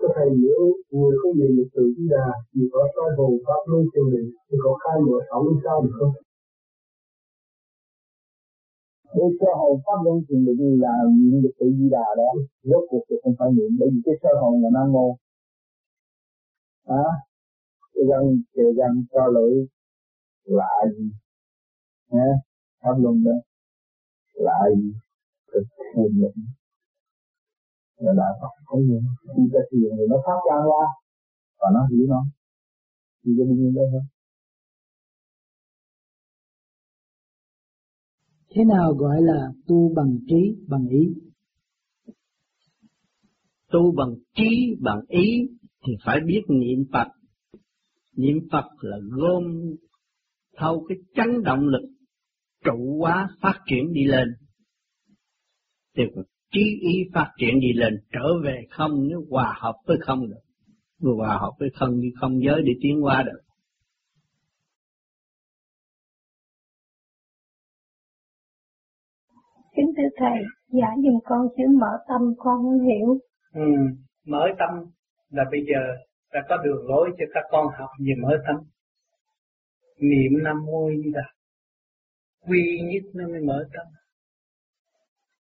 [0.00, 3.62] có thể hiểu người không nhìn được tự di đà chỉ có soi hồn pháp
[3.70, 6.14] luân thiền định thì có khai mở sáu mươi sao được không?
[9.16, 12.30] Để sơ hồn pháp luân thiền định là niệm được tự di đà đó
[12.70, 15.06] rốt cuộc thì không phải niệm bởi vì cái sơ hồn là nam mô.
[17.02, 17.08] À,
[17.94, 19.54] cái răng cái răng cho lưỡi
[20.44, 21.10] là gì
[22.10, 22.28] nha
[22.82, 23.36] pháp luân đó
[24.34, 24.92] là gì
[25.52, 25.62] thực
[25.94, 26.44] thiền định
[27.98, 28.96] là đạo Phật thấy gì
[29.36, 30.84] khi ta thiền thì nó phát ra ra
[31.60, 32.22] và nó hiểu nó.
[33.24, 34.02] Thì cái đương nhiên đó thôi.
[38.50, 41.14] Thế nào gọi là tu bằng trí bằng ý?
[43.70, 45.48] Tu bằng trí bằng ý
[45.86, 47.08] thì phải biết niệm Phật.
[48.16, 49.44] Niệm Phật là gom
[50.56, 51.88] thâu cái chấn động lực
[52.64, 54.28] trụ hóa phát triển đi lên.
[55.96, 56.02] Thì
[56.52, 60.40] trí ý phát triển đi lên trở về không nếu hòa hợp với không được.
[61.00, 63.40] Vừa hòa hợp với không như không giới để tiến qua được.
[69.76, 70.38] Kính thưa thầy
[70.68, 73.18] giải dùm con chữ mở tâm con không hiểu.
[73.54, 73.70] Ừ,
[74.26, 74.84] mở tâm
[75.30, 75.80] là bây giờ
[76.32, 78.56] đã có đường lối cho các con học về mở tâm.
[80.00, 81.32] Niệm năm mô di đà.
[82.48, 83.86] Quy nhất nó mới mở tâm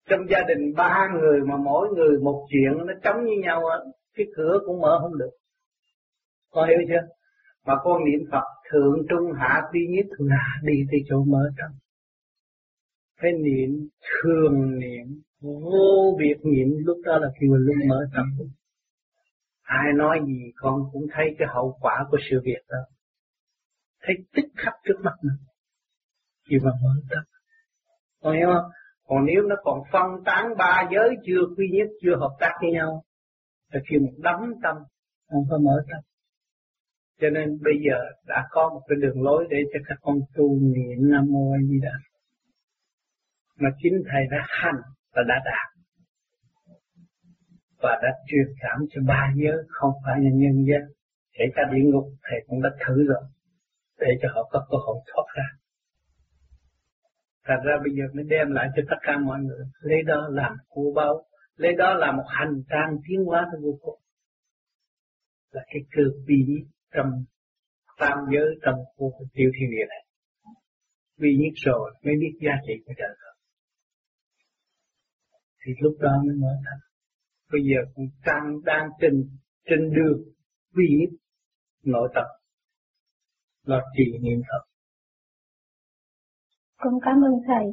[0.09, 3.61] trong gia đình ba người mà mỗi người một chuyện, nó chống như nhau
[4.15, 5.31] cái cửa cũng mở không được.
[6.51, 7.07] Con hiểu chưa?
[7.65, 11.71] Mà con niệm Phật, thượng trung hạ duy nhất là đi tới chỗ mở tâm
[13.21, 18.47] phải niệm, thường niệm, vô biệt niệm, lúc đó là khi mình lúc mở tâm
[19.61, 22.77] ai nói gì con cũng thấy cái hậu quả của sự việc đó.
[24.01, 25.37] Thấy tích khắc trước mặt mình.
[26.49, 27.23] Khi mà mở tâm
[28.21, 28.71] con hiểu không?
[29.07, 32.71] Còn nếu nó còn phân tán ba giới chưa quy nhất, chưa hợp tác với
[32.71, 33.03] nhau,
[33.73, 34.75] thì khi một đấm tâm
[35.29, 36.01] không có mở tâm
[37.21, 37.97] cho nên bây giờ
[38.27, 41.59] đã có một cái đường lối để cho các con tu niệm nam mô a
[41.69, 41.97] di đà.
[43.59, 44.81] Mà chính thầy đã hành
[45.15, 45.67] và đã đạt.
[47.81, 50.81] Và đã truyền cảm cho ba giới, không phải là nhân dân.
[51.33, 53.23] kể cả địa ngục, thầy cũng đã thử rồi,
[53.99, 55.47] để cho họ có cơ hội thoát ra.
[57.47, 59.65] Thật ra bây giờ mới đem lại cho tất cả mọi người.
[59.81, 61.23] Lấy đó làm của báo
[61.55, 63.99] lấy đó là một hành trang tiến hóa của vô cùng
[65.51, 66.43] là cái cơ bí
[66.95, 67.11] trong
[67.99, 70.03] tam giới, trong khu tiêu thiên địa này.
[71.17, 73.37] Vì nhất rồi, mới biết giá trị của trời Phật
[75.65, 76.79] thì lúc đó mới mở thành.
[77.51, 79.13] Bây giờ cũng đang đang trên
[79.65, 80.23] trên đường
[80.75, 81.19] vi nhất
[81.83, 82.27] nội tập
[83.63, 84.76] là trì niệm Phật
[86.77, 87.65] con cảm ơn thầy.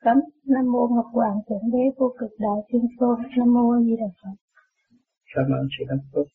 [0.00, 3.18] Cấm nam mô ngọc hoàng thượng đế vô cực đại thiên tôn.
[3.36, 4.34] Nam mô a di đà phật.
[5.34, 6.26] Cảm ơn sự đóng góp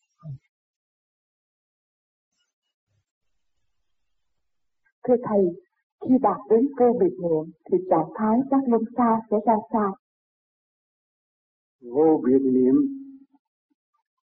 [5.08, 5.44] thưa thầy
[6.00, 9.96] khi đạt đến cơ biệt niệm thì trạng thái giác luân xa sẽ ra sao?
[11.80, 12.74] Vô biệt niệm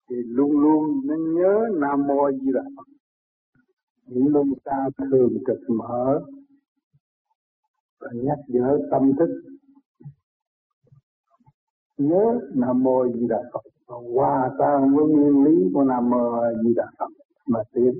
[0.09, 2.87] thì luôn luôn nên nhớ nam mô a di đà phật.
[4.05, 6.21] Những luân xa thường trực mở
[8.03, 9.29] và nhắc nhở tâm thức.
[11.97, 13.61] Nhớ nam mô di đà phật.
[13.87, 17.09] Và hòa tan với nguyên lý của nam mô di đà phật
[17.47, 17.93] mà tiến.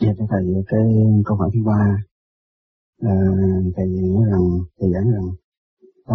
[0.00, 0.80] Dạ thưa thầy, cái
[1.24, 1.96] câu hỏi thứ ba,
[3.00, 3.14] à,
[3.76, 4.40] thầy nói rằng,
[4.78, 5.28] thầy giảng rằng,
[6.06, 6.14] ta,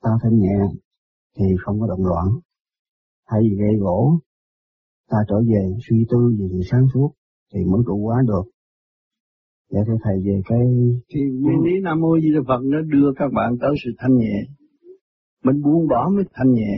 [0.00, 0.58] ta thanh nhẹ
[1.36, 2.26] thì không có động loạn,
[3.26, 4.18] thay vì gây gỗ,
[5.08, 7.12] ta trở về suy tư về sự sáng suốt,
[7.54, 8.50] thì mới trụ hóa được.
[9.70, 10.58] Dạ thưa thầy về cái
[11.08, 14.16] thì nguyên lý Nam Mô Di Đà Phật nó đưa các bạn tới sự thanh
[14.16, 14.36] nhẹ.
[15.44, 16.74] Mình buông bỏ mới thanh nhẹ.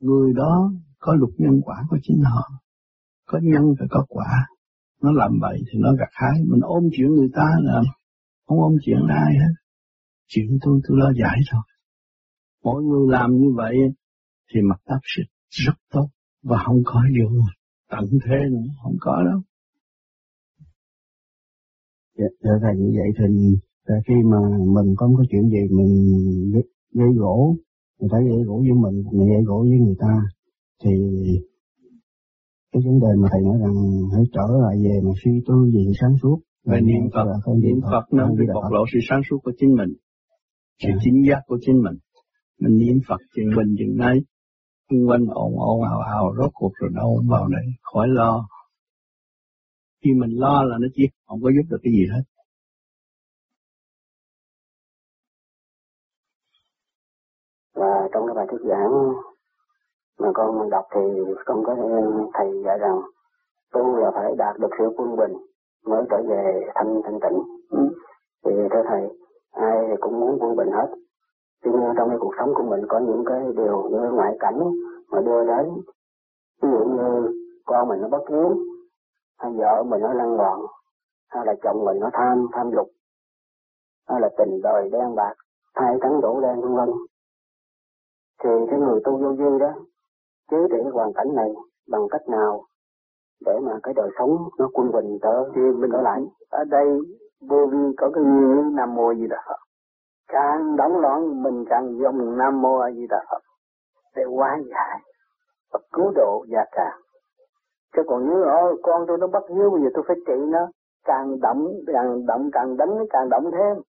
[0.00, 2.42] Người đó có luật nhân quả của chính họ.
[3.26, 4.46] Có nhân phải có quả.
[5.02, 6.40] Nó làm vậy thì nó gặt hái.
[6.46, 7.82] Mình ôm chuyện người ta là
[8.46, 9.52] không ôm chuyện ai hết.
[10.26, 11.62] Chuyện tôi tôi lo giải thôi.
[12.64, 13.76] Mỗi người làm như vậy
[14.54, 16.08] thì mặt đất sẽ rất tốt
[16.42, 17.40] và không có vụ
[17.90, 19.40] tận thế nữa, không có đâu.
[22.18, 23.56] Dạ, dạ thầy như vậy thì
[24.06, 24.38] khi mà
[24.74, 25.92] mình có một cái chuyện gì mình
[26.94, 27.56] gây gỗ,
[27.98, 30.14] người ta gây gỗ với mình, mình gây gỗ với người ta,
[30.84, 30.90] thì
[32.72, 33.74] cái vấn đề mà thầy nói rằng
[34.14, 36.38] hãy trở lại về mà suy tư về sáng suốt.
[36.64, 39.92] Về niệm Phật, niệm Phật nó bị bộc lộ sự sáng suốt của chính mình,
[40.82, 40.98] sự à.
[41.04, 41.96] chính giác của chính mình.
[42.60, 44.16] Mình niệm Phật chừng mình chừng nay,
[44.90, 48.48] xung quanh ồn ồn ào ào rốt cuộc rồi đâu vào đây khỏi lo.
[50.04, 52.22] Khi mình lo là nó chỉ không có giúp được cái gì hết.
[57.74, 58.92] Và trong cái bài thuyết giảng
[60.18, 61.00] mà con đọc thì
[61.46, 61.76] con có
[62.34, 63.00] thầy dạy rằng
[63.72, 65.32] tu là phải đạt được sự quân bình
[65.86, 67.38] mới trở về thanh thanh tịnh.
[67.70, 67.78] Ừ.
[68.44, 69.02] thì thưa thầy
[69.50, 71.05] ai thì cũng muốn quân bình hết
[71.66, 74.58] tuy nhiên trong cái cuộc sống của mình có những cái điều như ngoại cảnh
[75.10, 75.66] mà đưa đến.
[76.62, 77.32] Ví dụ như
[77.64, 78.56] con mình nó bất hiếu
[79.38, 80.60] hay vợ mình nó lăng loạn
[81.28, 82.88] hay là chồng mình nó tham tham dục
[84.08, 85.34] hay là tình đời đen bạc
[85.74, 86.90] hai trắng đổ đen vân vân.
[88.42, 89.72] Thì cái người tu vô vi đó
[90.50, 91.54] chế trị hoàn cảnh này
[91.90, 92.64] bằng cách nào
[93.46, 96.22] để mà cái đời sống nó quân bình trở thì mình trở lại?
[96.50, 96.86] ở đây
[97.40, 99.36] vô vi có cái nguyên nam mô gì đó
[100.28, 103.42] càng đóng loạn, mình càng dùng nam mô a di đà phật
[104.16, 105.00] để hóa giải
[105.72, 107.00] và cứu độ gia càng.
[107.96, 110.68] Chứ còn nếu ở con tôi nó bất hiếu, bây giờ tôi phải trị nó.
[111.04, 113.82] Càng động càng động càng đánh nó càng động thêm.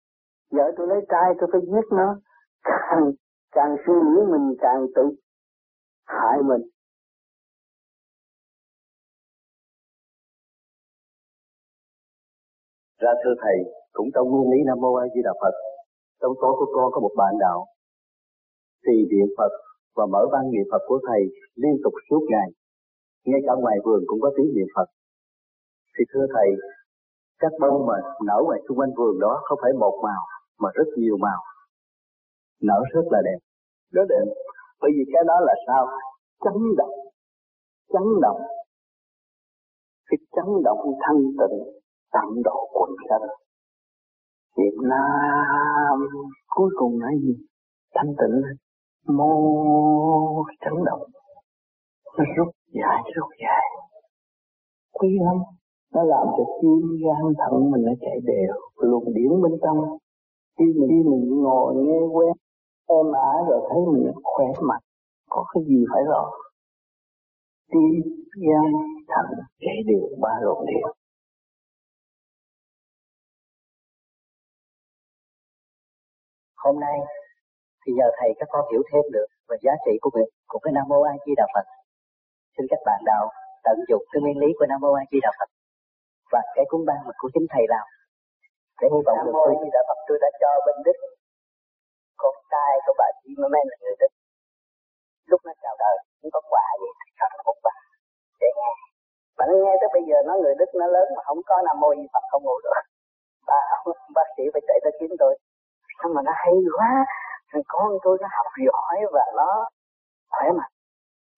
[0.51, 2.17] Vợ tôi lấy trai tôi phải giết nó.
[2.65, 3.13] Càng
[3.53, 5.03] càng suy nghĩ mình, càng tự
[6.07, 6.63] hại mình.
[13.01, 15.74] Ra thưa thầy, cũng trong nguyên lý nam mô a di đà phật
[16.25, 17.59] trong tổ của con có một bạn đạo.
[18.85, 19.53] Thì điện phật
[19.97, 21.23] và mở ban niệm phật của thầy
[21.63, 22.49] liên tục suốt ngày.
[23.27, 24.89] Ngay cả ngoài vườn cũng có tiếng niệm phật.
[25.95, 26.49] Thì thưa thầy,
[27.39, 27.97] các bông mà
[28.29, 30.23] nở ngoài xung quanh vườn đó không phải một màu,
[30.61, 31.41] mà rất nhiều màu.
[32.63, 33.41] Nở rất là đẹp.
[33.93, 34.27] Rất đẹp.
[34.81, 35.87] Bởi vì cái đó là sao?
[36.45, 36.95] Chấn động.
[37.93, 38.41] Chấn động.
[40.09, 41.59] Cái chấn động thanh tịnh,
[42.13, 43.44] tận độ quần sanh.
[44.57, 45.99] Việt Nam.
[46.49, 47.35] Cuối cùng là gì?
[47.95, 48.43] Thanh tịnh.
[49.17, 51.03] Mô chấn động.
[52.19, 53.65] Nó rút dài rút dài.
[54.93, 55.37] Quý lắm.
[55.95, 58.55] Nó làm cho tim gan thận mình nó chạy đều.
[58.77, 59.99] Luồng điển bên trong.
[60.59, 62.33] Khi mình đi, mình ngồi nghe quen
[62.87, 64.83] em ả rồi thấy mình khỏe mạnh,
[65.31, 66.31] có cái gì phải lo?
[67.73, 68.03] Tim
[68.47, 68.73] gan
[69.09, 69.27] thận
[69.61, 70.87] chạy đều, ba luồng điển.
[76.65, 76.99] Hôm nay
[77.81, 80.73] thì nhờ thầy các con hiểu thêm được về giá trị của việc của cái
[80.77, 81.67] nam mô a di đà phật.
[82.55, 83.25] Xin các bạn đạo
[83.67, 85.49] tận dụng cái nguyên lý của nam mô a di đà phật
[86.33, 87.87] và cái cúng ban mà của chính thầy làm.
[88.81, 90.97] Để hy vọng được quý đã Phật tôi đã cho bên Đức
[92.21, 94.13] con trai của bà chị mà men là người Đức.
[95.31, 96.89] Lúc nó chào đời cũng có quả gì
[97.21, 97.77] thật là một bà
[98.41, 98.73] để nghe.
[99.37, 101.77] Mà nó nghe tới bây giờ nó người Đức nó lớn mà không có nam
[101.83, 102.85] mô gì Phật không ngủ được.
[103.49, 103.61] Bà
[104.17, 105.33] bác sĩ phải chạy tới kiếm tôi
[105.99, 106.91] sao mà nó hay quá.
[107.51, 109.51] Thằng con tôi nó học giỏi và nó
[110.31, 110.75] khỏe mạnh.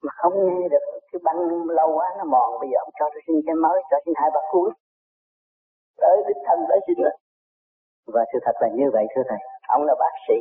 [0.05, 1.41] Mà không nghe được cái băng
[1.79, 2.49] lâu quá nó mòn.
[2.61, 4.69] Bây giờ ông cho tôi xin cái mới cho xin hai ba cuốn.
[6.01, 7.17] Tới đích thân tới xin rồi
[8.15, 9.39] và sự thật là như vậy thưa thầy.
[9.69, 10.39] Ông là bác sĩ.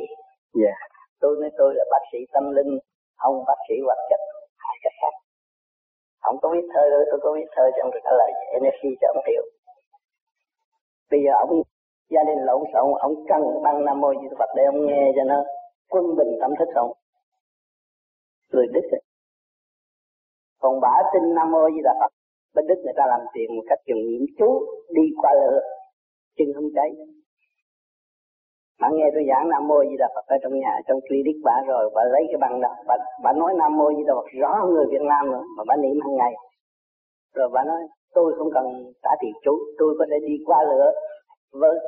[0.54, 0.66] Dạ.
[0.66, 0.78] Yeah.
[1.20, 2.78] tôi nói tôi là bác sĩ tâm linh
[3.16, 4.20] ông bác sĩ vật chất.
[4.64, 5.14] Hai cái khác.
[6.20, 9.08] Ông có biết thơ đâu tôi có biết thơ cho ông trả lời energy cho
[9.14, 9.42] ông hiểu
[11.10, 11.50] bây giờ ông
[12.10, 15.24] gia đình lộn xộn ông cần băng nam mô di phật để ông nghe cho
[15.24, 15.44] nó
[15.90, 16.92] quân bình tâm thức không
[18.52, 19.02] người đức ấy.
[20.60, 22.12] còn bả tin nam mô di đà phật
[22.54, 25.60] bên đức người ta làm tiền một cách dùng niệm chú đi qua lửa
[26.36, 26.90] chân không cháy
[28.80, 31.56] bạn nghe tôi giảng Nam Mô Di Đà Phật ở trong nhà, trong clinic bà
[31.66, 34.52] rồi, bà lấy cái bằng đó, bà, bà nói Nam Mô Di Đà Phật rõ
[34.72, 36.32] người Việt Nam nữa, mà bà niệm hàng ngày.
[37.34, 37.80] Rồi bà nói,
[38.14, 38.64] tôi không cần
[39.02, 40.92] trả tiền chú, tôi có thể đi qua lửa
[41.60, 41.78] Vâng, với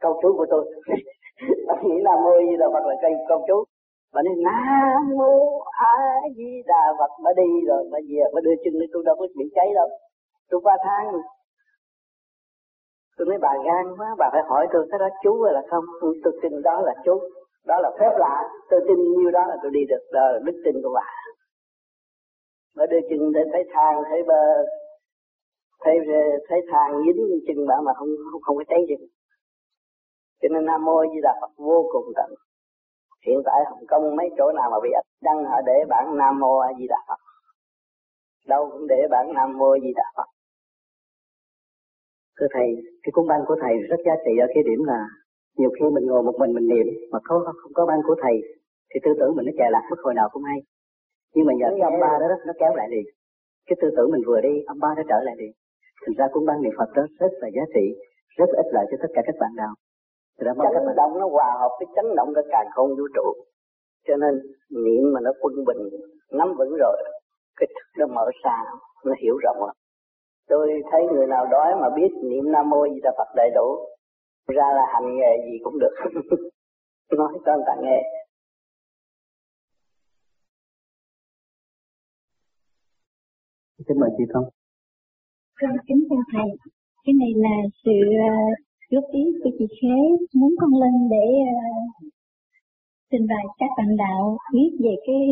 [0.00, 0.64] câu chú của tôi.
[1.72, 3.64] ông nghĩ Nam Mô Di Đà Phật là cây câu chú.
[4.14, 5.32] mà nên Nam Mô
[5.92, 5.96] A
[6.36, 9.26] Di Đà Phật, mà đi rồi, mà về, mà đưa chân lên tôi đâu có
[9.38, 9.88] bị cháy đâu.
[10.50, 11.06] Tôi qua thang
[13.16, 15.84] tôi nói bà gan quá bà phải hỏi tôi cái đó chú hay là không
[16.00, 17.20] tôi tôi tin đó là chú
[17.66, 20.62] đó là phép lạ tôi tin nhiêu đó là tôi đi được đó là đức
[20.64, 21.08] tin của bà
[22.76, 24.64] mới đưa chân để thấy thang thấy bờ
[25.84, 25.98] thấy
[26.48, 29.08] thấy thang dính chân bà mà không không không có cháy chân
[30.42, 32.30] cho nên nam mô di đà phật vô cùng tận.
[33.26, 36.38] Hiện tại hồng kông mấy chỗ nào mà bị ách đăng họ để bản nam
[36.40, 37.20] mô a di đà phật.
[38.46, 40.28] Đâu cũng để bản nam mô di đà phật.
[42.40, 42.68] Thưa thầy
[43.02, 45.00] cái cuốn băng của thầy rất giá trị ở cái điểm là
[45.58, 48.36] nhiều khi mình ngồi một mình mình niệm mà không không có băng của thầy
[48.94, 50.58] thì tư tưởng mình nó chạy lạc mất hồi nào cũng hay.
[51.34, 53.04] Nhưng mà nhờ cái âm ba đó, đó nó kéo lại liền.
[53.66, 55.52] Cái tư tưởng mình vừa đi âm ba nó trở lại liền
[56.06, 57.86] thực ra cũng đang niệm Phật đó rất là giá trị
[58.38, 59.74] rất ích lợi cho tất cả các bạn nào.
[60.38, 60.96] Thì ra chấn bạn...
[60.96, 63.26] động nó hòa hợp cái chấn động cái càng không vũ trụ.
[64.06, 64.34] Cho nên
[64.84, 65.82] niệm mà nó quân bình
[66.38, 66.96] nắm vững rồi
[67.56, 68.56] cái thức nó mở xa
[69.04, 69.72] nó hiểu rộng rồi.
[70.48, 73.68] Tôi thấy người nào đói mà biết niệm nam mô di đà phật đầy đủ
[74.46, 75.94] ra là hành nghề gì cũng được.
[77.18, 78.02] Nói cho người ta nghe.
[83.88, 84.44] Xin mời chị không
[85.62, 86.50] con kính chào thầy.
[87.04, 87.92] Cái này là sự
[88.28, 88.58] uh,
[88.90, 89.98] góp ý của chị Khế
[90.34, 92.12] muốn con lên để uh,
[93.10, 95.22] trình bày các bạn đạo biết về cái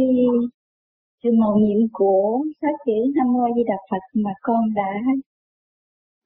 [1.23, 4.93] sự màu nhiệm của sáu chữ Nam Mô Di Đà Phật mà con đã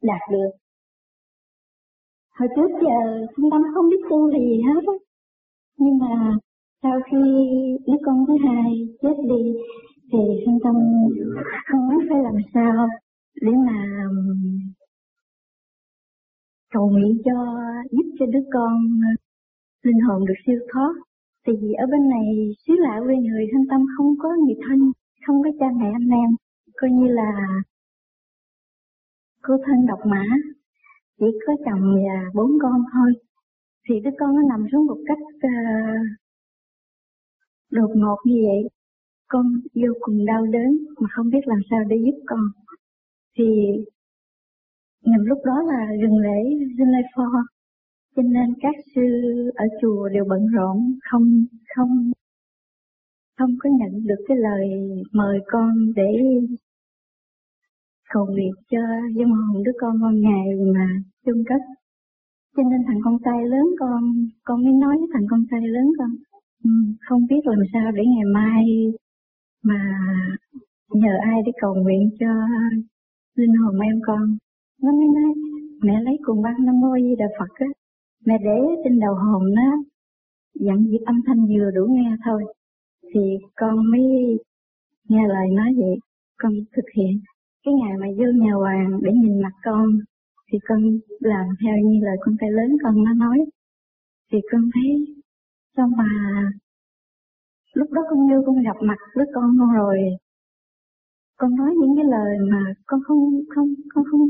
[0.02, 0.50] đạt được.
[2.38, 4.96] Hồi trước giờ chúng tâm không biết tu là gì hết á.
[5.78, 6.37] Nhưng mà
[6.82, 7.18] sau khi
[7.87, 9.52] đứa con thứ hai chết đi
[10.12, 10.75] thì trung tâm
[11.66, 12.88] không biết phải làm sao
[13.40, 14.60] để mà um,
[16.74, 17.36] cầu nguyện cho
[17.90, 19.20] giúp cho đứa con uh,
[19.82, 20.94] linh hồn được siêu thoát.
[21.46, 22.26] Thì vì ở bên này
[22.66, 24.78] xứ lạ quê người thanh tâm không có người thân
[25.26, 26.30] không có cha mẹ anh em.
[26.76, 27.30] Coi như là
[29.42, 30.24] cô thân độc mã
[31.20, 33.12] chỉ có chồng và bốn con thôi.
[33.88, 36.06] Thì đứa con nó nằm xuống một cách uh,
[37.70, 38.70] đột ngột như vậy.
[39.28, 42.40] Con vô cùng đau đớn mà không biết làm sao để giúp con
[43.38, 43.44] thì
[45.04, 46.42] nhằm lúc đó là gần lễ
[46.78, 47.24] Linh Lai Pho.
[48.16, 49.02] Cho nên các sư
[49.54, 51.44] ở chùa đều bận rộn, không
[51.76, 52.10] không
[53.38, 54.68] không có nhận được cái lời
[55.12, 56.10] mời con để
[58.12, 58.78] cầu nguyện cho
[59.16, 60.88] dân hồn đứa con con ngày mà
[61.26, 61.60] chung cất.
[62.56, 65.86] Cho nên thằng con trai lớn con con mới nói với thằng con trai lớn
[65.98, 66.10] con
[66.64, 66.70] ừ,
[67.08, 68.64] không biết làm sao để ngày mai
[69.62, 69.98] mà
[70.90, 72.26] nhờ ai để cầu nguyện cho
[73.34, 74.36] linh hồn em con.
[74.82, 75.34] Nó mới nói,
[75.82, 77.66] mẹ lấy cùng băng nam mô di đà phật á.
[78.26, 79.70] Mẹ để trên đầu hồn nó.
[80.54, 82.44] Dặn dịp âm thanh vừa đủ nghe thôi,
[83.14, 83.20] thì
[83.56, 84.02] con mới
[85.08, 85.96] nghe lời nói vậy.
[86.38, 87.20] Con thực hiện.
[87.64, 89.86] Cái ngày mà vô nhà hoàng để nhìn mặt con,
[90.52, 90.80] thì con
[91.20, 93.38] làm theo như lời con trai lớn con nó nói.
[94.32, 95.06] Thì con thấy,
[95.76, 96.08] sao mà
[97.74, 99.98] lúc đó con như con gặp mặt với con con rồi?
[101.36, 104.28] Con nói những cái lời mà con không không, con không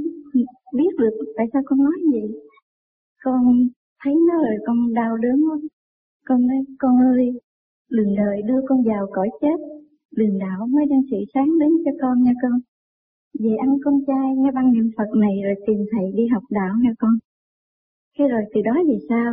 [0.76, 2.28] biết được tại sao con nói vậy.
[3.24, 3.68] Con
[4.04, 5.60] thấy nó rồi con đau đớn lắm
[6.26, 7.32] con nói, con ơi
[7.90, 9.58] đường đời đưa con vào cõi chết.
[10.16, 12.60] Đường đạo mới đang sự sáng đến cho con nha con.
[13.40, 16.74] Về ăn con trai, nghe băng niệm Phật này rồi tìm thầy đi học đạo
[16.82, 17.10] nha con.
[18.18, 19.32] Thế rồi từ đó về sao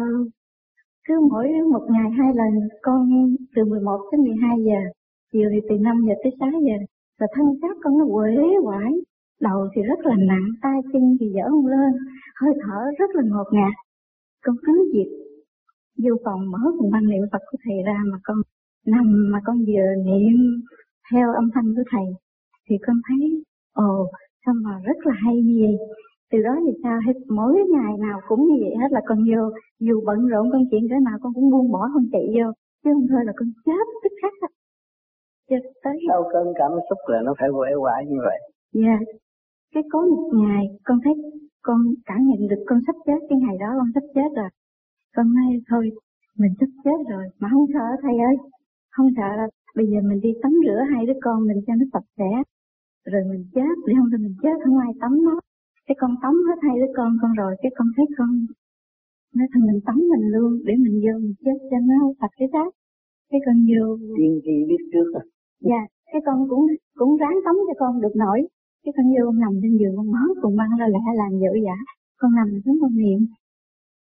[1.07, 3.09] cứ mỗi một ngày hai lần, con
[3.55, 4.79] từ 11 tới 12 giờ,
[5.33, 6.85] chiều thì từ 5 giờ tới 6 giờ
[7.21, 8.91] và thân xác con nó quể quải
[9.41, 11.91] đầu thì rất là nặng, tay chân thì dở không lên,
[12.41, 13.73] hơi thở rất là ngột ngạt.
[14.45, 15.09] Con cứ việc
[16.03, 18.37] vô phòng mở cùng băng niệm Phật của thầy ra mà con
[18.85, 20.35] nằm, mà con vừa niệm
[21.11, 22.05] theo âm thanh của thầy,
[22.69, 24.07] thì con thấy, ồ,
[24.45, 25.77] sao mà rất là hay như vậy?
[26.31, 26.99] Từ đó thì sao?
[27.07, 29.43] Hết, mỗi ngày nào cũng như vậy hết là con vô.
[29.79, 32.51] Dù bận rộn con chuyện thế nào con cũng buông bỏ con chạy vô.
[32.83, 34.33] Chứ không thôi là con chết tức khắc
[35.51, 35.95] chết tới.
[36.09, 38.39] Sau cơn cảm xúc là nó phải quể quả như vậy.
[38.73, 38.81] Dạ.
[38.87, 39.01] Yeah.
[39.73, 41.13] cái có một ngày con thấy
[41.67, 41.79] con
[42.09, 44.49] cảm nhận được con sắp chết cái ngày đó con sắp chết rồi.
[45.15, 45.83] Con nói thôi
[46.41, 48.35] mình sắp chết rồi mà không sợ thầy ơi.
[48.95, 51.85] Không sợ là bây giờ mình đi tắm rửa hai đứa con mình cho nó
[51.93, 52.31] sạch sẽ.
[53.11, 53.73] Rồi mình chết.
[53.87, 55.35] Để không thì mình chết không ai tắm nó
[55.87, 58.29] cái con tắm hết hai đứa con con rồi cái con thấy con
[59.35, 62.47] nói thôi mình tắm mình luôn để mình vô mình chết cho nó sạch cái
[62.53, 62.69] xác.
[63.31, 65.23] Cái con vô tiên tri biết trước à
[65.69, 66.65] dạ cái con cũng
[66.99, 68.39] cũng ráng sống cho con được nổi.
[68.83, 71.77] Cái con vô nằm trên giường con nói cùng băng ra lẽ làm dữ giả
[72.19, 73.19] con nằm xuống con niệm.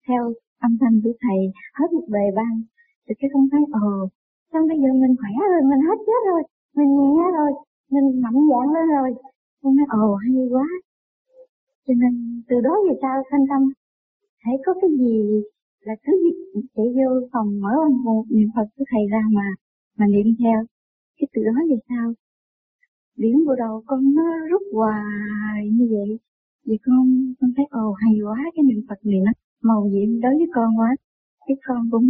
[0.09, 0.23] Theo
[0.66, 1.40] âm thanh của thầy,
[1.78, 2.57] hết một bề băng.
[3.04, 4.09] Thì cái con thấy, ồ,
[4.52, 6.42] sao bây giờ mình khỏe rồi mình hết chết rồi.
[6.76, 7.50] Mình nhẹ rồi,
[7.92, 9.11] mình mạnh dạn lên rồi.
[9.62, 10.66] Con nói, ồ, hay quá.
[11.87, 13.62] Cho nên, từ đó về sau, thanh tâm,
[14.45, 15.42] hãy có cái gì
[15.87, 16.12] là cứ
[16.76, 19.49] chạy vô phòng mở một niệm Phật của thầy ra mà
[19.99, 20.59] mà niệm theo
[21.20, 22.12] cái từ đó về sau
[23.22, 26.18] điểm bộ đầu con nó rút hoài như vậy.
[26.66, 27.04] Vì con
[27.40, 30.78] con thấy ồ hay quá cái niệm Phật này nó màu nhiệm đối với con
[30.78, 30.96] quá.
[31.46, 32.08] Cái con cũng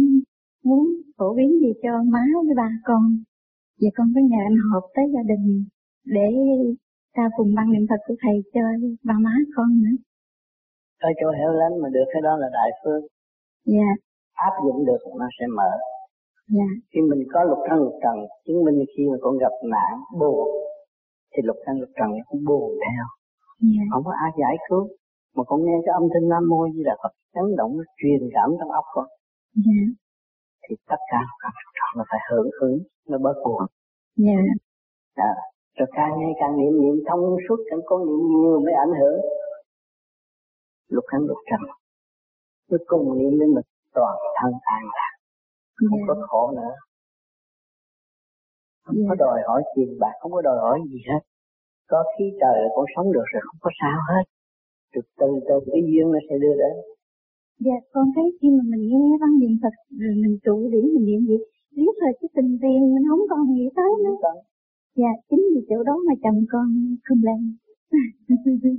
[0.63, 0.83] muốn
[1.17, 3.03] phổ biến gì cho má với ba con.
[3.81, 5.65] Và con có nhờ anh họp tới gia đình
[6.05, 6.29] để
[7.15, 8.61] ta cùng băng niệm Phật của thầy cho
[9.03, 9.97] ba má con nữa.
[11.01, 13.01] Tới chỗ hẻo lánh mà được cái đó là đại phước.
[13.65, 13.89] Dạ.
[14.33, 15.71] Áp dụng được nó sẽ mở
[16.55, 16.67] dạ.
[16.91, 18.15] Khi mình có lục thân lục trần
[18.45, 20.47] chứng minh khi mà con gặp nạn buồn
[21.31, 23.03] thì lục thân lục trần cũng buồn theo.
[23.59, 23.83] Dạ.
[23.91, 24.87] không có ai giải cứu.
[25.35, 28.21] Mà con nghe cái âm thanh nam mô như là Phật chấn động nó truyền
[28.33, 29.05] cảm trong óc con.
[29.55, 29.81] Dạ.
[30.63, 32.77] thì tất cả các trọn nó phải hưởng ứng
[33.09, 33.61] nó bớt buồn.
[34.15, 34.41] Dạ.
[35.15, 35.33] à,
[35.77, 39.19] rồi càng ngày càng niệm niệm thông suốt càng con niệm nhiều mới ảnh hưởng.
[40.89, 41.61] Lục thân lục trần
[42.71, 45.10] nó cùng niệm với mình toàn thân an lạc
[45.89, 46.73] không có khổ nữa.
[48.85, 51.21] Không có đòi hỏi tiền bạc không có đòi hỏi gì hết.
[51.87, 54.23] Có khí trời là con sống được rồi không có sao hết.
[54.93, 56.75] Từ từ từ cái duyên nó sẽ đưa đến.
[57.65, 61.05] Dạ con thấy khi mà mình nghe văn niệm Phật rồi mình trụ điển mình
[61.05, 61.37] niệm gì
[61.75, 64.15] biết rồi cái tình tiền mình không còn nghĩ tới nữa.
[64.95, 66.67] Dạ chính vì chỗ đó mà chồng con
[67.05, 67.39] không làm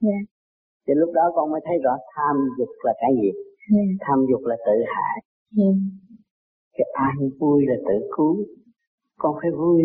[0.00, 0.18] dạ.
[0.86, 3.30] Thì lúc đó con mới thấy rõ tham dục là cái gì
[3.74, 3.88] yeah.
[4.04, 5.16] tham dục là tự hại
[5.58, 5.76] yeah.
[6.76, 8.36] cái an vui là tự cứu
[9.18, 9.82] con phải vui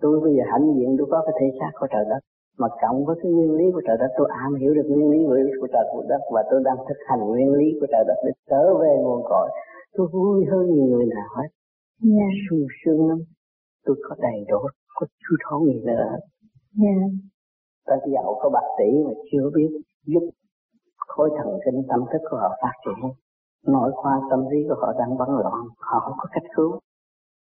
[0.00, 2.22] tôi bây giờ hãnh diện tôi có cái thể xác của trời đất
[2.58, 5.42] mà cộng với cái nguyên lý của trời đất tôi am hiểu được nguyên lý
[5.60, 8.62] của trời đất và tôi đang thực hành nguyên lý của trời đất để trở
[8.82, 9.48] về nguồn cội
[9.92, 11.48] tôi vui hơn nhiều người nào hết
[12.16, 12.32] yeah.
[12.50, 13.18] sung sướng lắm
[13.84, 14.58] tôi có đầy đủ
[14.94, 16.06] có chú thấu gì nữa
[16.82, 17.10] yeah.
[17.86, 19.70] ta giàu có bác sĩ mà chưa biết
[20.06, 20.30] giúp
[21.08, 23.10] khối thần kinh tâm thức của họ phát triển
[23.66, 26.78] nội khoa tâm lý của họ đang bấn loạn họ không có cách cứu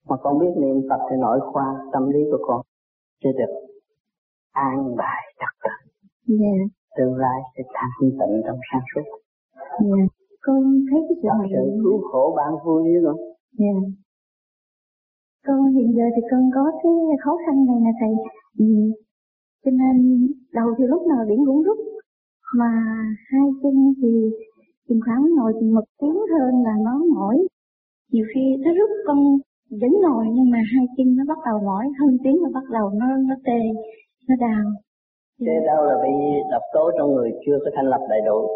[0.09, 2.61] mà con biết niệm Phật thì nội khoa tâm lý của con
[3.23, 3.53] sẽ được
[4.51, 5.75] an bài trật tự
[6.39, 6.69] yeah.
[6.97, 9.07] tương lai sẽ thanh tịnh trong sáng suốt
[9.85, 10.09] yeah.
[10.41, 13.17] con thấy cái sự sự cứu khổ ban vui luôn
[13.59, 13.83] yeah.
[15.47, 16.91] con hiện giờ thì con có cái
[17.23, 18.13] khó khăn này là thầy
[18.59, 18.65] ừ.
[19.65, 21.77] cho nên đầu thì lúc nào điểm cũng rút
[22.55, 22.71] mà
[23.31, 24.29] hai chân thì
[24.89, 27.37] chừng khoảng ngồi chừng một tiếng hơn là nó mỏi.
[28.11, 29.17] Nhiều khi nó rút con
[29.81, 32.89] vẫn ngồi nhưng mà hai chân nó bắt đầu mỏi hơn tiếng nó bắt đầu
[32.89, 33.59] nó nó tê
[34.27, 34.65] nó đau.
[35.45, 36.13] Tê đau là vì
[36.51, 38.47] độc tố trong người chưa có thanh lập đầy đủ.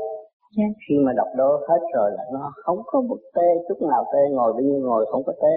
[0.58, 0.64] Dạ.
[0.88, 4.20] khi mà độc tố hết rồi là nó không có một tê chút nào tê
[4.32, 5.56] ngồi bao nhiêu ngồi không có tê.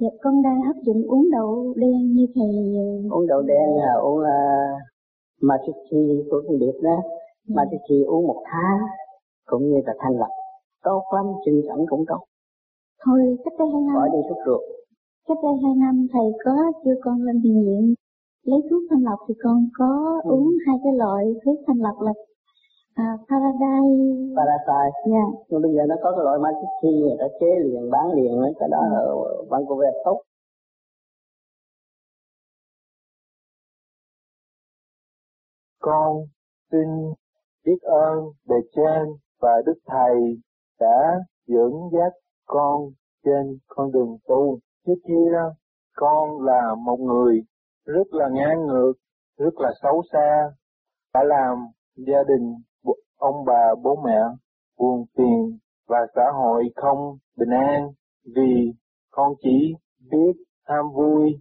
[0.00, 2.54] Dạ con đang áp dụng uống đậu đen như thầy
[3.10, 4.26] uống đậu đen là uống uh,
[5.40, 7.02] Machichi của con điệp đó
[7.44, 7.54] dạ.
[7.56, 8.78] Machichi uống một tháng
[9.46, 10.32] cũng như là thanh lập
[10.84, 12.24] tốt lắm chân sẵn cũng tốt
[13.04, 14.60] thôi cách đây hai năm bỏ đi thuốc ruột
[15.28, 17.94] cách đây hai năm thầy có chưa con lên thiền viện
[18.44, 20.30] lấy thuốc thanh lọc thì con có ừ.
[20.30, 22.12] uống hai cái loại thuốc thanh lọc là
[22.94, 25.28] à, Paradise Paradise yeah.
[25.32, 25.38] Dạ.
[25.48, 28.68] nhưng bây giờ nó có cái loại Magici người ta chế liền bán liền cái
[28.68, 28.94] đó ừ.
[28.94, 30.22] ở Vancouver tốt
[35.80, 36.16] con
[36.72, 36.88] xin
[37.64, 39.02] biết ơn bề trên
[39.40, 40.14] và đức thầy
[40.80, 42.12] đã dẫn dắt
[42.46, 42.90] con
[43.24, 44.58] trên con đường tu.
[44.86, 45.38] Trước kia
[45.96, 47.40] con là một người
[47.86, 48.92] rất là ngang ngược,
[49.38, 50.50] rất là xấu xa,
[51.14, 51.58] đã làm
[51.96, 52.54] gia đình
[53.16, 54.20] ông bà bố mẹ
[54.78, 57.88] buồn phiền và xã hội không bình an
[58.36, 58.72] vì
[59.10, 59.74] con chỉ
[60.10, 60.32] biết
[60.64, 61.32] ham vui,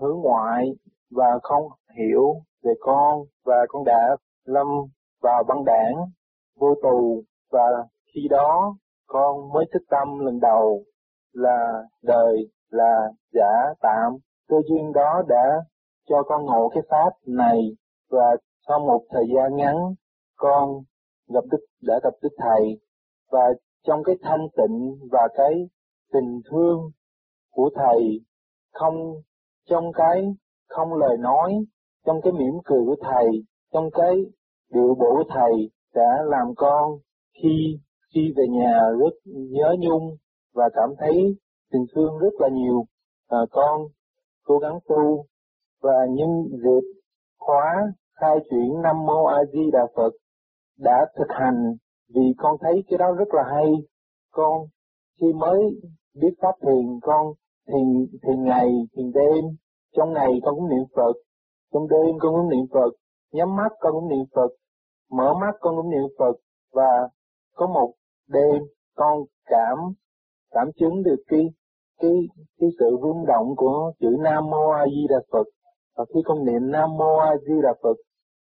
[0.00, 0.70] hướng ngoại
[1.10, 1.62] và không
[1.98, 4.66] hiểu về con và con đã lâm
[5.22, 5.94] vào băng đảng,
[6.58, 7.64] vô tù và
[8.14, 10.84] khi đó con mới thức tâm lần đầu
[11.32, 12.36] là đời
[12.70, 14.16] là giả tạm.
[14.48, 15.44] Cơ duyên đó đã
[16.08, 17.58] cho con ngộ cái pháp này
[18.10, 18.36] và
[18.68, 19.76] sau một thời gian ngắn
[20.36, 20.70] con
[21.28, 22.80] gặp đức đã gặp đức thầy
[23.30, 23.52] và
[23.86, 25.52] trong cái thanh tịnh và cái
[26.12, 26.90] tình thương
[27.52, 28.20] của thầy
[28.72, 28.94] không
[29.70, 30.34] trong cái
[30.68, 31.54] không lời nói
[32.06, 33.26] trong cái mỉm cười của thầy
[33.72, 34.14] trong cái
[34.74, 36.98] điệu bộ thầy đã làm con
[37.42, 37.78] khi
[38.14, 40.16] khi về nhà rất nhớ nhung
[40.54, 41.36] và cảm thấy
[41.72, 42.84] tình thương rất là nhiều
[43.28, 43.80] à, con
[44.44, 45.24] cố gắng tu
[45.82, 47.02] và nhân dịp
[47.38, 50.12] khóa khai chuyển Nam Mô A Di Đà Phật
[50.78, 51.76] đã thực hành
[52.14, 53.72] vì con thấy cái đó rất là hay.
[54.30, 54.66] Con
[55.20, 55.60] khi mới
[56.14, 57.26] biết pháp thiền con
[57.68, 59.44] thiền thiền ngày, thiền đêm,
[59.96, 61.12] trong ngày con cũng niệm Phật,
[61.72, 62.90] trong đêm con cũng niệm Phật,
[63.32, 64.48] nhắm mắt con cũng niệm Phật,
[65.10, 66.36] mở mắt con cũng niệm Phật
[66.72, 67.08] và
[67.54, 67.92] có một
[68.28, 68.62] đêm
[68.94, 69.78] con cảm
[70.50, 71.50] cảm chứng được cái
[72.00, 72.10] cái
[72.60, 75.46] cái sự rung động của chữ Nam Mô A Di Đà Phật.
[75.96, 77.96] Và khi con niệm Nam Mô A Di Đà Phật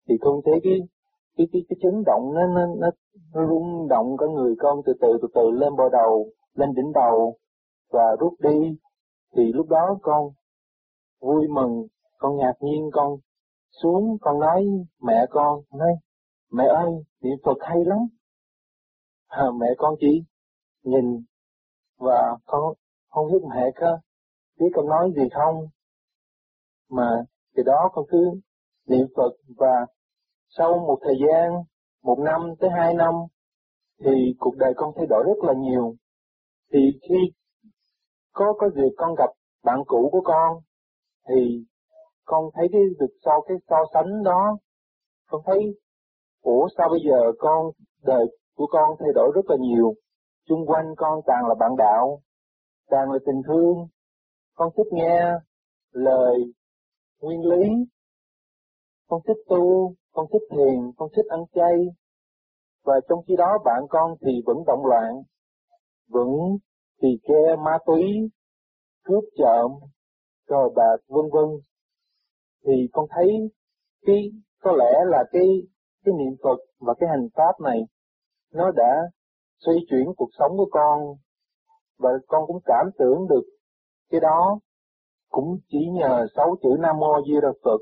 [0.10, 0.80] thì con thấy cái
[1.38, 2.90] cái cái cái chấn động nó nó nó,
[3.36, 6.26] nó rung động cả người con từ từ từ từ lên bờ đầu
[6.56, 7.38] lên đỉnh đầu.
[7.92, 8.78] Và rút đi
[9.36, 10.30] thì lúc đó con
[11.22, 13.18] vui mừng con ngạc nhiên con
[13.84, 14.66] xuống con nói
[15.02, 15.90] mẹ con nói
[16.52, 18.00] mẹ ơi niệm Phật hay lắm.
[19.28, 20.24] À, mẹ con chỉ
[20.84, 21.24] nhìn
[21.98, 22.74] và con
[23.10, 24.00] không biết mẹ có
[24.60, 25.68] biết con nói gì không.
[26.90, 27.10] Mà
[27.56, 28.32] từ đó con cứ
[28.88, 29.86] niệm Phật và
[30.50, 31.52] sau một thời gian,
[32.04, 33.14] một năm tới hai năm,
[34.00, 35.96] thì cuộc đời con thay đổi rất là nhiều.
[36.74, 37.32] Thì khi
[38.32, 39.30] có có dịp con gặp
[39.64, 40.62] bạn cũ của con,
[41.30, 41.66] thì
[42.32, 44.58] con thấy cái việc sau cái so sánh đó,
[45.30, 45.60] con thấy,
[46.42, 47.72] ủa sao bây giờ con,
[48.04, 49.94] đời của con thay đổi rất là nhiều,
[50.50, 52.20] xung quanh con toàn là bạn đạo,
[52.90, 53.88] toàn là tình thương,
[54.56, 55.32] con thích nghe
[55.92, 56.36] lời
[57.22, 57.70] nguyên lý.
[59.10, 61.76] Con thích tu, con thích thiền, con thích ăn chay,
[62.86, 65.12] và trong khi đó bạn con thì vẫn động loạn,
[66.10, 66.30] vẫn
[67.02, 68.04] tỳ ke ma túy,
[69.04, 69.72] cướp trộm,
[70.48, 71.71] cờ bạc vân vân
[72.66, 73.28] thì con thấy
[74.06, 75.48] cái, có lẽ là cái
[76.06, 77.80] cái niệm Phật và cái hành pháp này,
[78.54, 79.02] nó đã
[79.66, 81.00] xoay chuyển cuộc sống của con.
[82.00, 83.44] Và con cũng cảm tưởng được
[84.12, 84.60] cái đó
[85.30, 87.80] cũng chỉ nhờ sáu chữ Nam Mô Di Đà Phật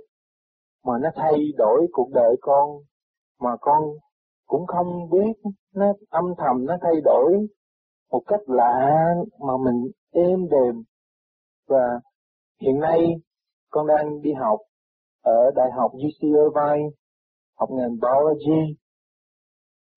[0.86, 2.70] mà nó thay đổi cuộc đời con,
[3.40, 3.84] mà con
[4.48, 7.34] cũng không biết nó âm thầm nó thay đổi
[8.12, 10.84] một cách lạ mà mình êm đềm.
[11.68, 12.00] Và
[12.62, 13.00] hiện nay
[13.70, 14.60] con đang đi học
[15.30, 16.90] ở Đại học UC Irvine,
[17.60, 18.76] học ngành biology,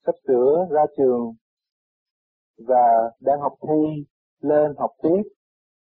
[0.07, 1.35] sắp sửa ra trường
[2.69, 4.05] và đang học thi
[4.41, 5.23] lên học tiếp.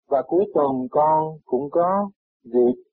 [0.08, 2.10] Và cuối tuần con cũng có
[2.44, 2.84] dịp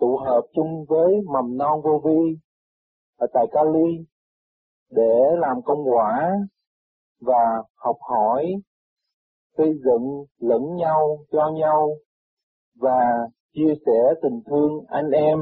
[0.00, 2.38] tụ hợp chung với mầm non vô vi
[3.16, 4.06] ở tại Cali
[4.90, 6.30] để làm công quả
[7.20, 8.46] và học hỏi,
[9.56, 11.96] xây dựng lẫn nhau, cho nhau
[12.80, 15.38] và chia sẻ tình thương anh em,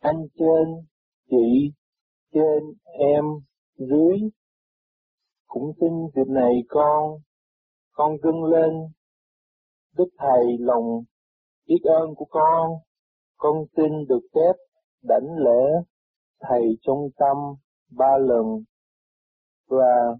[0.00, 0.86] anh trên,
[1.30, 1.72] chị
[2.34, 2.62] trên,
[2.98, 3.24] em
[3.76, 4.18] dưới.
[5.46, 7.18] Cũng xin dịp này con
[7.92, 8.88] con dâng lên.
[9.96, 11.04] Đức thầy lòng
[11.66, 12.70] biết ơn của con
[13.36, 14.52] con xin được phép
[15.02, 15.82] đảnh lễ
[16.40, 17.36] thầy trong tâm
[17.90, 18.44] ba lần.
[19.66, 20.16] Và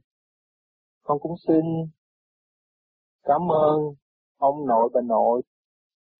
[1.03, 1.65] con cũng xin
[3.23, 3.81] cảm ơn
[4.37, 5.43] ông nội bà nội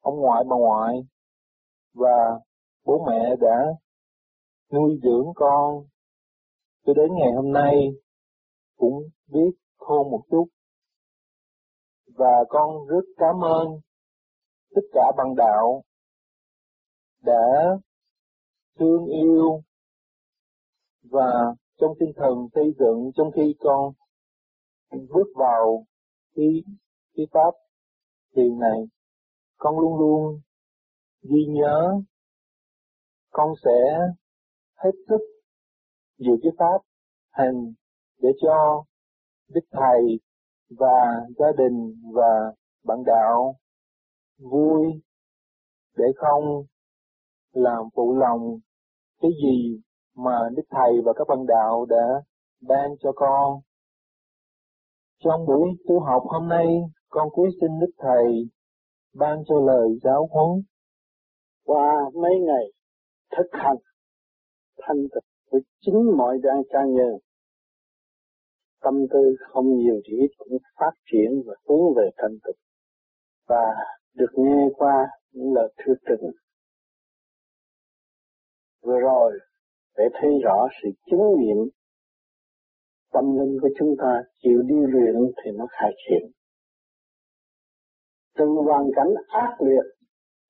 [0.01, 0.95] ông ngoại bà ngoại
[1.95, 2.41] và
[2.85, 3.65] bố mẹ đã
[4.73, 5.85] nuôi dưỡng con.
[6.87, 7.75] Cho đến ngày hôm nay
[8.77, 10.45] cũng biết khôn một chút.
[12.15, 13.69] Và con rất cảm ơn
[14.75, 15.83] tất cả bằng đạo
[17.23, 17.79] đã
[18.79, 19.63] thương yêu
[21.03, 23.93] và trong tinh thần xây dựng trong khi con
[24.91, 25.85] bước vào
[26.35, 26.47] cái
[27.15, 27.55] cái pháp
[28.37, 28.79] thiền này
[29.59, 30.41] con luôn luôn
[31.23, 32.01] ghi nhớ.
[33.31, 33.99] Con sẽ
[34.75, 35.21] hết sức
[36.19, 36.81] giữ cái pháp
[37.31, 37.73] hành
[38.23, 38.85] để cho
[39.49, 40.21] đức thầy
[40.71, 42.53] và gia đình và
[42.85, 43.55] bạn đạo
[44.39, 44.85] vui
[45.97, 46.65] để không
[47.53, 48.59] làm phụ lòng
[49.21, 49.81] cái gì
[50.15, 52.23] mà đức thầy và các bạn đạo đã
[52.61, 53.61] ban cho con.
[55.25, 56.67] Trong buổi tu học hôm nay,
[57.09, 58.49] con cuối xin đức thầy
[59.15, 60.63] ban cho lời giáo huấn.
[61.65, 62.65] Qua mấy ngày
[63.37, 63.77] thực hành
[64.79, 67.19] thanh tịnh với chính mọi đại ca nhân
[68.83, 72.57] tâm tư không nhiều thì ít cũng phát triển và hướng về thanh tịnh
[73.49, 73.65] và
[74.15, 76.31] được nghe qua những lời thưa tình.
[78.83, 79.39] Vừa rồi,
[79.97, 81.57] để thấy rõ sự chứng nghiệm
[83.13, 86.31] tâm linh của chúng ta chịu đi luyện thì nó khai triển
[88.39, 89.85] từ hoàn cảnh ác liệt,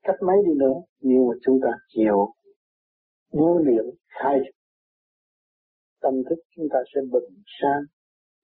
[0.02, 2.26] cách mấy đi nữa, nhưng mà chúng ta chịu
[3.32, 4.38] vô niệm khai
[6.02, 7.82] tâm thức chúng ta sẽ bình sang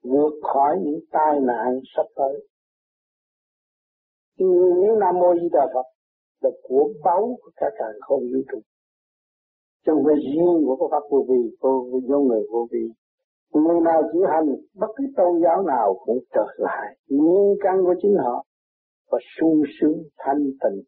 [0.02, 2.46] vượt khỏi những tai nạn sắp tới.
[4.82, 5.86] Nếu nam mô di đà phật
[6.40, 8.58] là của báu của cả càng không vũ trụ,
[9.86, 12.88] trong về riêng của pháp vô vi, vô do người vô vi,
[13.52, 17.94] người nào chỉ hành, bất cứ tôn giáo nào cũng trở lại nguyên căn của
[18.02, 18.44] chính họ
[19.14, 20.82] và sung sướng thanh tịnh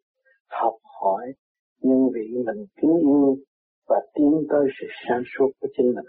[0.48, 1.32] học hỏi
[1.82, 3.36] nhân vị mình kính yêu
[3.88, 6.04] và tiến tới sự sáng suốt của chính mình.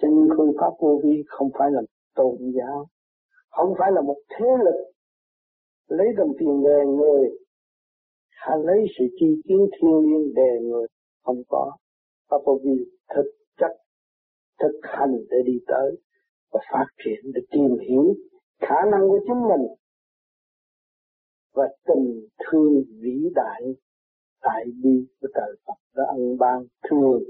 [0.00, 1.80] Cho nên phương pháp vô vi không phải là
[2.14, 2.86] tôn giáo,
[3.50, 4.80] không phải là một thế lực
[5.88, 7.30] lấy đồng tiền đề người
[8.30, 10.86] hay lấy sự chi kiến thiên liêng đề người.
[11.24, 11.72] Không có.
[12.30, 13.72] Pháp vô vi thực chất
[14.60, 15.96] thực hành để đi tới
[16.52, 18.14] và phát triển để tìm hiểu
[18.60, 19.66] khả năng của chính mình
[21.54, 23.62] và tình thương vĩ đại
[24.40, 27.22] tại bi của trời Phật đã ân ban thường,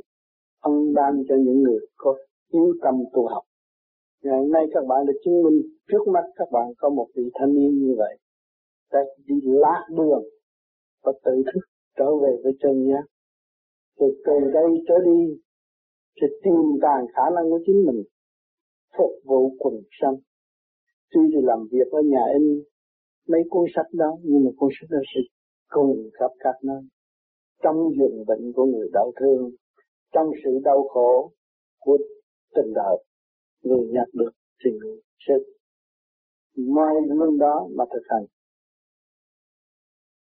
[0.63, 2.17] ân ban cho những người có
[2.53, 3.43] yếu tâm tu học.
[4.23, 7.55] Ngày nay các bạn đã chứng minh trước mắt các bạn có một vị thanh
[7.55, 8.19] niên như vậy,
[8.93, 10.25] đã đi lạc đường
[11.05, 11.61] và tự thức
[11.97, 13.05] trở về với chân giác.
[13.99, 15.41] Rồi từ đây trở đi
[16.21, 18.03] sẽ tìm tàng khả năng của chính mình,
[18.99, 20.17] phục vụ quần sanh.
[21.11, 22.63] Tuy thì làm việc ở nhà in
[23.29, 25.21] mấy cuốn sách đó, nhưng mà cuốn sách đó sẽ
[25.69, 26.83] cùng khắp các nơi.
[27.63, 29.51] Trong giường bệnh của người đau thương,
[30.13, 31.33] trong sự đau khổ
[31.81, 31.99] của
[32.55, 33.05] tình đời,
[33.63, 34.31] người nhặt được
[34.65, 35.35] thì người sẽ
[36.57, 38.25] mai luôn đó mà thực hành.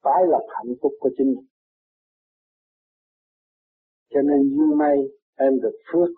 [0.03, 1.47] Phải là hạnh phúc của chính mình.
[4.11, 4.97] Cho nên như may
[5.37, 6.09] em được phước,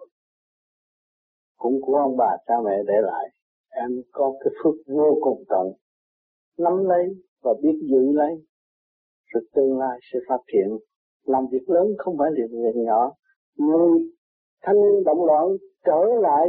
[1.57, 3.29] cũng của ông bà cha mẹ để lại,
[3.68, 5.66] em có cái phước vô cùng tận
[6.61, 7.05] nắm lấy
[7.42, 8.44] và biết giữ lấy.
[9.35, 10.79] Sự tương lai sẽ phát triển
[11.25, 13.12] làm việc lớn không phải là việc nhỏ.
[13.57, 13.90] Người
[14.62, 15.46] thanh động loạn
[15.85, 16.46] trở lại.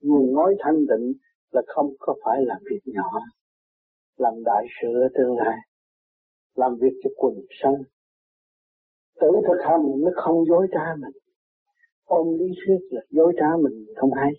[0.00, 1.12] Người nói thanh định
[1.50, 3.10] là không có phải là việc nhỏ.
[4.16, 5.58] Làm đại sự ở tương lai.
[6.54, 7.74] Làm việc cho quần sân.
[9.20, 11.12] Tự thực hành nó không dối trá mình.
[12.04, 14.32] Ôm lý thuyết là dối trá mình không hay.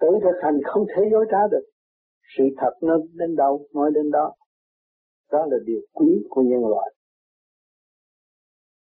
[0.00, 1.66] Tự thực hành không thể dối trá được
[2.38, 4.32] sự thật nó đến đâu, nói đến đó.
[5.32, 6.94] Đó là điều quý của nhân loại.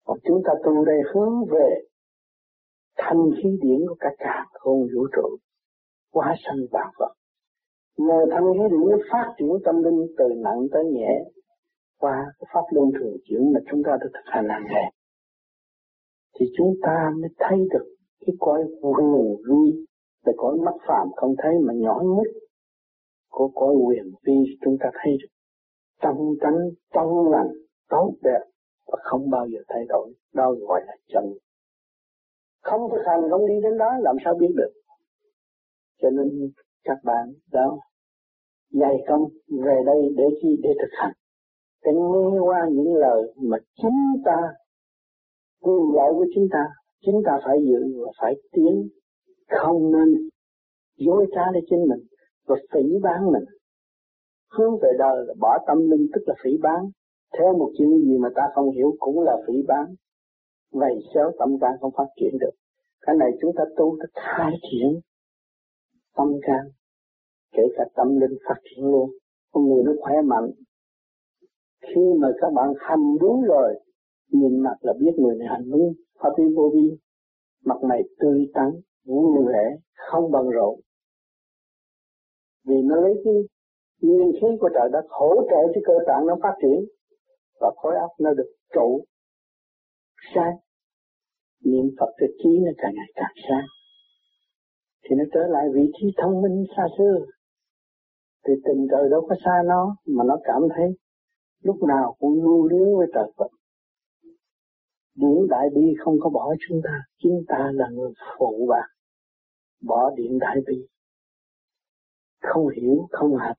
[0.05, 1.83] Còn chúng ta tu đây hướng về
[2.97, 5.37] thanh khí điển của cả cả không vũ trụ,
[6.11, 7.13] quá sanh vạn vật.
[7.97, 11.23] Nhờ thanh khí điển phát triển tâm linh từ nặng tới nhẹ,
[11.99, 14.93] qua cái pháp luân thường chuyển mà chúng ta đã thực hành hàng ngày.
[16.39, 19.85] Thì chúng ta mới thấy được cái cõi quyền vi,
[20.25, 22.42] là cõi mắt phàm không thấy mà nhỏ nhất
[23.33, 25.31] của cõi quyền vi chúng ta thấy được.
[26.01, 26.59] Trong tánh
[26.93, 27.51] trong lành,
[27.89, 28.43] tốt đẹp,
[28.87, 31.23] và không bao giờ thay đổi, đó gọi là chân.
[32.61, 34.73] Không thực hành, không đi đến đó, làm sao biết được?
[36.01, 36.27] Cho nên
[36.83, 37.77] các bạn đó,
[38.71, 39.23] dày công,
[39.65, 41.13] về đây để chi, để thực hành.
[41.85, 44.37] Để nghe qua những lời mà chính ta
[45.61, 46.63] quyền lợi của chúng ta
[47.05, 48.89] chúng ta phải giữ và phải tiến,
[49.49, 50.29] không nên
[50.97, 51.99] dối trá để chính mình
[52.47, 53.43] và phỉ bán mình.
[54.57, 56.89] Hướng về đời là bỏ tâm linh, tức là phỉ bán.
[57.37, 59.85] Theo một chuyện gì mà ta không hiểu cũng là phỉ bán.
[60.71, 62.51] Vậy xéo tâm can không phát triển được.
[63.01, 64.99] Cái này chúng ta tu ta khai triển
[66.17, 66.65] tâm can,
[67.51, 69.09] kể cả tâm linh phát triển luôn.
[69.51, 70.49] Con người nó khỏe mạnh.
[71.81, 73.73] Khi mà các bạn hành đúng rồi,
[74.31, 76.97] nhìn mặt là biết người này hành đúng pháp lý vô vi.
[77.65, 78.71] Mặt mày tươi tắn
[79.05, 80.79] vui vẻ không bận rộn
[82.67, 83.33] vì nó lấy cái
[84.01, 86.85] nguyên khí của trời đất hỗ trợ cho cơ tạng nó phát triển
[87.61, 89.05] và khối óc nó được trụ
[90.35, 90.55] sáng.
[91.65, 93.65] Niệm Phật cho trí nó càng ngày càng sáng.
[95.03, 97.25] Thì nó trở lại vị trí thông minh xa xưa.
[98.47, 100.87] Thì tình trời đâu có xa nó mà nó cảm thấy
[101.63, 103.47] lúc nào cũng lưu luyến với trời Phật.
[105.15, 108.87] Điện đại bi không có bỏ chúng ta, chúng ta là người phụ bạc,
[109.87, 110.87] bỏ điện đại bi.
[112.43, 113.57] Không hiểu, không hành,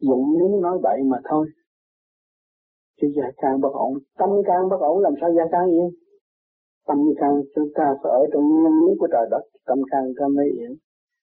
[0.00, 1.46] dụng lý nói bậy mà thôi.
[3.00, 5.90] Chứ gia can bất ổn, tâm can bất ổn làm sao gia can yên?
[6.86, 10.26] Tâm can chúng ta phải ở trong nguyên lý của trời đất, tâm can ta
[10.36, 10.72] mới yên.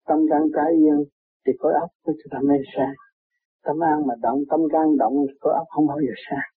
[0.07, 0.97] Tâm can ta yên
[1.45, 2.95] thì khối óc của chúng ta mới sáng.
[3.63, 6.55] Tâm an mà động, tâm can động thì khối óc không bao giờ sáng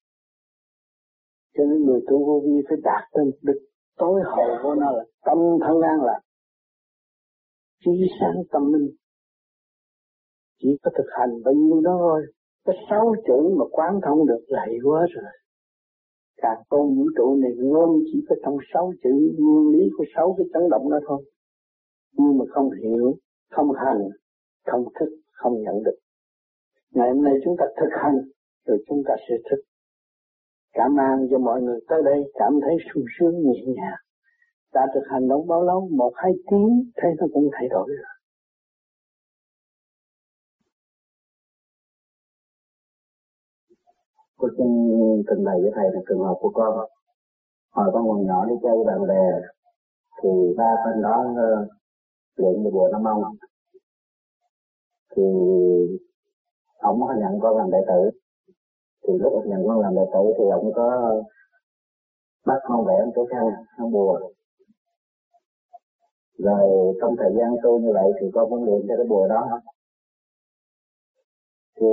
[1.57, 3.61] cho nên người tu vô vi phải đạt tới mục đích
[3.97, 6.19] tối hậu của nó là tâm thân an là
[7.85, 8.87] trí sáng tâm minh
[10.59, 12.25] chỉ có thực hành bao nhiêu đó thôi.
[12.65, 15.31] Có sáu chữ mà quán thông được là hay quá rồi.
[16.37, 20.35] Càng con vũ trụ này ngôn chỉ có trong sáu chữ nguyên lý của sáu
[20.37, 21.23] cái chấn động đó thôi.
[22.17, 23.17] Nhưng mà không hiểu
[23.51, 24.01] không hành
[24.65, 25.97] không thức không nhận được.
[26.93, 28.15] Ngày hôm nay chúng ta thực hành
[28.65, 29.61] rồi chúng ta sẽ thức.
[30.73, 33.99] Cảm ơn cho mọi người tới đây cảm thấy sung sướng nhẹ nhàng.
[34.73, 38.16] Ta thực hành đâu bao lâu, một hai tiếng, thấy nó cũng thay đổi rồi.
[44.37, 44.67] Cô xin
[45.27, 46.89] trình bày với thầy là trường hợp của con.
[47.71, 49.25] Hồi con còn nhỏ đi chơi với bạn bè,
[50.23, 51.67] thì ba bên đó uh,
[52.35, 53.23] luyện một bùa Nam Mông.
[55.15, 55.23] Thì
[56.79, 58.19] ông có nhận con làm đệ tử
[59.07, 61.15] thì lúc ông nhận con làm đệ tử thì ông có
[62.45, 63.43] bắt con vẽ một cái khăn
[63.77, 64.19] khăn bùa
[66.37, 69.61] rồi trong thời gian tu như vậy thì con cũng luyện cho cái bùa đó
[71.79, 71.87] thì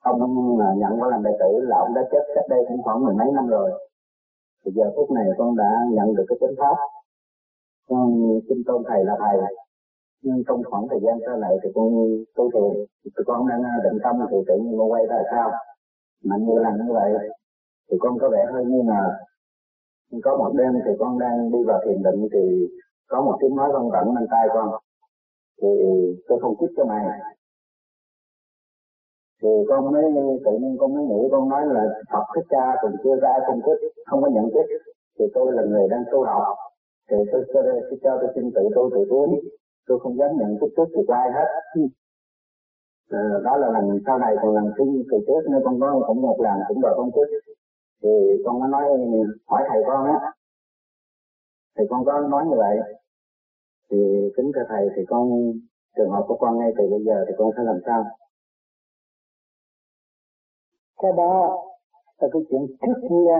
[0.00, 3.04] ông à, nhận con làm đệ tử là ông đã chết cách đây cũng khoảng
[3.04, 3.70] mười mấy năm rồi.
[4.64, 6.76] Thì giờ phút này con đã nhận được cái chánh pháp.
[7.88, 8.06] Con
[8.48, 9.36] xin tôn thầy là thầy.
[10.22, 11.88] Nhưng trong khoảng thời gian sau này thì con
[12.36, 15.50] tu thiền, thì con đang à, định tâm thì tự nhiên con quay ra sao?
[16.24, 17.12] Mạnh như là như vậy,
[17.90, 19.04] thì con có vẻ hơi nghi ngờ.
[20.22, 22.66] Có một đêm thì con đang đi vào thiền định thì
[23.08, 24.68] có một tiếng nói văng vẳng bên tai con.
[25.62, 25.68] Thì
[26.28, 27.06] tôi không tiếp cho mày
[29.42, 30.04] thì con mới
[30.44, 33.60] tự nhiên con mới nghĩ con nói là Phật thích cha còn chưa ra không
[33.66, 34.66] thích không có nhận thức.
[35.18, 36.56] Thì tôi là người đang tu học.
[37.10, 39.50] Thì tôi cho tôi, cho tôi xin tự tôi tự tiến
[39.86, 41.48] tôi không dám nhận thức trước từ ai hết.
[43.10, 46.22] À, đó là lần sau này còn lần thứ từ trước nên con có cũng
[46.22, 47.28] một lần cũng vào con trước.
[48.02, 48.10] Thì
[48.44, 48.84] con mới nói
[49.46, 50.32] hỏi thầy con á.
[51.78, 52.76] Thì con có nói như vậy.
[53.90, 53.98] Thì
[54.36, 55.52] kính thưa thầy thì con
[55.96, 58.04] trường hợp của con ngay từ bây giờ thì con sẽ làm sao?
[61.02, 61.62] Cái đó
[62.18, 63.32] là cái chuyện trước kia,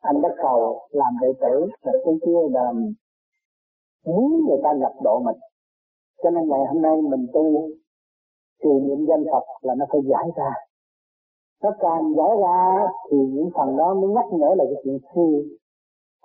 [0.00, 2.72] anh đã cầu làm đệ tử là cái kia là
[4.06, 5.36] muốn người ta nhập độ mình.
[6.22, 7.68] Cho nên ngày hôm nay mình tu
[8.62, 10.52] trì niệm danh Phật là nó phải giải ra.
[11.62, 15.38] Nó càng giải ra thì những phần đó mới nhắc nhở là cái chuyện xưa.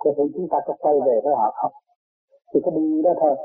[0.04, 1.72] Cho nên chúng ta có quay về với họ không?
[2.54, 3.36] Thì có đi đó thôi.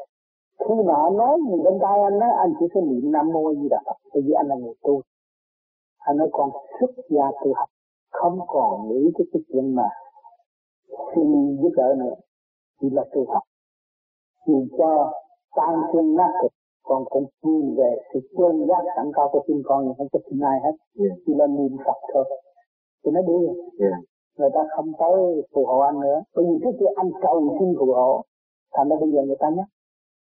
[0.59, 3.69] Khi mà nói gì bên tai anh đó anh chỉ có niệm nam mô di
[3.69, 3.95] đà phật.
[4.13, 5.01] Bởi vì anh là người tu
[6.07, 7.69] anh nói con xuất gia tu học.
[8.11, 9.87] Không còn nghĩ tới cái chuyện mà
[11.15, 12.15] xin giúp đỡ nữa
[12.81, 13.43] chỉ là tu học.
[14.47, 15.11] Vì cho
[15.55, 16.51] tan xương nát thịt
[16.83, 20.39] con cũng chuyên về sự quên giác sẵn cao của xin con không có xin
[20.39, 21.17] ai hết yeah.
[21.25, 22.25] chỉ là niệm phật thôi.
[23.05, 23.39] Thì nó đi
[23.79, 23.99] yeah.
[24.37, 26.21] người ta không tới phù hộ anh nữa.
[26.35, 28.21] Bởi vì trước kia anh cầu xin phù hộ
[28.75, 29.67] thành ra bây giờ người ta nhắc.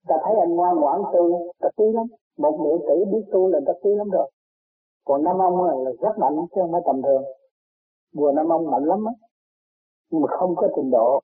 [0.07, 2.07] Ta thấy anh ngoan ngoãn tu ta quý lắm.
[2.37, 4.29] Một nữ tử biết tu là ta quý lắm rồi
[5.05, 7.23] còn năm ông là rất mạnh chứ không phải tầm thường.
[8.13, 9.13] Mùa năm ông mạnh lắm á.
[10.09, 11.19] Nhưng mà không có trình độ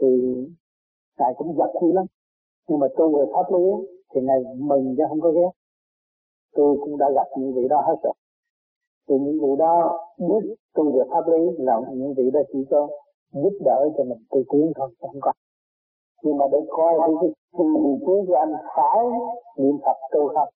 [0.00, 0.06] thì
[1.18, 2.06] ngài cũng giật khi lắm.
[2.68, 3.64] Nhưng mà tu về pháp lý
[4.14, 5.50] thì ngài mừng chứ không có ghét.
[6.54, 8.14] Tôi cũng đã gặp những vị đó hết rồi.
[9.08, 12.88] Thì những vị đó biết tu về pháp lý là những vị đó chỉ có
[13.32, 15.32] giúp đỡ cho mình tu tiến thôi không có.
[16.22, 19.04] Nhưng mà để coi thì cái tu vị của anh phải
[19.56, 20.48] niệm Phật tu không?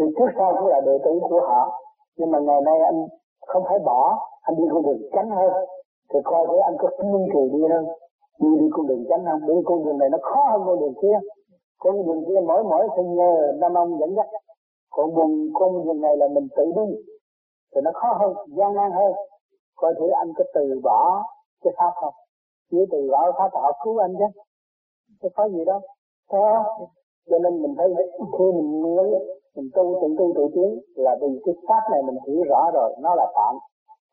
[0.00, 1.82] Thì trước sau cũng là đệ tử của họ.
[2.16, 3.06] Nhưng mà ngày nay anh
[3.46, 5.52] không phải bỏ, anh đi con đường tránh hơn.
[6.12, 7.84] Thì coi thế anh có kiên trì đi hơn.
[8.40, 10.94] Đi đi con đường tránh không bởi con đường này nó khó hơn con đường
[11.02, 11.18] kia.
[11.78, 14.26] Con đường kia mỗi mỗi phải nhờ năm ông dẫn dắt.
[14.90, 16.96] Còn buồn con đường này là mình tự đi,
[17.74, 19.12] thì nó khó hơn, gian nan hơn.
[19.76, 21.22] Coi thử anh có từ bỏ
[21.62, 22.14] cái pháp không?
[22.72, 24.40] Nếu từ bỏ pháp họ cứu anh chứ.
[25.22, 25.80] Có có gì đâu
[26.30, 26.64] có
[27.30, 27.94] cho nên mình thấy
[28.38, 29.10] khi mình mới
[29.56, 32.96] mình tu tự tu tự tiến là vì cái pháp này mình hiểu rõ rồi,
[33.00, 33.54] nó là phạm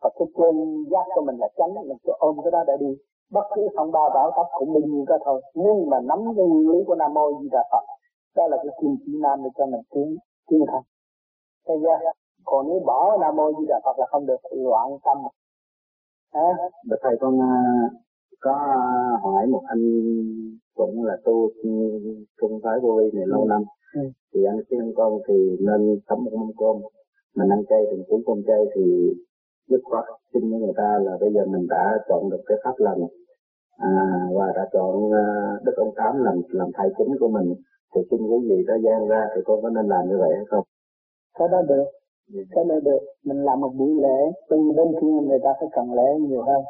[0.01, 2.91] và cái chân giác của mình là chánh, mình cứ ôm cái đó để đi.
[3.31, 5.41] Bất cứ phong ba bảo táp cũng bao như đó thôi.
[5.53, 7.85] Nhưng mà nắm cái nguyên lý của nam mô di đà phật,
[8.35, 10.17] đó là cái kim chỉ nam để cho mình tiến
[10.49, 10.81] tiến thân.
[11.67, 12.11] Thấy chưa
[12.45, 15.17] còn nếu bỏ nam mô di đà phật là không được loạn tâm.
[16.31, 16.47] À.
[17.01, 17.51] Thầy con à,
[18.41, 18.55] có
[19.23, 19.83] hỏi một anh
[20.75, 21.49] cũng là tu
[22.41, 23.61] trung phái vô vi này lâu năm.
[23.95, 24.01] Ừ.
[24.33, 26.75] thì anh khuyên con thì nên sống một mâm cơm.
[27.35, 28.83] Mình ăn chay thì cũng cơm chay thì
[29.69, 32.75] dứt khoát xin với người ta là bây giờ mình đã chọn được cái pháp
[32.77, 33.01] lành.
[33.77, 33.91] À,
[34.37, 37.53] và đã chọn uh, đức ông tám làm làm thầy chính của mình.
[37.95, 40.45] Thì xin cái gì đó gian ra thì con có nên làm như vậy hay
[40.49, 40.63] không?
[41.39, 41.85] Cái đó được.
[42.33, 42.39] Ừ.
[42.55, 43.01] cái đó được.
[43.25, 44.19] Mình làm một buổi lễ
[44.49, 46.63] từ bên kia người ta phải cần lễ nhiều hơn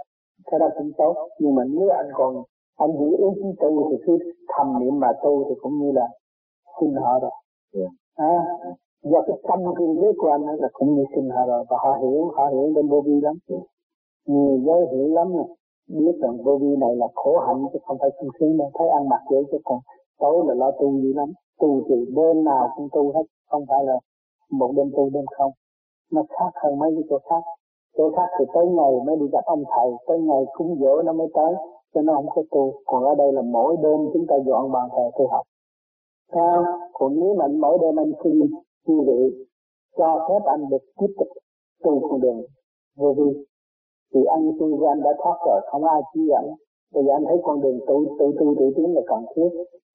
[0.46, 1.16] cái đó cũng tốt.
[1.40, 2.44] Nhưng mà nếu anh còn
[2.78, 4.18] anh giữ ý chí tu thì cứ
[4.58, 6.08] thầm niệm mà tu thì cũng như là
[6.82, 7.32] xin họ rồi.
[7.76, 7.92] Yeah.
[8.16, 8.46] à,
[9.04, 11.66] do cái tâm kiên quyết của anh là cũng như xin họ rồi.
[11.70, 13.36] Và họ hiểu họ hiểu đến vô vi lắm.
[13.50, 13.64] Yeah.
[14.26, 15.48] nhiều giới hiểu lắm rồi
[15.88, 18.72] biết rằng vô vi này là khổ hạnh chứ không phải sung sướng đâu.
[18.74, 19.80] Thấy ăn mặc dễ chứ còn
[20.20, 21.32] tối là lo tu dữ lắm.
[21.60, 23.24] Tu thì đêm nào cũng tu hết.
[23.50, 24.00] Không phải là
[24.52, 25.52] một đêm tu đêm không.
[26.12, 27.44] Nó khác hơn mấy cái chỗ khác
[27.98, 31.14] chỗ khác thì tới ngày mới đi gặp ông thầy, tới ngày cúng dỗ nó
[31.14, 31.54] mới tới,
[31.94, 32.74] cho nó không có tu.
[32.86, 35.46] Còn ở đây là mỗi đêm chúng ta dọn bàn thờ tu học.
[36.34, 36.66] Sao?
[36.94, 38.34] Còn nếu mà mỗi đêm anh xin
[38.88, 39.46] như vị,
[39.98, 41.28] cho phép anh được tiếp tục
[41.84, 42.42] tu con đường.
[42.98, 43.46] Vô vi.
[44.14, 46.46] Thì anh tu với anh đã thoát rồi, không ai chỉ dẫn.
[46.94, 49.50] Bây giờ anh thấy con đường tự tự tu tự tiến là cần thiết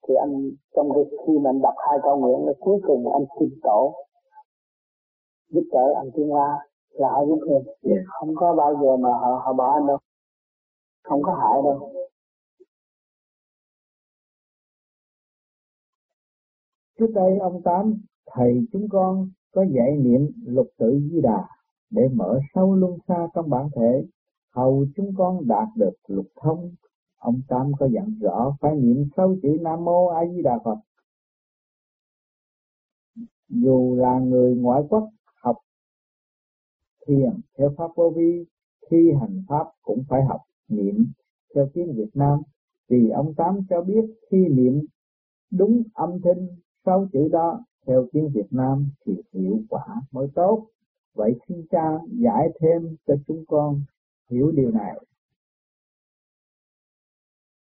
[0.08, 3.24] thì anh, trong cái khi mà anh đọc hai câu nguyện là cuối cùng anh
[3.40, 3.92] xin tổ.
[5.50, 7.38] Giúp đỡ anh tiến qua là họ giúp
[7.82, 9.98] thêm không có bao giờ mà họ họ bỏ anh đâu.
[11.02, 11.92] Không có hại đâu.
[16.98, 17.94] Trước đây ông tám,
[18.26, 21.48] thầy chúng con có dạy niệm lục tự di đà
[21.90, 24.04] để mở sâu luân xa trong bản thể.
[24.54, 26.74] Hầu chúng con đạt được lục thông,
[27.18, 30.76] ông tám có dặn rõ phải niệm sâu chữ nam mô a di đà phật.
[33.48, 35.08] Dù là người ngoại quốc
[37.06, 38.44] thiền theo pháp vô vi
[38.90, 41.06] khi hành pháp cũng phải học niệm
[41.54, 42.42] theo tiếng Việt Nam
[42.88, 44.80] vì ông Tám cho biết khi niệm
[45.50, 46.48] đúng âm thanh
[46.84, 50.66] sáu chữ đó theo tiếng Việt Nam thì hiệu quả mới tốt.
[51.14, 53.80] Vậy xin cha giải thêm cho chúng con
[54.30, 54.92] hiểu điều này.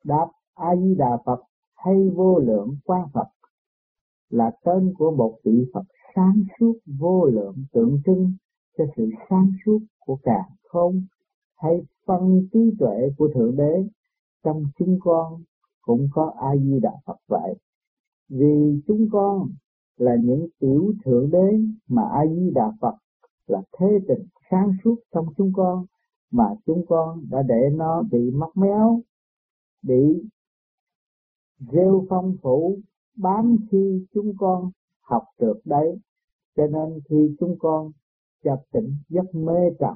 [0.04, 1.40] Đáp A Di Đà Phật
[1.76, 3.28] hay vô lượng quan Phật
[4.30, 5.84] là tên của một vị Phật
[6.16, 8.34] sáng suốt vô lượng tượng trưng
[8.80, 11.02] cho sự sáng suốt của cả không
[11.56, 13.84] hay phân trí tuệ của Thượng Đế
[14.44, 15.44] trong chúng con
[15.82, 17.56] cũng có A Di Đà Phật vậy.
[18.30, 19.50] Vì chúng con
[19.98, 22.96] là những tiểu thượng đế mà A Di Đà Phật
[23.48, 25.86] là thế tình sáng suốt trong chúng con
[26.32, 29.02] mà chúng con đã để nó bị mắc méo,
[29.82, 30.24] bị
[31.72, 32.78] rêu phong phủ
[33.18, 34.72] bám khi chúng con
[35.02, 36.00] học được đấy.
[36.56, 37.92] Cho nên khi chúng con
[38.44, 39.96] cho tỉnh giấc mê trầm.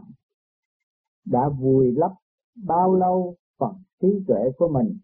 [1.25, 2.11] Đã vùi lấp
[2.67, 4.97] bao lâu phần trí tuệ của mình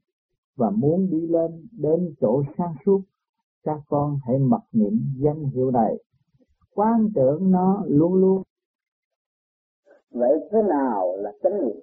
[0.56, 3.02] và muốn đi lên đến chỗ sáng suốt,
[3.64, 5.98] các con hãy mặc niệm danh hiệu này.
[6.76, 8.44] Quan tưởng nó luôn luôn.
[10.12, 11.80] Vậy thế nào là chánh niệm?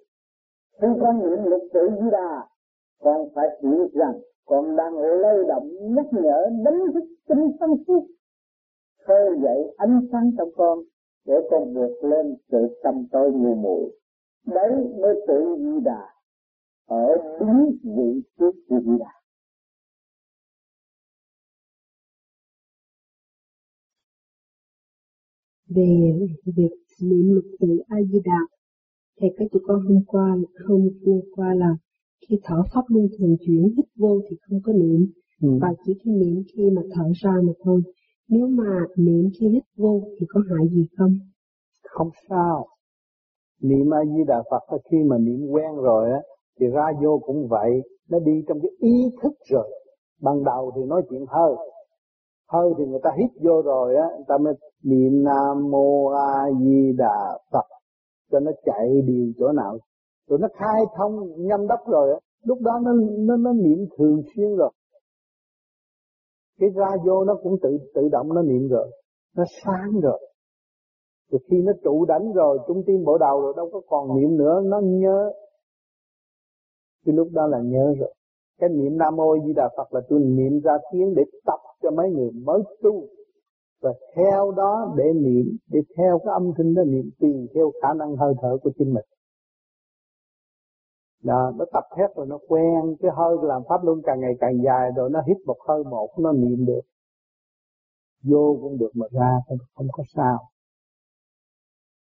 [0.80, 2.48] Khi con niệm lực tự di đà
[3.00, 8.06] con phải hiểu rằng con đang lay động nhắc nhở đánh thức tinh sân suốt.
[9.06, 10.78] Khơi dậy ánh sáng trong con
[11.26, 13.90] để con vượt lên sự tâm tối mù mù
[14.46, 14.70] đấy
[15.00, 16.02] mới tự di đà
[16.86, 17.06] ở
[17.40, 19.12] đúng vị trí tự di đà.
[25.68, 26.12] Về
[26.56, 26.70] việc
[27.00, 28.40] niệm lục tự a di đà
[29.20, 30.36] thì cái tụi con hôm qua
[30.68, 31.76] hôm nghe qua là
[32.28, 35.06] khi thở pháp luân thường chuyển hít vô thì không có niệm.
[35.42, 35.48] Ừ.
[35.60, 37.82] và chỉ khi niệm khi mà thở ra mà thôi
[38.28, 41.14] nếu mà niệm khi hít vô thì có hại gì không?
[41.88, 42.66] Không sao.
[43.62, 46.20] Niệm a di đà phật khi mà niệm quen rồi á,
[46.60, 47.82] thì ra vô cũng vậy.
[48.10, 49.68] Nó đi trong cái ý thức rồi.
[50.22, 51.54] Ban đầu thì nói chuyện hơi.
[52.52, 56.50] Hơi thì người ta hít vô rồi á, người ta mới niệm nam mô a
[56.60, 57.66] di đà phật,
[58.32, 59.78] cho nó chạy điều chỗ nào.
[60.28, 62.18] Rồi nó khai thông, nhâm đốc rồi á.
[62.44, 64.70] Lúc đó nó nó nó niệm thường xuyên rồi
[66.60, 68.90] cái ra vô nó cũng tự tự động nó niệm rồi,
[69.36, 70.20] nó sáng rồi.
[71.30, 74.36] Rồi khi nó trụ đánh rồi, trung tim bộ đầu rồi, đâu có còn niệm
[74.36, 75.32] nữa, nó nhớ.
[77.06, 78.14] Cái lúc đó là nhớ rồi.
[78.60, 81.90] Cái niệm nam mô di đà phật là tôi niệm ra tiếng để tập cho
[81.90, 83.06] mấy người mới tu.
[83.82, 87.88] Và theo đó để niệm, để theo cái âm thanh đó niệm, tùy theo khả
[87.94, 89.04] năng hơi thở của chính mình
[91.26, 94.62] đó, nó tập hết rồi nó quen cái hơi làm pháp luôn càng ngày càng
[94.64, 96.80] dài rồi nó hít một hơi một nó niệm được.
[98.24, 100.38] Vô cũng được mà ra không, không có sao.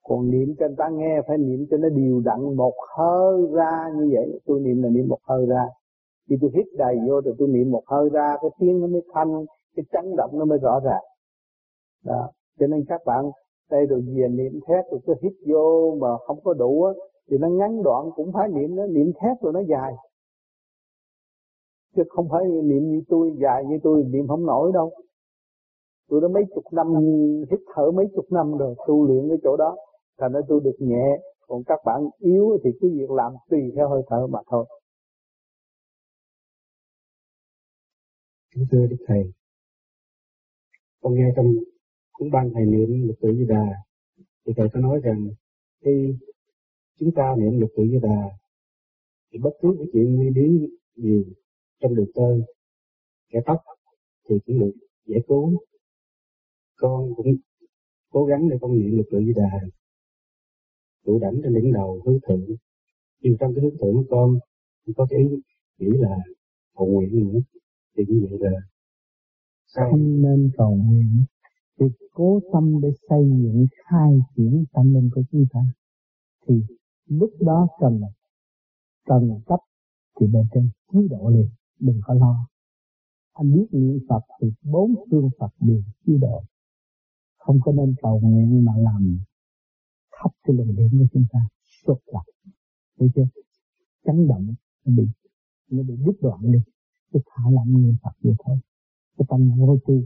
[0.03, 3.89] Còn niệm cho người ta nghe phải niệm cho nó điều đặn một hơi ra
[3.95, 4.39] như vậy.
[4.45, 5.65] Tôi niệm là niệm một hơi ra.
[6.29, 9.01] Khi tôi hít đầy vô rồi tôi niệm một hơi ra cái tiếng nó mới
[9.13, 9.45] thanh
[9.75, 11.03] cái chấn động nó mới rõ ràng.
[12.05, 12.29] Đó.
[12.59, 13.25] Cho nên các bạn
[13.71, 16.91] đây rồi về niệm thét rồi cứ hít vô mà không có đủ á
[17.31, 19.93] thì nó ngắn đoạn cũng phải niệm nó niệm thép rồi nó dài.
[21.95, 24.91] Chứ không phải niệm như tôi dài như tôi niệm không nổi đâu.
[26.09, 26.87] Tôi đã mấy chục năm
[27.51, 29.75] hít thở mấy chục năm rồi tu luyện cái chỗ đó.
[30.19, 33.89] Thành ra tôi được nhẹ còn các bạn yếu thì cứ việc làm tùy theo
[33.89, 34.65] hơi thở mà thôi.
[38.55, 39.23] Kính thưa Đức Thầy,
[41.01, 41.45] con nghe trong
[42.11, 43.65] cũng ban thầy niệm lục tự di đà,
[44.45, 45.27] thì thầy có nói rằng
[45.85, 46.15] khi
[47.01, 48.29] chúng ta niệm lục tự như đà,
[49.31, 51.23] thì bất cứ cái chuyện nguy biến gì
[51.79, 52.39] trong đường tơ,
[53.29, 53.57] kẻ tóc
[54.29, 54.71] thì cũng được
[55.05, 55.57] giải cứu.
[56.75, 57.35] Con cũng
[58.11, 59.51] cố gắng để con niệm lục tự như đà,
[61.05, 62.45] tụ đảnh trên đỉnh đầu hướng thượng.
[63.19, 64.39] Nhưng trong cái hướng thượng của con,
[64.95, 65.25] có cái ý
[65.77, 66.17] nghĩ là
[66.77, 67.39] cầu nguyện nữa
[67.97, 68.59] thì như vậy là
[69.65, 69.91] sao?
[69.91, 71.25] không nên cầu nguyện
[71.79, 75.59] thì cố tâm để xây dựng khai triển tâm linh của chúng ta
[76.47, 76.55] thì
[77.11, 78.01] lúc đó cần
[79.05, 79.59] cần cấp
[80.19, 81.49] thì bên trên chiếu độ liền
[81.79, 82.47] đừng có lo.
[83.33, 86.43] Anh biết niệm Phật thì bốn phương Phật đều chiếu độ.
[87.37, 89.19] Không có nên cầu nguyện mà làm
[90.11, 91.39] khắp cái luồng điện của chúng ta
[91.85, 92.25] sụp lại,
[92.99, 93.27] thấy chưa?
[94.05, 94.55] Chấn động
[94.85, 95.07] nó bị
[95.69, 96.59] nó bị đứt đoạn đi.
[97.11, 98.57] Cứ thả lỏng niệm Phật vậy thôi.
[99.17, 100.05] Cái tâm vô tư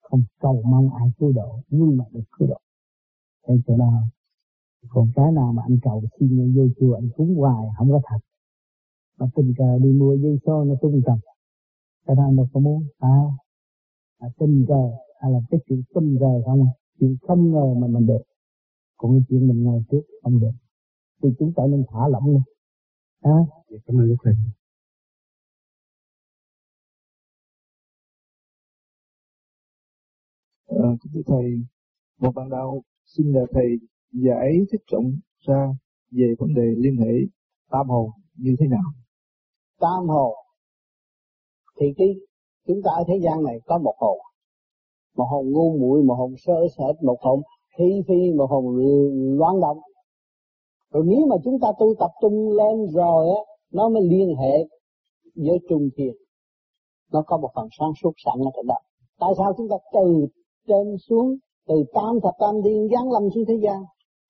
[0.00, 2.60] không cầu mong ai cứu độ nhưng mà được cứu độ.
[3.46, 4.08] Thấy chỗ nào
[4.88, 8.00] còn cái nào mà anh cầu xin nhân vô chùa anh cúng hoài không có
[8.04, 8.18] thật.
[9.18, 11.18] Mà tình cờ đi mua dây xô nó tung trầm
[12.08, 13.38] cái đó anh đâu có muốn sao
[14.18, 16.66] à, tình cờ hay là cái chuyện tình cờ không?
[17.00, 18.22] Chuyện không ngờ mà mình được.
[18.96, 20.50] Còn cái chuyện mình ngồi trước không được.
[21.22, 22.40] Thì chúng ta nên thả lỏng đi.
[23.20, 23.30] À,
[23.86, 24.34] cảm ơn thầy.
[30.66, 31.64] À, thưa thầy,
[32.18, 33.78] một bạn đạo xin nhờ thầy
[34.12, 35.12] giải thích rộng
[35.46, 35.68] ra
[36.10, 37.12] về vấn đề liên hệ
[37.70, 38.92] tam hồn như thế nào?
[39.80, 40.34] Tam hồn
[41.80, 42.08] thì cái
[42.66, 44.18] chúng ta ở thế gian này có một hồn,
[45.16, 47.40] một hồn ngu muội, một hồn sơ sệt, một hồn
[47.78, 48.64] thi phi, một hồn
[49.38, 49.78] loạn động.
[50.92, 53.40] rồi nếu mà chúng ta tu tập trung lên rồi á
[53.72, 54.68] nó mới liên hệ
[55.34, 56.14] với trung thiền.
[57.12, 58.78] nó có một phần sáng suốt sẵn ở trong đó
[59.20, 60.26] tại sao chúng ta từ
[60.68, 61.36] trên xuống
[61.68, 63.82] từ tam thập tam thiên giáng lâm xuống thế gian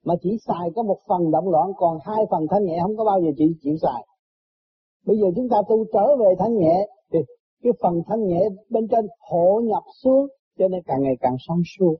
[0.04, 3.04] mà chỉ xài có một phần động loạn, còn hai phần thanh nhẹ không có
[3.04, 4.06] bao giờ chị chịu xài.
[5.06, 7.18] Bây giờ chúng ta tu trở về thanh nhẹ, thì
[7.62, 10.26] cái phần thanh nhẹ bên trên hộ nhập xuống,
[10.58, 11.96] cho nên càng ngày càng sáng suốt.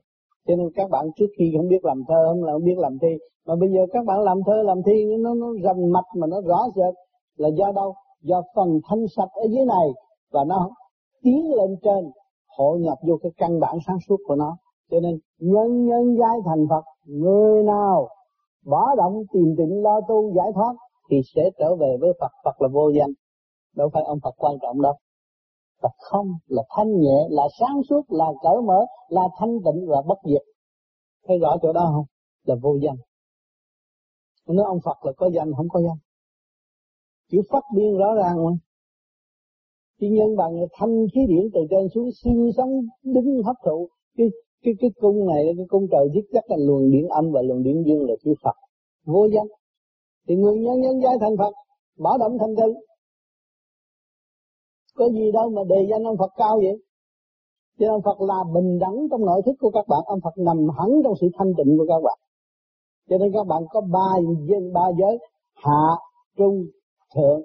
[0.47, 2.97] Cho nên các bạn trước khi không biết làm thơ, không là không biết làm
[3.01, 3.17] thi.
[3.47, 6.41] Mà bây giờ các bạn làm thơ, làm thi, nó nó rành mạch mà nó
[6.41, 6.93] rõ rệt
[7.37, 7.93] là do đâu?
[8.21, 9.87] Do phần thanh sạch ở dưới này,
[10.31, 10.69] và nó
[11.23, 12.11] tiến lên trên
[12.57, 14.57] hội nhập vô cái căn bản sáng suốt của nó.
[14.91, 18.09] Cho nên nhân nhân giai thành Phật người nào
[18.65, 20.73] bỏ động tìm tịnh lo tu giải thoát
[21.09, 22.31] thì sẽ trở về với Phật.
[22.43, 23.09] Phật là vô danh.
[23.75, 24.93] Đâu phải ông Phật quan trọng đâu.
[25.81, 30.01] Phật không là thanh nhẹ, là sáng suốt, là cởi mở, là thanh tịnh và
[30.07, 30.41] bất diệt.
[31.27, 32.05] Thấy rõ chỗ đó không?
[32.43, 32.95] Là vô danh.
[34.47, 35.97] Nói ông Phật là có danh, không có danh.
[37.31, 38.51] Chữ phát biên rõ ràng mà.
[39.99, 42.69] Chỉ nhân bằng thanh khí điển từ trên xuống siêu sống,
[43.03, 44.27] đứng hấp thụ cái
[44.63, 47.63] cái cái cung này, cái cung trời giết chắc là luồng điện âm và luồng
[47.63, 48.55] điện dương là chữ Phật.
[49.05, 49.47] Vô danh.
[50.27, 51.53] Thì người nhân nhân giai thành Phật,
[51.97, 52.73] bảo động thành tựu
[54.99, 56.77] có gì đâu mà đề danh ông Phật cao vậy?
[57.79, 59.99] Cho ông Phật là bình đẳng trong nội thức của các bạn.
[60.05, 62.17] Ông Phật nằm hẳn trong sự thanh tịnh của các bạn.
[63.09, 64.09] Cho nên các bạn có ba
[64.47, 65.17] giới ba giới
[65.55, 65.83] hạ,
[66.37, 66.65] trung,
[67.15, 67.41] thượng.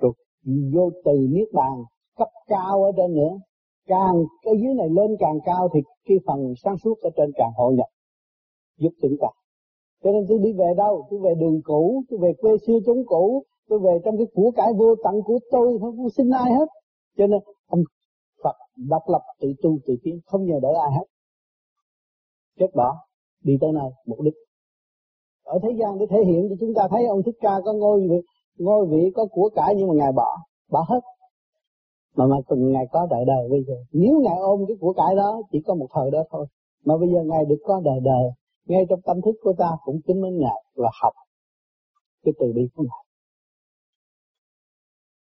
[0.00, 0.12] Rồi
[0.74, 1.84] vô từ niết bàn,
[2.18, 3.38] cấp cao ở trên nữa
[3.90, 7.52] càng cái dưới này lên càng cao thì cái phần sáng suốt ở trên càng
[7.56, 7.90] hội nhập,
[8.78, 9.28] giúp chúng ta.
[10.02, 11.06] Cho nên tôi đi về đâu?
[11.10, 14.50] Tôi về đường cũ, tôi về quê xưa chúng cũ, tôi về trong cái của
[14.56, 16.68] cải vô tận của tôi, không có xin ai hết.
[17.18, 17.80] Cho nên ông
[18.44, 21.06] Phật độc lập tự tu tự tiến, không nhờ đỡ ai hết.
[22.58, 22.96] Chết bỏ,
[23.44, 24.34] đi tới nơi, mục đích.
[25.44, 28.00] Ở thế gian để thể hiện cho chúng ta thấy ông thích ca có ngôi
[28.10, 28.20] vị
[28.58, 30.36] ngôi vị có của cải nhưng mà ngài bỏ
[30.70, 31.00] bỏ hết
[32.16, 33.74] mà mà từng ngày có đời đời bây giờ.
[33.92, 36.46] Nếu ngài ôm cái của cải đó, chỉ có một thời đó thôi.
[36.84, 38.24] Mà bây giờ ngài được có đời đời,
[38.66, 41.12] ngay trong tâm thức của ta cũng kính mến ngài và học
[42.24, 43.04] cái từ bi của ngài.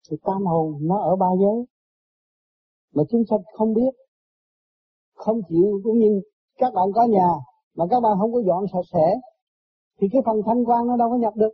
[0.10, 1.66] Thì tam hồn nó ở ba giới
[2.94, 3.94] mà chúng sanh không biết,
[5.14, 6.22] không chịu cũng như
[6.58, 7.30] các bạn có nhà
[7.76, 9.16] mà các bạn không có dọn sạch sẽ,
[10.00, 11.52] thì cái phần thanh quan nó đâu có nhập được.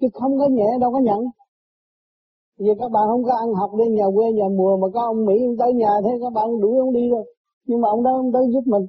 [0.00, 1.18] Chứ không có nhẹ, đâu có nhận
[2.58, 5.24] vì các bạn không có ăn học đi nhà quê nhà mùa mà có ông
[5.26, 7.34] Mỹ ông tới nhà thế các bạn đuổi ông đi rồi.
[7.66, 8.86] Nhưng mà ông đó ông tới giúp mình.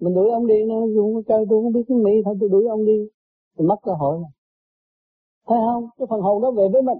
[0.00, 2.66] Mình đuổi ông đi nó dùng chơi tôi không biết tiếng Mỹ thôi tôi đuổi
[2.68, 2.98] ông đi.
[3.56, 4.18] mình mất cơ hội.
[5.46, 5.84] Thấy không?
[5.98, 6.98] Cái phần hồn đó về với mình.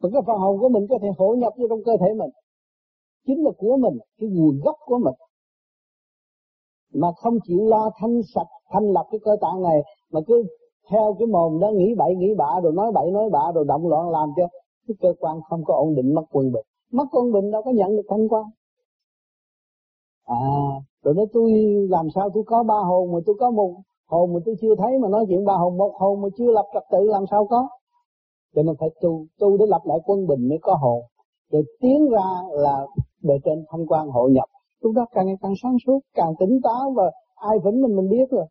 [0.00, 2.30] Và cái phần hồn của mình có thể hỗ nhập vô trong cơ thể mình.
[3.26, 5.14] Chính là của mình, cái nguồn gốc của mình.
[6.94, 10.44] Mà không chịu lo thanh sạch, thanh lập cái cơ tạng này, mà cứ
[10.90, 13.88] theo cái mồm đó, nghĩ bậy, nghĩ bạ rồi nói bậy, nói bạ rồi động
[13.88, 14.42] loạn làm cho
[14.88, 16.64] cái cơ quan không có ổn định, mất quân bình.
[16.92, 18.44] Mất quân bình đâu có nhận được thanh quan.
[20.24, 21.52] À rồi nói tôi
[21.90, 23.74] làm sao tôi có ba hồn mà tôi có một
[24.08, 26.64] hồn mà tôi chưa thấy mà nói chuyện ba hồn, một hồn mà chưa lập
[26.74, 27.68] trật tự làm sao có?
[28.54, 31.02] Cho nên phải tu tu để lập lại quân bình mới có hồn.
[31.50, 32.86] Rồi tiến ra là
[33.22, 34.48] bề trên thanh quan hội nhập.
[34.82, 38.08] Chúng ta càng ngày càng sáng suốt, càng tỉnh táo và ai vĩnh mình mình
[38.08, 38.46] biết rồi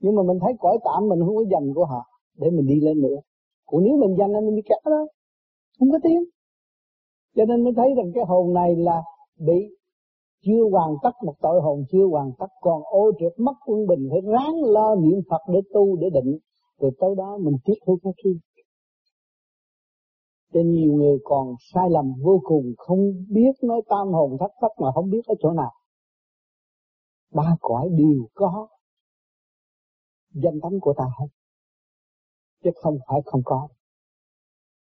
[0.00, 2.06] nhưng mà mình thấy cõi tạm mình không có dành của họ
[2.38, 3.16] để mình đi lên nữa.
[3.66, 5.06] Còn nếu mình dành mình đi kẹt đó.
[5.78, 6.24] Không có tiếng.
[7.36, 9.02] Cho nên mới thấy rằng cái hồn này là
[9.38, 9.76] bị
[10.44, 12.46] chưa hoàn tất, một tội hồn chưa hoàn tất.
[12.60, 16.38] Còn ô trượt mất quân bình, phải ráng lo niệm Phật để tu, để định.
[16.78, 18.38] Rồi tới đó mình tiếp thu cái kia
[20.54, 22.98] cho nhiều người còn sai lầm vô cùng, không
[23.30, 25.72] biết nói tam hồn thất sắc mà không biết ở chỗ nào.
[27.34, 28.68] Ba cõi đều có
[30.34, 31.26] danh tánh của ta hết.
[32.64, 33.68] Chứ không phải không có.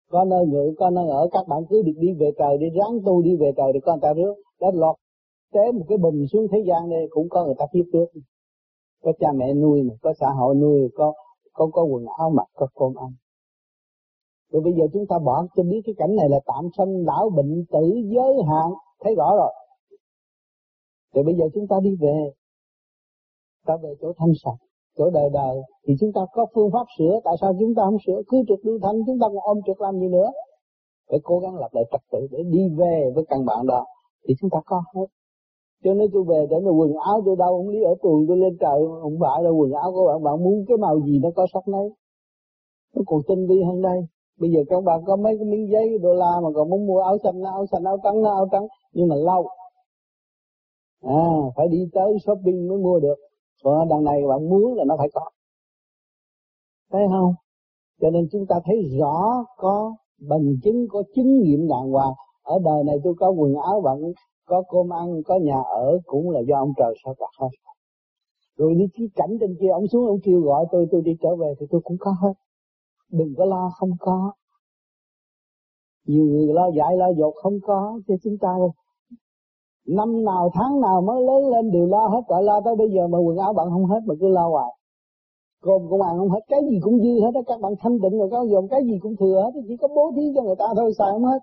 [0.09, 2.99] Có nơi ngự, có nơi ở, các bạn cứ được đi về trời đi, ráng
[3.05, 4.33] tu đi về trời để con ta rước.
[4.59, 4.95] Đã lọt
[5.53, 8.05] té một cái bùm xuống thế gian đây, cũng có người ta tiếp trước
[9.03, 11.13] có cha mẹ nuôi mà, có xã hội nuôi, có
[11.53, 13.13] có có quần áo mặc, có cơm ăn.
[14.51, 17.29] Rồi bây giờ chúng ta bỏ cho biết cái cảnh này là tạm sanh lão
[17.29, 19.53] bệnh tử giới hạn, thấy rõ rồi.
[21.13, 22.31] Rồi bây giờ chúng ta đi về.
[23.65, 24.65] Ta về chỗ thanh sạch
[24.97, 27.19] chỗ đời đời, thì chúng ta có phương pháp sửa.
[27.23, 28.21] Tại sao chúng ta không sửa?
[28.27, 30.31] Cứ trực lưu thanh, chúng ta còn ôm trực làm gì nữa?
[31.09, 33.85] Phải cố gắng lập lại trật tự để đi về với căn bản đó.
[34.27, 35.05] Thì chúng ta có hết.
[35.83, 38.37] Cho nên tôi về để mà quần áo tôi đâu, ông lý ở tuồng tôi
[38.37, 41.29] lên trời không phải là quần áo của bạn bạn muốn cái màu gì nó
[41.35, 41.89] có sắc nấy.
[42.95, 43.99] Nó còn tinh vi hơn đây.
[44.39, 46.99] Bây giờ các bạn có mấy cái miếng giấy, đô la mà còn muốn mua
[46.99, 48.67] áo xanh áo xanh, áo trắng áo trắng.
[48.93, 49.47] Nhưng mà lâu.
[51.01, 53.15] À phải đi tới shopping mới mua được
[53.63, 55.29] còn đằng này bạn muốn là nó phải có.
[56.91, 57.33] Thấy không?
[58.01, 59.95] Cho nên chúng ta thấy rõ có
[60.29, 62.13] bằng chứng, có chứng nghiệm đàng hoàng.
[62.43, 63.97] Ở đời này tôi có quần áo bạn
[64.45, 67.47] có cơm ăn, có nhà ở cũng là do ông trời sao đặt hết.
[68.57, 71.35] Rồi đi cái cảnh trên kia, ông xuống ông kêu gọi tôi tôi đi trở
[71.35, 72.33] về thì tôi cũng có hết.
[73.11, 74.33] Đừng có lo, không có.
[76.05, 77.99] Nhiều người lo dạy lo dột, không có.
[78.07, 78.49] Cho chúng ta
[79.87, 83.07] năm nào tháng nào mới lớn lên đều lo hết gọi lo tới bây giờ
[83.07, 84.71] mà quần áo bạn không hết mà cứ lo hoài.
[85.61, 88.19] Cơm cũng ăn không hết, cái gì cũng dư hết á, các bạn thanh tịnh
[88.19, 90.65] rồi các dồn cái gì cũng thừa hết chỉ có bố thí cho người ta
[90.75, 91.39] thôi, xài không hết.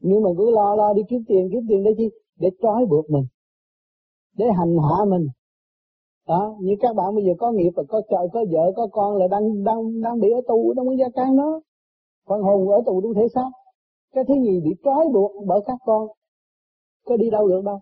[0.00, 2.10] Nhưng mà cứ lo lo đi kiếm tiền kiếm tiền để chi?
[2.40, 3.24] Để trói buộc mình,
[4.36, 5.26] để hành hạ mình.
[6.28, 9.16] Đó, như các bạn bây giờ có nghiệp và có trời, có vợ, có con
[9.16, 11.60] là đang đang đang bị ở tù trong cái gia can đó.
[12.28, 13.50] Phần hồn ở tù trong thể xác.
[14.14, 16.08] Cái thứ gì bị trói buộc bởi các con
[17.08, 17.80] có đi đâu được đâu.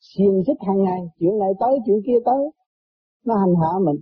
[0.00, 2.50] Xiềng xích hàng ngày chuyện này tới chuyện kia tới.
[3.26, 3.96] Nó hành hạ mình.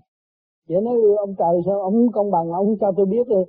[0.68, 1.80] Vậy nói ông trời sao?
[1.80, 3.44] Ông công bằng ông cho tôi biết rồi,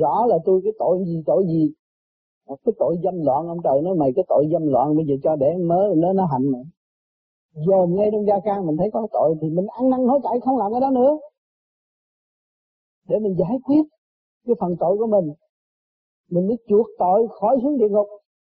[0.00, 1.72] rõ là tôi cái tội gì tội gì?
[2.46, 5.36] Cái tội dâm loạn ông trời nói mày cái tội dâm loạn bây giờ cho
[5.36, 6.64] để mớ nó nó hành nữa
[7.54, 10.40] dồn ngay trong gia can mình thấy có tội thì mình ăn năn hối cải
[10.44, 11.18] không làm cái đó nữa.
[13.08, 13.82] Để mình giải quyết
[14.46, 15.34] cái phần tội của mình.
[16.30, 18.06] Mình mới chuộc tội khỏi xuống địa ngục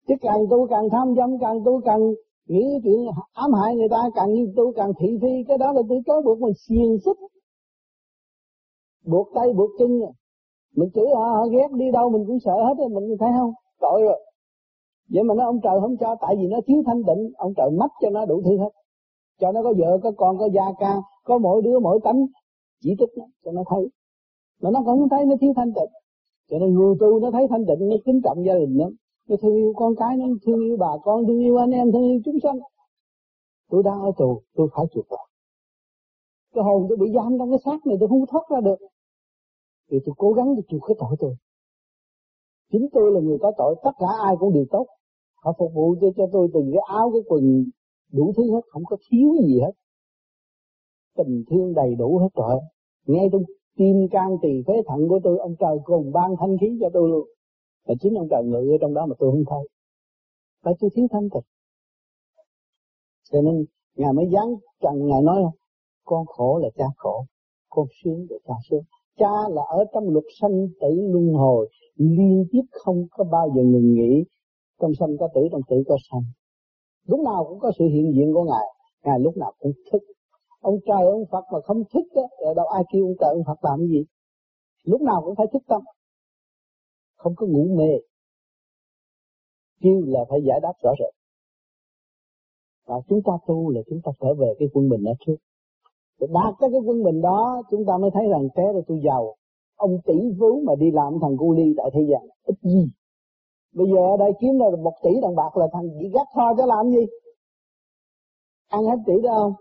[0.09, 2.01] chứ càng tu càng tham dâm càng tu càng
[2.49, 6.01] nghĩ chuyện ám hại người ta càng tu càng thị phi cái đó là tôi
[6.07, 7.17] trói buộc mình xiềng xích.
[9.07, 9.91] Buộc tay buộc chân.
[10.77, 13.53] Mình chửi họ, họ ghét đi đâu mình cũng sợ hết rồi mình thấy không?
[13.81, 14.21] Tội rồi.
[15.13, 17.71] Vậy mà nó ông trời không cho tại vì nó thiếu thanh tịnh ông trời
[17.71, 18.71] mất cho nó đủ thứ hết.
[19.41, 22.27] Cho nó có vợ có con có gia ca có mỗi đứa mỗi tánh
[22.83, 23.89] chỉ trích nó cho nó thấy.
[24.63, 25.93] Mà nó không thấy nó thiếu thanh tịnh.
[26.51, 28.91] Cho nên người tu nó thấy thanh tịnh nó kính trọng gia đình lắm
[29.29, 32.03] nó thương yêu con cái nó thương yêu bà con, thương yêu anh em, thương
[32.03, 32.59] yêu chúng sanh.
[33.71, 35.29] Tôi đang ở tù, tôi phải chuộc tội.
[36.55, 38.79] Cái hồn tôi bị giam trong cái xác này, tôi không thoát ra được.
[39.91, 41.35] Thì tôi cố gắng để chuộc cái tội tôi.
[42.73, 44.87] Chính tôi là người có tội, tất cả ai cũng đều tốt.
[45.43, 47.65] Họ phục vụ cho cho tôi từng cái áo, cái quần,
[48.13, 49.73] đủ thứ hết, không có thiếu gì hết.
[51.17, 52.61] Tình thương đầy đủ hết rồi.
[53.07, 53.43] Ngay trong
[53.77, 57.09] tim can tỳ phế thận của tôi, ông trời cùng ban thanh khí cho tôi
[57.09, 57.29] luôn
[57.87, 59.69] và chính ông trời ngự ở trong đó mà tôi không thấy.
[60.63, 61.49] Phải tôi thiếu thanh tịnh
[63.33, 63.65] cho nên,
[63.97, 64.47] ngài mới dán
[64.81, 65.43] trần, ngài nói,
[66.05, 67.25] con khổ là cha khổ,
[67.69, 68.83] con sướng là cha sướng.
[69.19, 73.63] Cha là ở trong luật sanh tử luân hồi, liên tiếp không có bao giờ
[73.63, 74.25] ngừng nghỉ
[74.81, 76.23] trong sanh có tử, trong tử có sanh.
[77.07, 78.67] Lúc nào cũng có sự hiện diện của ngài
[79.05, 80.03] ngài lúc nào cũng thức.
[80.61, 83.65] Ông trời, ông phật mà không thức đó đâu ai kêu ông trời, ông phật
[83.65, 84.05] làm cái gì?
[84.85, 85.83] Lúc nào cũng phải thức tâm
[87.17, 87.91] không có ngủ mê.
[89.81, 91.15] Kêu là phải giải đáp rõ rệt.
[92.87, 95.37] Và chúng ta tu là chúng ta trở về cái quân bình ở trước.
[96.21, 99.01] Để đạt tới cái quân bình đó, chúng ta mới thấy rằng thế là tôi
[99.05, 99.35] giàu.
[99.77, 102.85] Ông tỷ phú mà đi làm thằng cu ly tại thế gian, ít gì.
[103.75, 106.55] Bây giờ ở đây kiếm ra một tỷ đồng bạc là thằng chỉ gắt kho
[106.57, 107.07] cho làm gì?
[108.69, 109.53] Ăn hết tỷ đó không?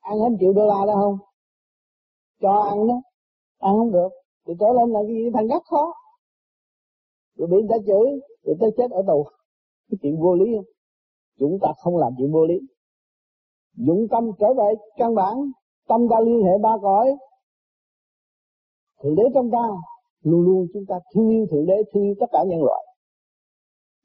[0.00, 1.18] Ăn hết triệu đô la đó không?
[2.40, 3.02] Cho ăn đó.
[3.58, 4.08] Ăn không được.
[4.46, 5.30] Thì trở lên là cái gì?
[5.34, 5.92] Thằng gắt khó
[7.36, 9.24] rồi bị người ta chửi rồi ta chết ở tù
[9.90, 10.64] cái chuyện vô lý không?
[11.38, 12.54] Chúng ta không làm chuyện vô lý.
[13.76, 15.34] Dụng tâm trở về căn bản,
[15.88, 17.16] tâm ta liên hệ ba cõi.
[19.02, 19.66] Thượng đế trong ta,
[20.22, 22.84] luôn luôn chúng ta thương yêu thượng đế, thương yêu tất cả nhân loại.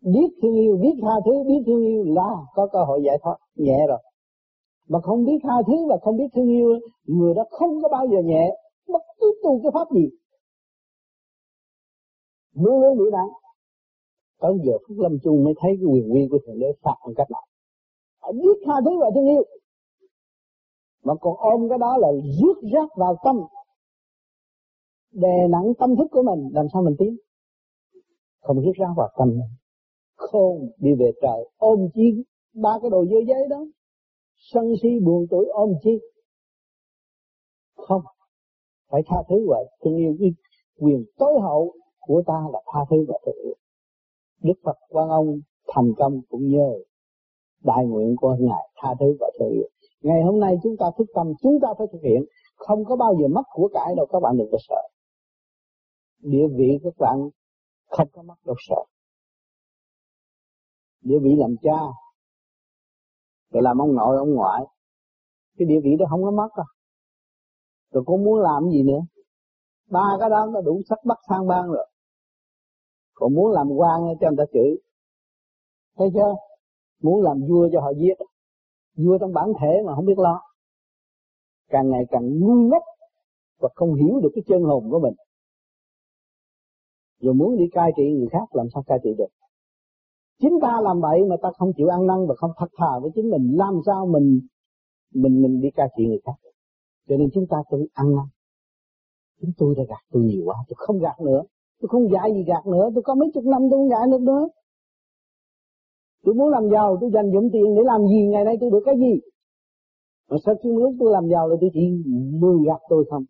[0.01, 3.37] Biết thương yêu, biết tha thứ, biết thương yêu là có cơ hội giải thoát,
[3.55, 3.99] nhẹ rồi.
[4.89, 8.07] Mà không biết tha thứ và không biết thương yêu, người đó không có bao
[8.07, 8.51] giờ nhẹ.
[8.87, 10.09] Bất cứ tu cái pháp gì
[12.55, 13.29] muốn luôn bị nặng
[14.41, 17.13] tới giờ Phúc lâm chung mới thấy cái quyền uy của thượng đế phạt bằng
[17.17, 17.45] cách nào?
[18.21, 19.43] Phải biết tha thứ và thương yêu.
[21.03, 22.07] Mà còn ôm cái đó là
[22.39, 23.35] rước rác vào tâm,
[25.11, 27.17] đè nặng tâm thức của mình, làm sao mình tiến?
[28.41, 29.49] Không rước rác vào tâm mình.
[30.15, 33.65] Khôn đi về trời, ôm chi ba cái đồ dơ giấy đó.
[34.37, 35.99] Sân si buồn tuổi, ôm chi?
[37.75, 38.01] Không.
[38.91, 40.29] Phải tha thứ và thương yêu cái
[40.79, 41.73] quyền tối hậu
[42.05, 43.53] của ta là tha thứ và thương
[44.43, 46.69] Đức Phật quan ông thành công cũng nhờ
[47.63, 49.49] đại nguyện của Ngài tha thứ và thương.
[50.01, 52.25] Ngày hôm nay chúng ta thức tâm, chúng ta phải thực hiện,
[52.55, 54.81] không có bao giờ mất của cải đâu các bạn đừng có sợ.
[56.21, 57.29] Địa vị các bạn
[57.89, 58.83] không có mất đâu sợ.
[61.01, 61.79] Địa vị làm cha,
[63.51, 64.61] rồi làm ông nội, ông ngoại,
[65.57, 66.65] cái địa vị đó không có mất đâu.
[67.91, 68.99] Rồi con muốn làm gì nữa?
[69.89, 71.87] Ba cái đó nó đủ sắc bắt sang ban rồi
[73.15, 74.77] còn muốn làm quan cho người ta chửi.
[75.97, 76.33] Thấy chưa?
[77.01, 78.17] Muốn làm vua cho họ giết
[78.97, 80.41] vua trong bản thể mà không biết lo.
[81.69, 82.83] Càng ngày càng ngu ngốc
[83.59, 85.13] và không hiểu được cái chân hồn của mình.
[87.19, 89.27] Rồi muốn đi cai trị người khác, làm sao cai trị được?
[90.41, 93.11] Chính ta làm vậy mà ta không chịu ăn năn và không thật thà với
[93.15, 93.55] chính mình.
[93.57, 94.39] Làm sao mình
[95.13, 96.45] mình mình đi cai trị người khác
[97.07, 98.25] cho nên chúng ta tự ăn năn.
[99.41, 101.41] Chúng tôi đã gạt tôi nhiều quá, tôi không gạt nữa
[101.79, 102.85] tôi không dạy gì gạt nữa.
[102.93, 104.47] Tôi có mấy chục năm tôi không dạy được nữa.
[106.23, 108.27] Tôi muốn làm giàu tôi dành dụm tiền để làm gì?
[108.31, 109.13] Ngày nay tôi được cái gì?
[110.29, 111.85] Mà sao khi lúc tôi làm giàu là tôi chỉ
[112.41, 113.23] lừa gạt tôi không.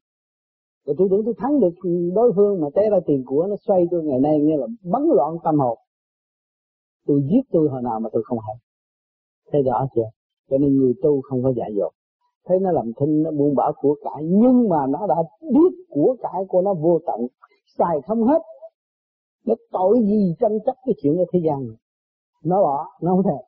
[0.85, 1.75] Rồi tôi tưởng tôi thắng được
[2.15, 5.01] đối phương mà té ra tiền của nó xoay tôi ngày nay nghe là bấn
[5.15, 5.77] loạn tâm hồn.
[7.07, 8.55] Tôi giết tôi hồi nào mà tôi không hay
[9.51, 10.09] thế rõ chưa
[10.49, 11.91] cho nên người tu không có dạy dột,
[12.45, 16.15] thấy nó làm thinh nó buông bỏ của cải nhưng mà nó đã biết của
[16.21, 17.19] cải của nó vô tận
[17.77, 18.41] xài không hết.
[19.45, 21.77] Nó tội gì tranh chấp cái chuyện ở thế gian này?
[22.43, 23.45] Nó bỏ, nó không thể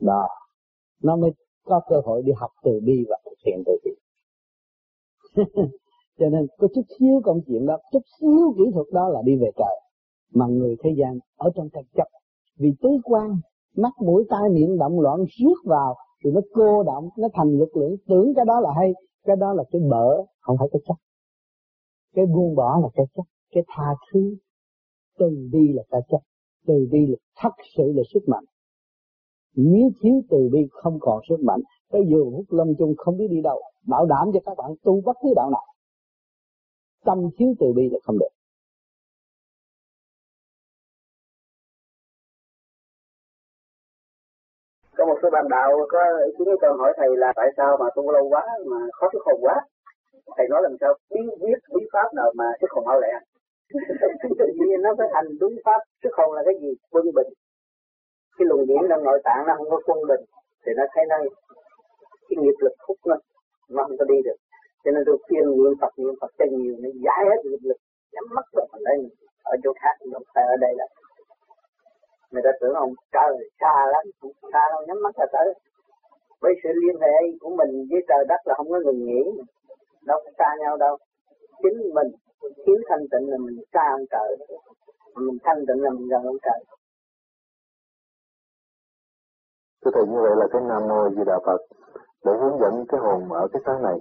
[0.00, 0.28] đó,
[1.02, 1.30] nó mới
[1.64, 3.90] có cơ hội đi học từ bi và thực hiện từ bi.
[6.18, 9.36] Cho nên có chút xíu công chuyện đó, chút xíu kỹ thuật đó là đi
[9.36, 9.80] về trời.
[10.34, 12.06] Mà người thế gian ở trong tranh chấp.
[12.58, 13.30] Vì tứ quan,
[13.76, 15.94] mắt, mũi, tai, miệng động loạn rước vào
[16.24, 17.96] rồi nó cô động, nó thành lực lượng.
[18.08, 18.92] Tưởng cái đó là hay,
[19.24, 20.96] cái đó là cái bở, không phải cái chắc
[22.14, 24.36] cái buông bỏ là cái chấp cái tha thứ.
[25.18, 26.18] Từ bi là cái chấp
[26.66, 28.44] từ bi là thật sự là sức mạnh.
[29.54, 31.60] Nếu thiếu từ bi không còn sức mạnh,
[31.92, 35.00] cái giờ hút lâm chung không biết đi đâu, bảo đảm cho các bạn tu
[35.00, 35.66] bất cứ đạo nào.
[37.04, 38.28] Tâm thiếu từ bi là không được.
[44.96, 47.86] Có một số bạn đạo có ý kiến tôi hỏi thầy là tại sao mà
[47.96, 49.54] tu lâu quá mà khó thức hồn quá?
[50.36, 50.92] Thầy nói làm sao?
[51.14, 53.12] Bí quyết, bí pháp nào mà thức hồn mau lẹ
[54.70, 55.80] nhiên nó phải hành đúng pháp.
[56.02, 56.70] Thức hồn là cái gì?
[56.92, 57.30] Quân bình.
[58.36, 60.24] Cái luồng điển trong nội tạng, nó không có quân bình.
[60.62, 61.16] Thì nó thấy nó
[62.28, 63.16] cái nghiệp lực hút nó
[63.70, 64.38] nó không có đi được.
[64.84, 67.78] Cho nên tôi khuyên niệm Phật niệm Phật cho nhiều, nó giải hết nghiệp lực.
[68.12, 68.98] Nhắm mắt rồi mình đây,
[69.44, 70.86] ở chỗ khác không phải ở đây là.
[72.30, 75.54] Người ta tưởng ông trời xa lắm cũng xa đâu, nhắm mắt là tới.
[76.40, 79.22] Với sự liên hệ của mình với trời đất là không có ngừng nghỉ
[80.06, 80.96] đâu có xa nhau đâu.
[81.62, 82.08] Chính mình
[82.66, 84.36] thiếu thanh tịnh là mình xa ông trời
[85.16, 86.64] mình thanh tịnh là mình gần ông trời
[89.84, 91.60] Thưa Thầy như vậy là cái Nam Mô Di Đà Phật
[92.24, 93.98] để hướng dẫn cái hồn ở cái sáng này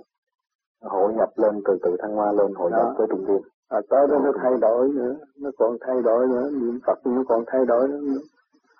[0.81, 3.41] hội nhập lên từ từ thăng hoa lên hội nhập với trung thiên.
[3.67, 7.23] À, tới đó nó thay đổi nữa nó còn thay đổi nữa niệm phật nó
[7.27, 8.19] còn thay đổi nữa.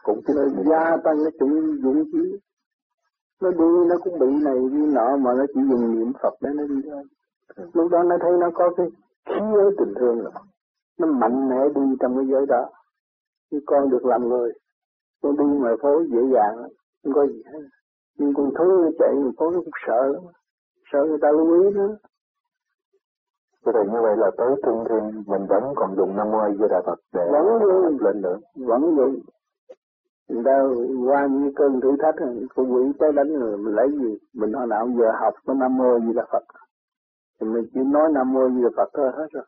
[0.03, 2.38] Cũng nó gia tăng cái chủng dũng khí
[3.42, 6.50] nó đi nó cũng bị này đi nọ mà nó chỉ dùng niệm phật để
[6.56, 7.04] nó đi thôi.
[7.74, 8.88] Lúc đó nó thấy nó có cái
[9.26, 10.32] khí ở tình thương rồi.
[11.00, 12.70] Nó mạnh mẽ đi trong cái giới đó.
[13.52, 14.52] Như con được làm người.
[15.24, 16.70] Con đi ngoài phố dễ dàng
[17.04, 17.60] không có gì hết.
[18.18, 20.24] Nhưng con thú nó chạy ngoài phố nó cũng sợ lắm.
[20.92, 21.98] Sợ người ta lưu ý nữa
[23.66, 26.50] Thưa Thầy như vậy là tới trung thiên mình vẫn còn dùng Nam Mô A
[26.50, 27.46] Di Đà Phật để vẫn
[28.02, 28.38] lên nữa.
[28.56, 29.22] Vẫn vậy.
[30.30, 30.55] Người ta
[31.05, 32.15] qua những cơn thử thách
[32.55, 34.17] con quỷ tới đánh người mình lấy gì?
[34.34, 36.43] Mình hồi nào giờ học có Nam Mô gì Di Đà Phật.
[37.39, 39.45] Thì mình chỉ nói Nam Mô gì Di Đà Phật thôi hết rồi.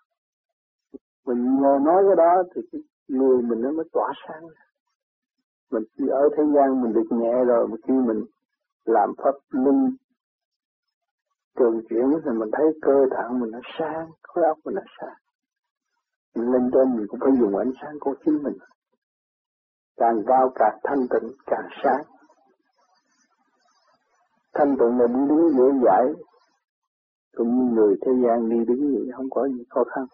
[1.26, 4.44] Mình ngồi nói cái đó thì cái người mình nó mới tỏa sáng.
[5.72, 8.26] Mình chỉ ở thế gian mình được nhẹ rồi mà khi mình
[8.86, 9.96] làm pháp linh
[11.58, 15.18] trường chuyển thì mình thấy cơ thẳng mình nó sáng, khối óc mình nó sáng.
[16.36, 18.58] Mình lên trên mình cũng phải dùng ánh sáng của chính mình.
[19.98, 22.04] Càng cao càng thanh tịnh, càng sáng.
[24.54, 26.06] Thanh tịnh là đi đứng dễ dãi,
[27.38, 30.06] cũng như người thế gian đi đứng vậy không có gì khó khăn.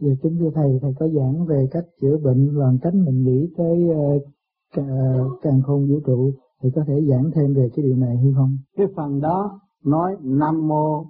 [0.00, 3.54] Giờ kính thưa thầy, thầy có giảng về cách chữa bệnh bằng cách mình nghĩ
[3.56, 3.88] tới
[4.80, 6.32] uh, càng khôn vũ trụ
[6.62, 8.58] thì có thể giảng thêm về cái điều này hay không?
[8.76, 11.04] Cái phần đó nói Nam Mô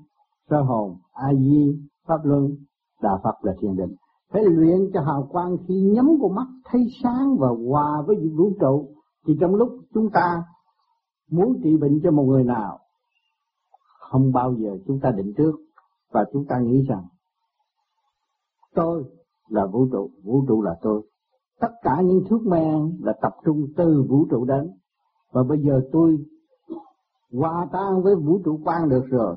[0.51, 2.57] Sơ Hồn A Di Pháp Luân
[3.03, 3.95] Đà Phật là thiền định.
[4.31, 8.53] Phải luyện cho hào quang khi nhắm vào mắt thấy sáng và hòa với vũ
[8.61, 8.89] trụ.
[9.27, 10.45] Thì trong lúc chúng ta
[11.31, 12.79] muốn trị bệnh cho một người nào,
[13.99, 15.53] không bao giờ chúng ta định trước
[16.13, 17.05] và chúng ta nghĩ rằng
[18.75, 19.05] tôi
[19.49, 21.03] là vũ trụ, vũ trụ là tôi.
[21.61, 24.71] Tất cả những thuốc men là tập trung từ vũ trụ đến
[25.33, 26.19] và bây giờ tôi
[27.33, 29.37] hòa tan với vũ trụ quan được rồi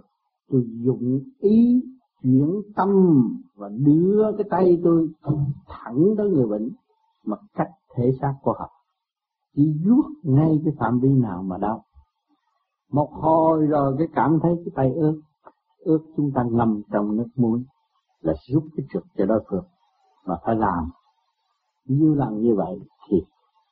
[0.52, 1.84] tôi dụng ý
[2.24, 2.90] chuyển tâm
[3.56, 5.10] và đưa cái tay tôi
[5.68, 6.70] thẳng tới người bệnh
[7.26, 8.72] mà cách thể xác của họ.
[9.56, 11.86] Chỉ vuốt ngay cái phạm vi nào mà đau.
[12.92, 15.22] Một hồi rồi cái cảm thấy cái tay ướt.
[15.78, 17.64] Ướt chúng ta ngâm trong nước muối
[18.22, 19.66] là giúp cái trực cho đối phương
[20.26, 20.90] mà phải làm.
[21.86, 22.80] Nhiều lần như vậy
[23.10, 23.18] thì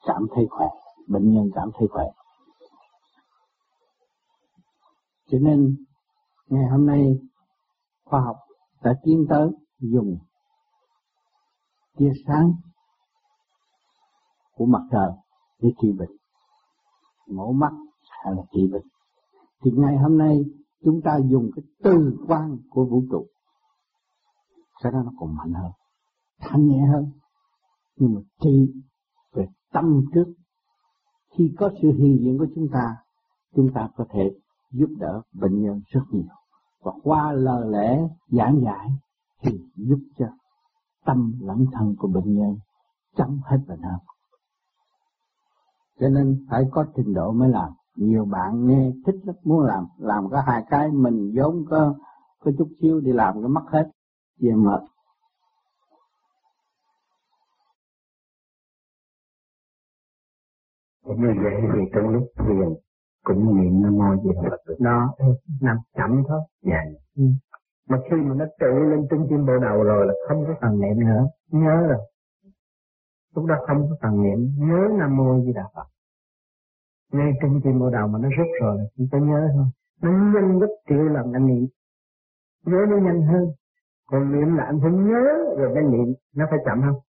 [0.06, 0.68] cảm thấy khỏe,
[1.08, 2.06] bệnh nhân cảm thấy khỏe.
[5.28, 5.76] Cho nên
[6.48, 7.20] ngày hôm nay
[8.06, 8.36] khoa học
[8.84, 9.50] đã tiến tới
[9.92, 10.18] dùng
[11.98, 12.54] tia sáng
[14.56, 15.12] của mặt trời
[15.62, 16.12] để trị bệnh.
[17.28, 17.72] Mổ mắt
[18.24, 18.86] hay là trị bệnh.
[19.64, 20.40] Thì ngày hôm nay
[20.84, 23.28] chúng ta dùng cái từ quan của vũ trụ.
[24.84, 25.72] Cái đó nó còn mạnh hơn,
[26.40, 27.12] thanh nhẹ hơn.
[27.96, 28.74] Nhưng mà trị
[29.34, 30.34] về tâm trước.
[31.38, 32.96] Khi có sự hiện diện của chúng ta
[33.56, 34.32] chúng ta có thể
[34.72, 36.36] giúp đỡ bệnh nhân rất nhiều.
[36.82, 38.90] Và qua lời lẽ giảng giải
[39.44, 40.26] thì giúp cho
[41.06, 42.58] tâm lẫn thân của bệnh nhân
[43.16, 44.00] chấm hết bệnh hơn.
[46.00, 47.72] Cho nên phải có trình độ mới làm.
[47.96, 51.96] Nhiều bạn nghe thích lắm muốn làm làm có hai cái mình vốn có
[52.40, 53.92] có chút xíu đi làm cái mất hết.
[54.40, 54.82] Về mệt.
[61.04, 62.74] Cũng như vậy thì trong lúc thiền
[63.24, 64.76] cũng niệm nam mô di đà phật.
[64.80, 65.14] Nó
[65.62, 66.42] nằm chậm thôi.
[66.62, 66.82] Dạ.
[67.16, 67.24] Ừ
[67.90, 70.80] mà khi mà nó tự lên trung tim bộ đầu rồi là không có phần
[70.82, 71.28] niệm nữa.
[71.52, 72.00] Nhớ rồi.
[73.36, 74.40] Lúc đó không có phần niệm.
[74.58, 75.88] Nhớ nam mô di đà phật.
[77.12, 79.66] Ngay trung tim bộ đầu mà nó rút rồi là chỉ ta nhớ thôi.
[80.02, 81.68] Nó nhanh gấp triệu lần anh niệm.
[82.66, 83.46] Nhớ nó nhanh hơn.
[84.06, 85.24] Còn niệm là anh phải nhớ
[85.58, 86.14] rồi mới niệm.
[86.36, 87.00] Nó phải chậm không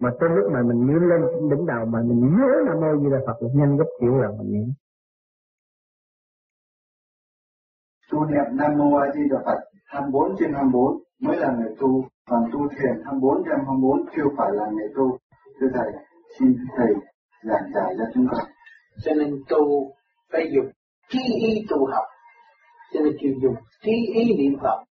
[0.00, 1.20] mà tới lúc mà mình niệm lên
[1.50, 4.38] đỉnh đầu mà mình nhớ nam mô di đà phật là nhanh gấp triệu lần
[4.38, 4.68] mình niệm.
[8.12, 9.58] Tu niệm nam mô a di đà phật.
[9.92, 12.04] 24 trên 24 mới là người tu.
[12.30, 15.18] Còn tu thiền 24 trên 24 chưa phải là người tu.
[15.60, 15.90] Thưa thầy,
[16.38, 16.92] xin thầy
[17.42, 18.44] giảng giải cho chúng con.
[19.04, 19.92] Cho nên tu
[20.32, 20.70] phải dùng
[21.08, 22.06] trí ý tu học.
[22.92, 24.84] Cho nên chịu dùng trí ý niệm phật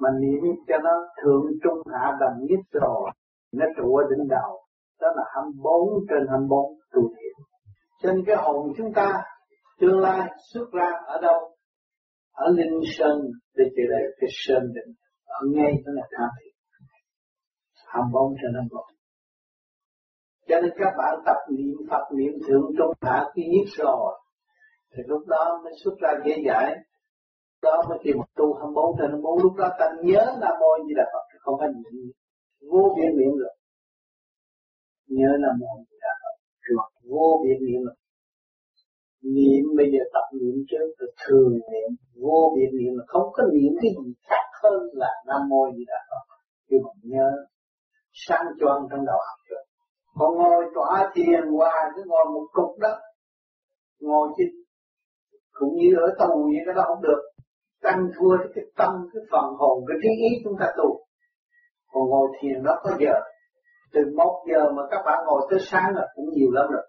[0.00, 0.90] mà niệm cho nó
[1.22, 3.10] thượng trung hạ đồng nhất rồi,
[3.52, 4.60] nó trụ ở đỉnh đầu.
[5.00, 6.60] Đó là 24 trên 24
[6.92, 7.34] tu thiền.
[8.02, 9.22] Trên cái hồn chúng ta
[9.80, 11.55] tương lai xuất ra ở đâu?
[12.44, 13.16] Ở linh sơn
[13.56, 14.90] để chỉ là cái sơn định
[15.24, 16.54] ở ngay đó là tham thiện
[17.92, 18.96] 24 trên 24
[20.48, 24.12] cho nên các bạn tập niệm, Phật niệm thượng trung hạ khi nhất rồi.
[24.92, 26.76] Thì lúc đó mới xuất ra dễ giải
[27.62, 30.94] đó mới tìm một tu 24 trên 24 lúc đó ta nhớ là môi như
[30.96, 32.12] là Phật không phải niệm.
[32.70, 33.54] Vô biên niệm rồi.
[35.18, 36.36] Nhớ là môi như là Phật
[36.76, 37.96] rồi vô biên niệm rồi
[39.22, 41.90] niệm bây giờ tập niệm trước từ thường niệm,
[42.22, 45.84] vô biên niệm là không có niệm cái gì khác hơn là Nam Mô Di
[45.86, 46.00] Đà
[46.68, 47.30] nhưng mà nhớ,
[48.12, 49.66] sáng choang trong đầu học rồi
[50.18, 52.94] còn ngồi tỏa thiền hoài cứ ngồi một cục đó,
[54.00, 54.44] ngồi chứ,
[55.52, 57.22] cũng như ở tù vậy cái đó không được.
[57.82, 61.00] Tăng thua cái tâm, cái phần hồn, cái trí ý chúng ta tu.
[61.92, 63.14] Còn ngồi thiền đó có giờ,
[63.92, 66.85] từ một giờ mà các bạn ngồi tới sáng là cũng nhiều lắm rồi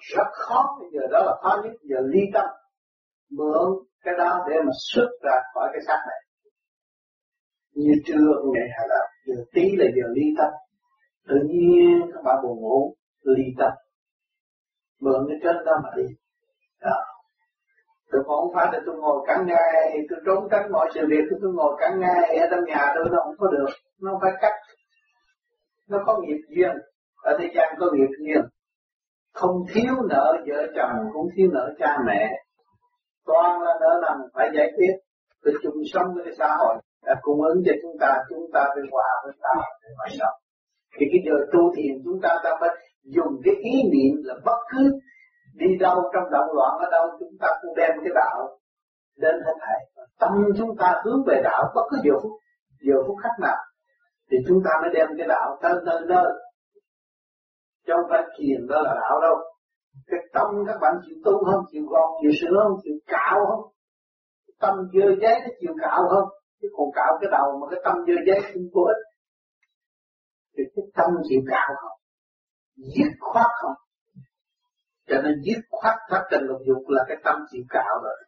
[0.00, 0.76] rất khó.
[0.80, 1.72] Bây giờ đó là khó nhất.
[1.82, 2.46] Giờ ly tâm.
[3.30, 3.68] Mượn
[4.04, 6.20] cái đó để mà xuất ra khỏi cái xác này.
[7.74, 10.50] Như trưa ngày hay là giờ tí là giờ ly tâm.
[11.28, 13.72] Tự nhiên các bạn buồn ngủ ly tâm.
[15.00, 16.14] Mượn cái trên đó mà đi.
[16.80, 16.96] Đó.
[18.12, 21.38] Tôi không phải là tôi ngồi cả ngày tôi trốn tránh mọi sự việc tôi,
[21.42, 23.66] tôi ngồi cả ngày ở trong nhà tôi nó không có được.
[24.00, 24.52] Nó không phải cách.
[25.88, 26.70] Nó có nghiệp duyên.
[27.22, 28.42] Ở thế gian có nghiệp duyên
[29.38, 32.22] không thiếu nợ vợ chồng cũng thiếu nợ cha mẹ.
[33.26, 34.94] Toàn là nợ nần, phải giải quyết.
[35.44, 36.74] Để chung sống với cái xã hội,
[37.06, 40.36] đã cung ứng cho chúng ta chúng ta phải hòa với ta để mà sống.
[40.96, 42.70] Thì cái giờ tu thiền chúng ta ta phải
[43.04, 44.82] dùng cái ý niệm là bất cứ
[45.54, 48.58] đi đâu trong động loạn ở đâu, chúng ta cũng đem cái đạo
[49.16, 49.80] đến hết thảy.
[50.20, 52.32] Tâm chúng ta hướng về đạo bất cứ giờ phút
[52.80, 53.56] giờ phút khác nào.
[54.30, 56.26] Thì chúng ta mới đem cái đạo tới nơi nơi
[57.88, 59.36] chứ không phải thiền đó là đạo đâu.
[60.06, 63.64] Cái tâm các bạn chịu tu không, chịu gọt, chịu sửa không, chịu cạo không?
[64.60, 66.28] Tâm dơ giấy nó chịu cạo không?
[66.60, 69.02] Chứ còn cạo cái đầu mà cái tâm dơ giấy không có ích.
[70.54, 71.98] Thì cái tâm chịu cạo không?
[72.94, 73.78] Dứt khoát không?
[75.08, 78.18] Cho nên dứt khoát pháp tình lục dục là cái tâm chịu cạo rồi.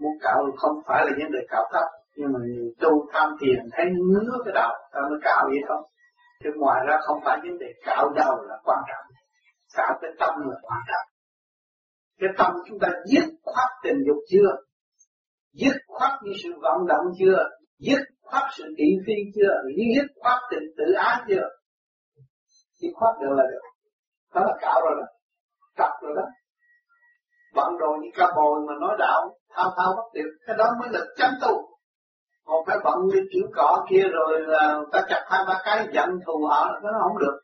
[0.00, 2.38] Muốn cạo không phải là những đề cạo thấp nhưng mà
[2.80, 5.84] tu tham thiền, thấy ngứa cái đầu, ta mới cạo vậy không
[6.42, 9.06] chứ ngoài ra không phải vấn đề cạo đầu là quan trọng.
[9.76, 11.06] Cạo cái tâm là quan trọng.
[12.20, 14.50] Cái tâm chúng ta dứt khoát tình dục chưa?
[15.52, 17.38] Dứt khoát như sự vận động chưa?
[17.78, 19.54] Dứt khoát sự thị phi chưa?
[19.96, 21.48] Dứt khoát tình tự ái chưa?
[22.80, 23.64] Dứt khoát được là được.
[24.34, 25.06] Đó là cạo rồi đó.
[25.76, 26.26] Tập rồi đó.
[27.54, 30.88] Bạn đồ như cá bồi mà nói đạo, thao thao bất tuyệt, cái đó mới
[30.92, 31.73] là chân tu
[32.46, 36.08] còn phải bận như kiểu cỏ kia rồi là ta chặt hai ba cái, giận
[36.26, 37.40] thù họ, nó không được.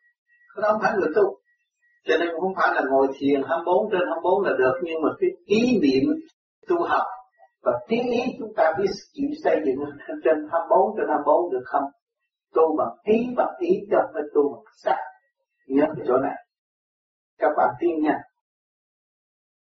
[0.57, 1.37] Nó không phải người tu.
[2.05, 5.31] Cho nên không phải là ngồi thiền 24 trên 24 là được, nhưng mà cái
[5.47, 6.05] ý niệm
[6.69, 7.07] tu học
[7.63, 9.79] và tiếng ý chúng ta biết chịu xây dựng
[10.25, 11.85] trên 24 trên 24 được không?
[12.55, 14.97] Tu bằng ý bằng ý cho phải tu bằng sắc
[15.67, 16.37] nhớ cái chỗ này.
[17.39, 18.19] Các bạn tin nha.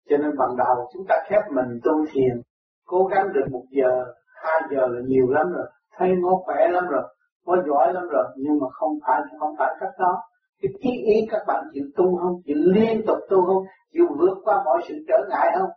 [0.10, 2.42] Cho nên bằng đầu chúng ta khép mình tu thiền,
[2.86, 4.04] cố gắng được một giờ
[4.44, 5.68] hai giờ là nhiều lắm rồi.
[5.98, 7.04] Thấy nó khỏe lắm rồi
[7.48, 8.26] nó giỏi lắm rồi.
[8.38, 10.22] Nhưng mà không phải không phải cách đó.
[10.62, 12.42] Cái chí ý các bạn chịu tu không?
[12.46, 13.64] Chịu liên tục tu không?
[13.94, 15.70] Chịu vượt qua mọi sự trở ngại không?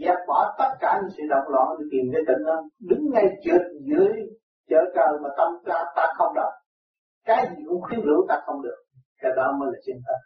[0.00, 3.26] Dẹp bỏ tất cả những sự động loạn để tìm cái tịnh không đứng ngay
[3.44, 4.12] trượt dưới
[4.68, 6.50] chở trời mà tâm ta ta không được
[7.30, 8.78] cái gì cũng khuyến rượu ta không được.
[9.20, 10.18] Cái đó mới là chân thật.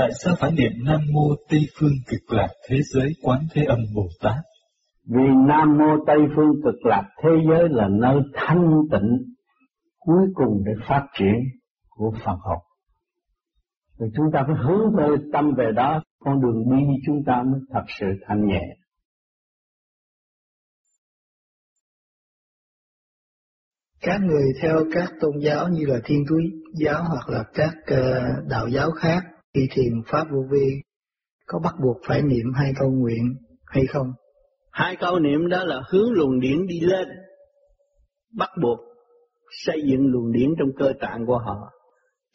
[0.00, 3.78] Tại sao phải niệm Nam Mô Tây Phương Cực Lạc Thế Giới Quán Thế Âm
[3.94, 4.44] Bồ Tát?
[5.06, 9.16] Vì Nam Mô Tây Phương Cực Lạc Thế Giới là nơi thanh tịnh
[9.98, 11.34] cuối cùng để phát triển
[11.88, 12.58] của Phật học.
[13.98, 17.60] Rồi chúng ta phải hướng tới tâm về đó, con đường đi chúng ta mới
[17.72, 18.62] thật sự thanh nhẹ.
[24.00, 26.40] Các người theo các tôn giáo như là Thiên Chúa
[26.84, 29.22] giáo hoặc là các ờ, đạo giáo khác
[29.54, 30.82] khi thiền pháp vô vi
[31.46, 33.34] có bắt buộc phải niệm hai câu nguyện
[33.66, 34.06] hay không?
[34.72, 37.08] Hai câu niệm đó là hướng luồng điển đi lên,
[38.36, 38.78] bắt buộc
[39.64, 41.70] xây dựng luồng điển trong cơ tạng của họ,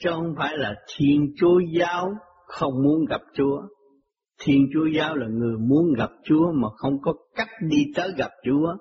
[0.03, 2.13] chứ không phải là thiên chúa giáo
[2.47, 3.61] không muốn gặp Chúa.
[4.43, 8.31] Thiên chúa giáo là người muốn gặp Chúa mà không có cách đi tới gặp
[8.45, 8.75] Chúa,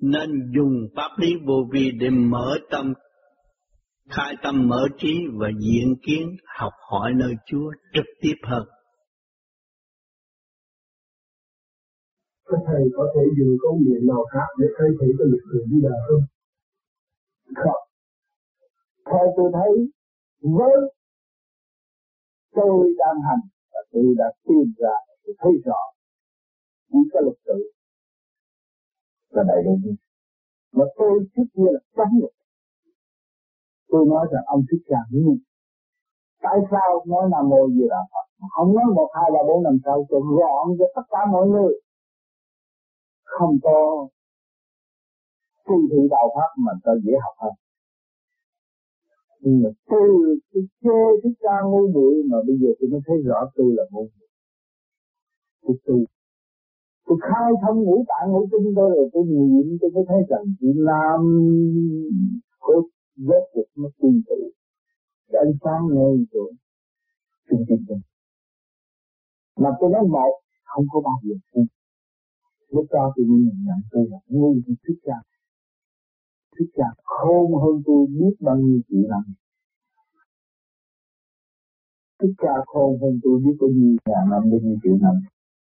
[0.00, 2.92] nên dùng pháp lý vô vi để mở tâm
[4.08, 8.64] khai tâm mở trí và diện kiến học hỏi nơi Chúa trực tiếp hơn.
[12.46, 15.66] Các thầy có thể dùng câu niệm nào khác để thay thế cho lực lượng
[15.70, 16.24] đi đạo không?
[17.54, 17.82] Không.
[19.10, 19.72] Theo tôi thấy,
[20.40, 20.76] với
[22.52, 25.82] tôi đang hành và tôi đã tìm ra, tôi thấy rõ
[26.88, 27.58] những cái luật tự
[29.30, 29.94] là đầy đủ.
[30.72, 32.32] Mà tôi trước kia là chống luật
[33.96, 35.36] tôi nói rằng ông thích ca ngu
[36.42, 38.26] tại sao nói nam mô gì là phật?
[38.54, 41.74] Không nói một, hai, ba, bốn, năm sau tôi gọn cho tất cả mọi người.
[43.24, 44.08] Không có
[45.66, 47.54] kỳ thị đạo pháp mà ta dễ học hơn.
[49.40, 50.08] Nhưng mà tôi
[50.52, 53.84] tôi chê thích ca ngu muội mà bây giờ tôi mới thấy rõ tôi là
[53.90, 54.28] ngu muội
[55.62, 55.98] tôi tu
[57.06, 60.44] tôi khai thông ngũ tạng ngũ kinh tôi rồi tôi niệm, tôi mới thấy rằng
[60.60, 61.20] chỉ làm
[63.16, 64.40] rốt cuộc nó quy tụ.
[65.28, 66.50] Cái ánh sáng ngay của
[67.50, 68.00] trung tâm tinh
[69.56, 70.32] mà tôi nói một,
[70.64, 71.66] không có bao giờ tin
[72.70, 75.18] lúc đó tôi mới nhận nhận tôi là ngu như thích cha
[76.58, 79.22] thích cha khôn hơn tôi biết bao nhiêu triệu năm
[82.20, 85.14] thích cha khôn hơn tôi biết bao nhiêu ngàn năm bao nhiêu triệu năm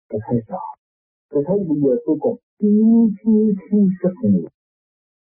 [0.08, 0.64] tôi thấy rõ.
[1.30, 4.48] Tôi thấy bây giờ tôi còn thiếu thiếu thiếu rất nhiều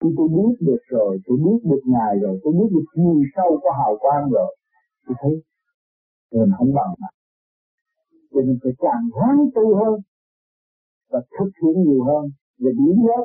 [0.01, 3.51] khi tôi biết được rồi, tôi biết được Ngài rồi, tôi biết được chiều sâu
[3.63, 4.57] của hào quang rồi,
[5.07, 5.33] tôi thấy
[6.33, 7.09] mình không bằng mà.
[8.31, 10.01] Cho nên phải càng ráng tu hơn
[11.11, 12.25] và thực hiện nhiều hơn
[12.59, 13.25] và biến hết.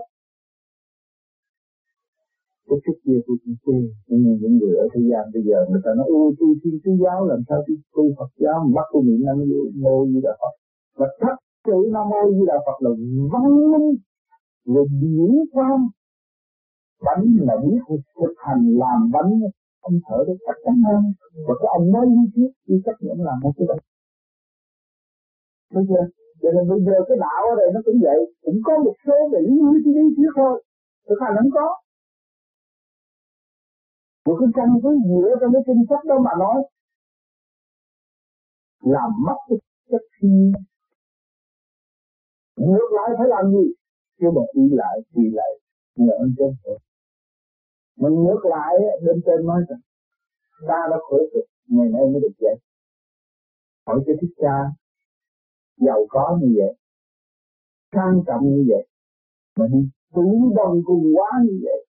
[2.68, 5.58] Cái trước kia tôi cũng chê, nhưng như những người ở thế gian bây giờ
[5.70, 8.72] người ta nói ôi tu thiên chúa giáo làm sao tôi tu Phật giáo mà
[8.76, 9.40] bắt tôi niệm năng
[9.84, 10.54] mô như là Phật.
[11.00, 12.92] Và thật sự nam mô Di Đà Phật là
[13.32, 13.90] văn minh
[14.74, 15.80] là điển quan
[17.02, 17.80] bánh là biết
[18.20, 19.32] thực hành làm bánh,
[19.82, 21.04] ông thở được chắc chắn hơn.
[21.48, 23.84] Và cái ông nói lý thuyết đi chắc nhận làm một cái bánh.
[25.74, 26.00] Bây giờ
[26.42, 28.20] cho nên bây giờ cái đạo ở đây nó cũng vậy.
[28.42, 30.64] Cũng có một số về lý thuyết lý thuyết thôi.
[31.08, 31.68] Thực hành không có.
[34.26, 36.58] Một cái căn cứ dựa trong cái kinh sách đó mà nói.
[38.94, 39.58] Làm mất cái
[39.92, 40.52] chất khi
[42.56, 43.66] ngược lại phải làm gì?
[44.20, 45.52] Chứ mà đi lại đi lại
[45.96, 46.80] nhờ ơn trên thôi
[47.98, 48.74] mình ngược lại,
[49.06, 49.80] bên trên nói rằng,
[50.68, 52.56] ta đã khổ cực, ngày nay mới được vậy
[53.86, 54.56] hỏi cho thích cha
[55.78, 56.74] giàu có như vậy,
[57.94, 58.88] sang trọng như vậy,
[59.58, 61.84] mà đi tủ đồng cùng quá như vậy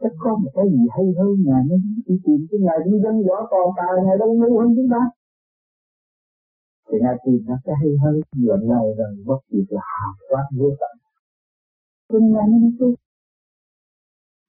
[0.00, 3.14] chắc có một cái gì hay hơn ngài mới đi tìm cái ngài cũng dân
[3.26, 5.02] võ còn tài ngài đâu ngu hơn chúng ta.
[6.88, 8.14] Thì ngài tìm ra cái hay hơn
[8.48, 10.95] lần này rằng bất kỳ là hào quát vô tận
[12.08, 12.94] cho nên ngài tu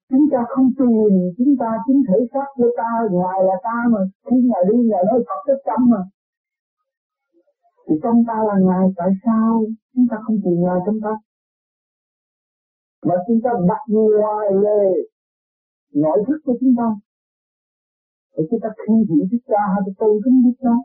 [0.10, 4.00] chúng ta không tìm, chúng ta chính thể xác của ta ngài là ta mà,
[4.26, 6.02] khi ngài đi ngài nói Phật tất tâm mà.
[7.88, 11.14] Thì trong ta là ngài, tại sao chúng ta không tìm ngài trong ta?
[13.06, 14.84] Mà chúng ta đặt ngoài lề
[15.94, 16.88] nội thức của chúng ta.
[18.38, 20.76] Để chúng ta khi thị Đức Cha hay là tôn kính Đức Cha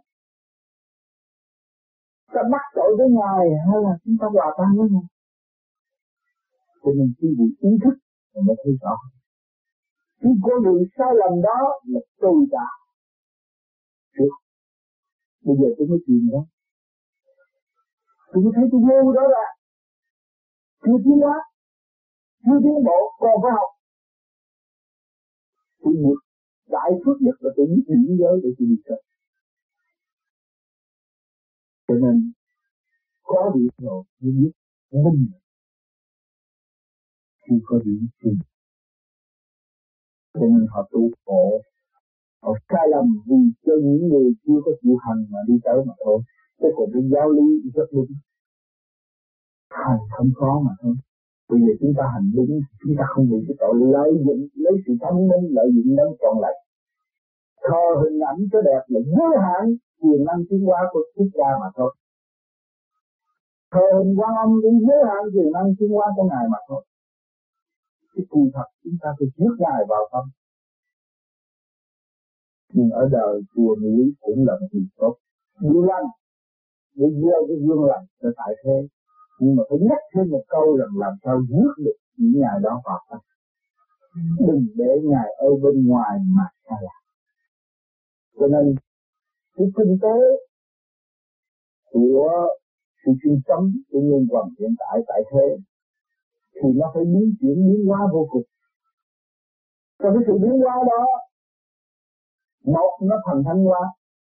[2.34, 5.11] ta bắt tội với Ngài hay là chúng ta hòa tan với Ngài?
[6.82, 7.96] Cho nên quý vị ý thức
[8.34, 8.96] mà mới thấy rõ.
[10.20, 11.58] Cái con đường sai lầm đó
[11.92, 12.66] là tôi đã
[14.16, 14.34] trước
[15.44, 16.42] bây giờ tôi mới tìm đó.
[18.32, 19.46] Tôi mới thấy tôi ngu đó là
[20.82, 21.38] chưa tiến hóa,
[22.44, 23.70] chưa tiến bộ, còn phải học.
[25.80, 26.18] Tôi một
[26.66, 28.76] đại phước nhất là tôi biết những giới để tôi đi
[31.88, 32.32] cho nên,
[33.22, 34.52] có điện rồi, tôi biết
[34.90, 35.30] mình
[37.52, 38.34] khi có điểm tin
[40.34, 41.60] cho nên họ tu khổ.
[42.42, 43.36] Họ sai lầm vì
[43.66, 46.22] cho những người chưa có chịu hành mà đi tới mà thôi.
[46.60, 48.12] Chứ còn cái giáo lý rất đúng.
[49.70, 50.94] Hành không có mà thôi.
[51.48, 54.74] Bây giờ chúng ta hành đúng, chúng ta không bị cái tội lợi dụng, lấy
[54.86, 56.54] sự thông minh, lợi dụng đến còn lại
[57.64, 61.50] thờ hình ảnh cho đẹp là giới hạn quyền năng tiến hóa của quốc gia
[61.60, 61.94] mà thôi.
[63.72, 66.84] Thờ hình quan âm cũng giới hạn quyền năng tiến hóa của ngài mà thôi
[68.12, 70.24] cái kỳ thật chúng ta phải trước ngài vào tâm.
[72.74, 75.14] Nhưng ở đời, chùa nghĩ cũng là một điều tốt.
[75.60, 76.08] Điều lành,
[76.94, 78.78] để gieo cái dương lành cho tại thế.
[79.40, 82.82] Nhưng mà phải nhắc thêm một câu rằng làm sao rước được những ngài đó
[82.84, 83.20] vào tâm
[84.38, 86.98] đừng để ngài ở bên ngoài mà xa lạ.
[88.38, 88.74] Cho nên,
[89.56, 90.18] cái kinh tế
[91.90, 92.48] của
[93.04, 95.56] sự sinh sống của nhân quần hiện tại tại thế
[96.54, 98.46] thì nó phải biến chuyển, biến hóa vô cùng.
[100.02, 101.02] Trong cái sự biến hóa đó,
[102.64, 103.80] một, nó thành thánh hóa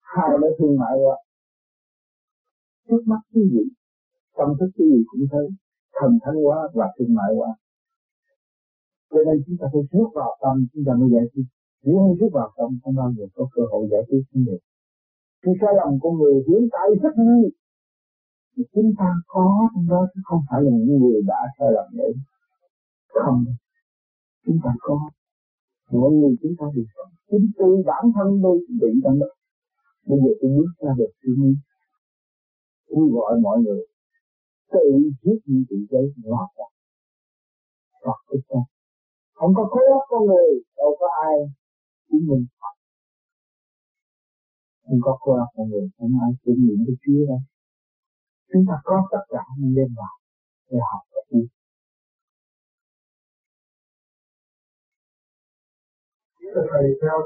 [0.01, 1.17] hai nó thương mại hóa
[2.89, 3.65] trước mắt cái gì,
[4.37, 5.47] tâm thức cái gì cũng thấy
[6.01, 7.49] thần thánh hóa và thương mại hóa
[9.13, 11.47] cho nên chúng ta phải rút vào tâm, chúng ta mới giải quyết.
[11.85, 14.57] Nếu không rút vào tâm, không bao giờ có cơ hội giải quyết vấn đề.
[15.43, 17.51] Khi sai lầm của người hiện tại rất nhiều
[18.57, 21.97] thì chúng ta có trong đó, chứ không phải là những người đã sai lầm
[21.97, 22.13] đấy
[23.09, 23.45] không.
[24.47, 25.11] Chúng ta có.
[25.91, 26.83] Mỗi người chúng ta bị
[27.31, 29.27] chính từ bản thân tôi bị trong đó.
[30.07, 31.55] Bây giờ tôi bước ra được suy nghĩ
[32.89, 33.87] tôi gọi mọi người
[34.73, 34.87] tự
[35.23, 36.65] giết những tự giấy ngọt ra
[38.05, 38.61] hoặc ít ra
[39.43, 41.35] không có khối óc con người, đâu có ai
[42.09, 42.47] chứng minh.
[44.85, 47.41] Không có khối óc con người, không ai chứng minh cái Chúa đâu
[48.53, 50.15] chúng ta có tất cả nên đem vào
[50.71, 51.43] để học và đi.
[56.71, 57.17] Thầy theo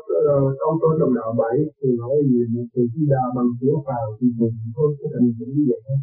[0.61, 2.41] trong tôi trong đạo bảy thì nói gì?
[2.75, 5.81] Từ di đà bằng cửa vào thì mình thôi cái thành cũng như vậy.
[5.87, 5.99] Thôi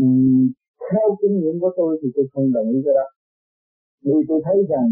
[0.00, 0.06] ừ,
[0.90, 3.06] theo kinh nghiệm của tôi thì tôi không đồng ý cái đó.
[4.04, 4.88] Vì tôi thấy rằng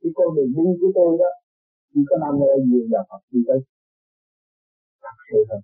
[0.00, 1.30] cái con đường đi của tôi đó
[1.94, 3.60] chỉ có nam mô gì là Phật đi tới.
[5.02, 5.60] Thật sự thôi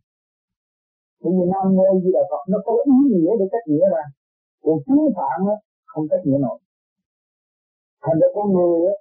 [1.21, 4.05] bởi vì nam mô di đà phật nó có ý nghĩa để cách nghĩa ra
[4.63, 5.57] còn tiếng phạm á,
[5.91, 6.59] không cách nghĩa nổi.
[8.03, 8.97] Thành ra con người á,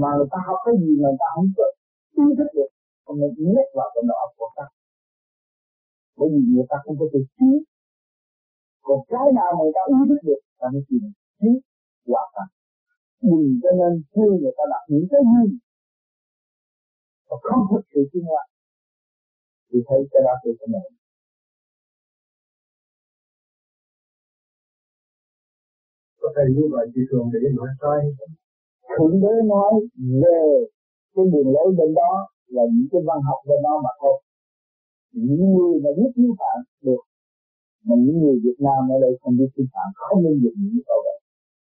[0.00, 1.64] mà người ta học cái gì mà người ta không có
[2.22, 2.70] ý thức được
[3.04, 4.66] còn người nhét vào trong đầu óc của ta.
[6.16, 7.50] Bởi vì người ta không có tự trí.
[8.86, 11.02] Còn cái nào mà người ta ý thức được, ta mới tìm
[11.40, 11.50] trí
[12.08, 12.44] hòa ta.
[13.28, 15.44] Nhìn cho nên khi người ta đặt những cái gì
[17.28, 18.42] và không thực sự tiến hóa
[19.68, 20.99] thì thấy cái đó tôi không nhận
[26.20, 27.98] có thể như vậy chỉ thường để nói sai.
[28.96, 29.72] Thượng đế nói
[30.22, 30.40] về
[31.14, 32.12] cái đường lối bên đó
[32.56, 34.16] là những cái văn học bên đó mà thôi.
[35.12, 37.02] Những người mà biết vi phạm được
[37.86, 40.82] mà những người Việt Nam ở đây không biết vi phạm không nên dùng những
[40.86, 41.16] câu đó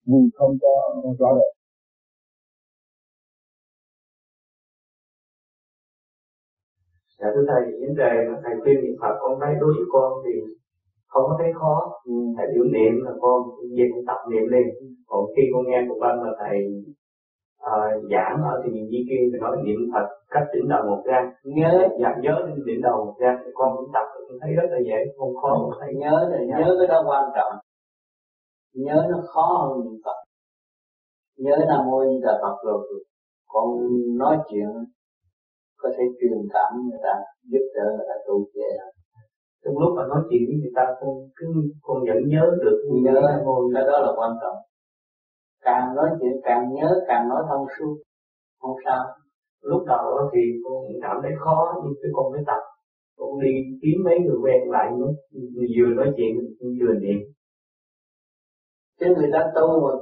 [0.06, 0.74] vì không có
[1.18, 1.52] rõ rệt
[7.18, 10.12] Dạ thưa thầy, những đề mà thầy khuyên niệm Phật con thấy đối với con
[10.24, 10.32] thì
[11.10, 11.74] không có thấy khó
[12.36, 13.42] thầy biểu niệm là con
[13.76, 14.68] về con tập niệm liền
[15.06, 16.58] còn khi con nghe một ban mà thầy
[17.70, 21.02] uh, giảng ở thì mình di kiên thì nói niệm phật cách đỉnh đầu một
[21.04, 21.32] ra.
[21.44, 21.88] Nhớ.
[22.00, 24.78] Dạ nhớ đến đỉnh đầu một ra thì con cũng tập con thấy rất là
[24.88, 25.48] dễ không khó.
[25.48, 25.76] Ừ.
[25.80, 26.58] thầy nhớ là dạ.
[26.58, 27.52] nhớ cái đó quan trọng.
[28.74, 30.18] Nhớ nó khó hơn niệm phật.
[31.38, 33.04] Nhớ nam mô di đà phật rồi
[33.48, 33.66] con
[34.18, 34.68] nói chuyện
[35.78, 37.14] có thể truyền cảm người ta
[37.50, 38.99] giúp đỡ người ta tu dễ hơn
[39.64, 41.46] trong lúc mà nói chuyện với người ta con cứ
[41.82, 42.78] con vẫn nhớ được.
[43.04, 43.14] Nhớ
[43.74, 44.58] cái đó là quan trọng.
[45.66, 47.94] Càng nói chuyện càng nhớ càng nói thông suốt.
[48.60, 49.04] Không sao.
[49.62, 52.62] Lúc đầu thì con cảm thấy khó nhưng cái con mới tập.
[53.16, 55.12] Con đi kiếm mấy người quen lại nữa
[55.76, 56.32] vừa nói chuyện
[56.80, 57.18] vừa niệm.
[59.00, 59.92] Chứ người ta tu mà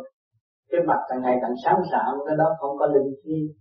[0.70, 3.54] cái mặt càng ngày càng sáng sảng cái đó không có linh khí.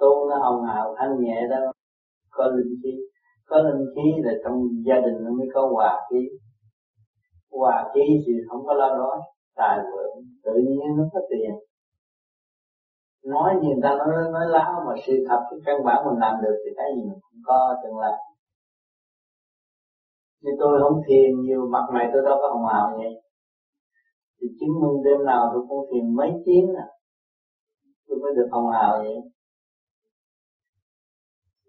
[0.00, 1.72] Tu nó hồng hào thanh nhẹ đó
[2.30, 3.11] có linh khí
[3.52, 4.56] có linh khí là trong
[4.86, 6.22] gia đình nó mới có hòa khí.
[7.50, 9.18] Hòa khí thì không có lo đói
[9.56, 11.52] tài vượng, tự nhiên nó có tiền.
[13.24, 16.34] Nói gì người ta nói nói láo mà sự thật, cái căn bản mình làm
[16.42, 18.12] được thì cái gì mình cũng có tương lai
[20.42, 23.14] như tôi không thiền, nhiều mặt này tôi đâu có hồng hào vậy.
[24.40, 26.86] Thì chứng minh đêm nào tôi cũng thiền mấy tiếng à
[28.08, 29.16] tôi mới được hồng hào vậy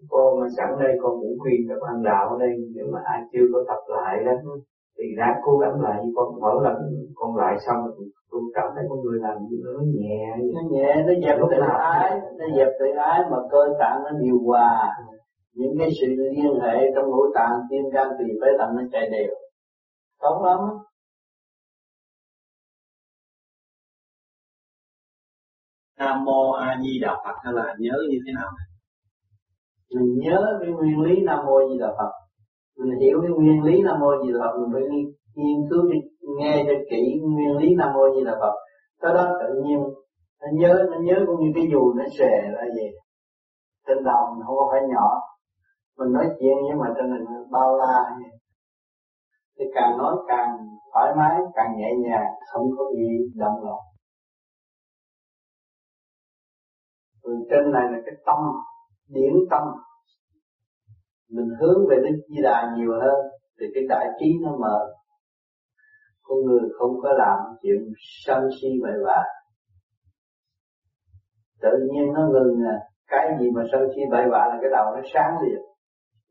[0.09, 3.19] cô mà sẵn đây con cũng khuyên các bạn đạo ở đây nếu mà ai
[3.31, 4.31] chưa có tập lại đó
[4.97, 6.75] thì ráng cố gắng lại con mỗi lần
[7.15, 10.37] con lại xong thì tôi cảm thấy con người làm như nó nhẹ.
[10.53, 14.39] Nó nhẹ nó dẹp tự ái nó dẹp tự ái mà cơ tạng nó điều
[14.45, 14.95] hòa.
[15.53, 19.09] Những cái sự liên hệ trong ngũ tạng tim gan tỳ phế thận nó chạy
[19.09, 19.35] đều.
[20.19, 20.59] Tốt lắm
[25.97, 27.35] Nam mô A Di Đà Phật.
[27.43, 28.49] Hay là nhớ như thế nào?
[29.95, 32.11] Mình nhớ cái nguyên lý Nam mô Di Đà Phật.
[32.77, 34.83] Mình hiểu cái nguyên lý Nam mô Di Đà Phật, mình phải
[35.35, 35.97] nghiên cứu đi
[36.39, 38.53] nghe cho kỹ nguyên lý Nam mô Di Đà Phật.
[39.01, 39.79] Cái đó tự nhiên,
[40.41, 42.91] nó nhớ nó nhớ cũng như cái dù nó xòe ra vậy.
[43.87, 45.07] Trên đầu mình không có phải nhỏ.
[45.97, 47.95] Mình nói chuyện nhưng mà trên mình bao la
[49.59, 50.49] thì càng nói càng
[50.93, 53.83] thoải mái, càng nhẹ nhàng, không có gì động lòng
[57.23, 58.39] rồi trên này là cái tâm
[59.13, 59.63] điển tâm.
[61.29, 63.19] Mình hướng về Đức Di Đà nhiều hơn
[63.59, 64.93] thì cái đại trí nó mở.
[66.23, 67.93] Con người không có làm chuyện
[68.25, 69.21] sân si bậy bạ.
[71.61, 72.77] Tự nhiên nó ngừng à
[73.07, 75.61] cái gì mà sân si bậy bạ là cái đầu nó sáng liền.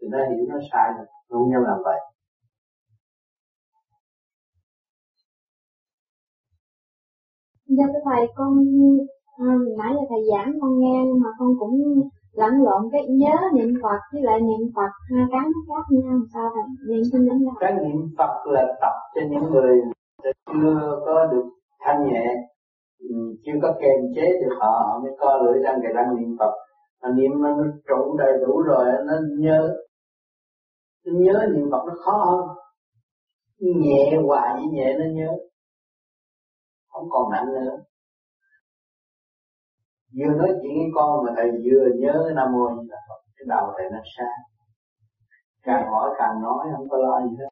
[0.01, 2.01] Thì nó hiểu nó sai rồi không nên làm vậy.
[7.67, 8.53] Dạ thưa thầy, con
[9.37, 9.47] à,
[9.79, 11.75] nãy là thầy giảng con nghe nhưng mà con cũng
[12.33, 16.19] lẫn lộn cái nhớ niệm Phật với lại niệm Phật hai cái nó khác nhau
[16.35, 19.81] sao thầy niệm xin đánh đạo cái niệm Phật là tập cho những người
[20.53, 21.45] chưa có được
[21.81, 22.25] thanh nhẹ
[22.99, 23.15] ừ,
[23.45, 26.53] chưa có kềm chế được họ họ mới co lưỡi răng cái răng niệm Phật.
[27.03, 27.49] Mà niệm nó
[27.89, 29.77] trụ đầy đủ rồi nó nhớ
[31.07, 32.57] nó nhớ niệm Phật nó khó hơn.
[33.59, 35.33] Nhẹ hoài với nhẹ nó nhớ,
[36.89, 37.77] không còn nặng nữa
[40.19, 43.47] vừa nói chuyện với con mà thầy vừa nhớ nam mô như là Phật, cái
[43.49, 44.41] đầu thầy nó sáng.
[45.63, 47.49] Càng hỏi càng nói, không có lo gì hết.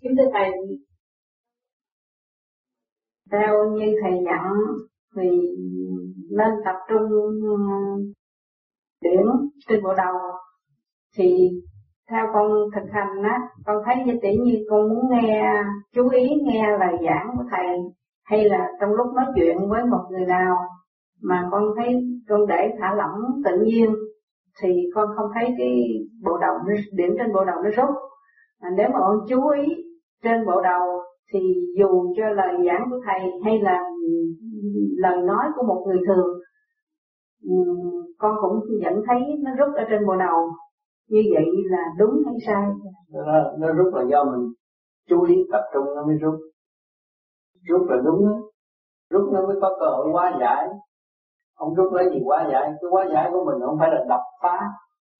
[0.00, 0.50] Kính thưa thầy,
[3.32, 4.52] theo như thầy dặn
[5.16, 5.28] thì
[6.30, 7.10] nên tập trung
[7.42, 7.56] ờ,
[9.00, 9.26] điểm
[9.68, 10.14] trên bộ đầu.
[11.16, 11.50] Thì
[12.10, 15.62] theo con thực hành á, con thấy như tỷ như con muốn nghe,
[15.92, 17.66] chú ý nghe lời giảng của thầy
[18.26, 20.56] hay là trong lúc nói chuyện với một người nào
[21.22, 21.88] mà con thấy
[22.28, 23.90] con để thả lỏng tự nhiên
[24.62, 25.72] thì con không thấy cái
[26.24, 26.54] bộ đầu
[26.92, 27.96] điểm trên bộ đầu nó rút
[28.60, 29.64] à, nếu mà con chú ý
[30.22, 30.82] trên bộ đầu
[31.32, 31.40] thì
[31.78, 33.78] dù cho lời giảng của thầy hay là
[34.96, 36.26] lời nói của một người thường
[38.18, 40.50] con cũng vẫn thấy nó rút ở trên bộ đầu.
[41.08, 42.64] Như vậy là đúng hay sai?
[43.12, 43.22] Nó,
[43.58, 44.52] nó rút là do mình
[45.08, 46.34] chú ý tập trung nó mới rút
[47.68, 48.36] rút là đúng đó.
[49.10, 50.68] rút nó mới có cơ hội hóa giải.
[51.56, 52.62] Không rút lấy gì hóa giải.
[52.80, 54.58] Cái hóa giải của mình không phải là đập phá,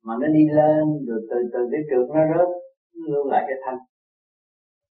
[0.04, 2.48] mà nó đi lên, rồi từ từ cái trượt nó rớt
[3.06, 3.78] lưu lại cái thanh.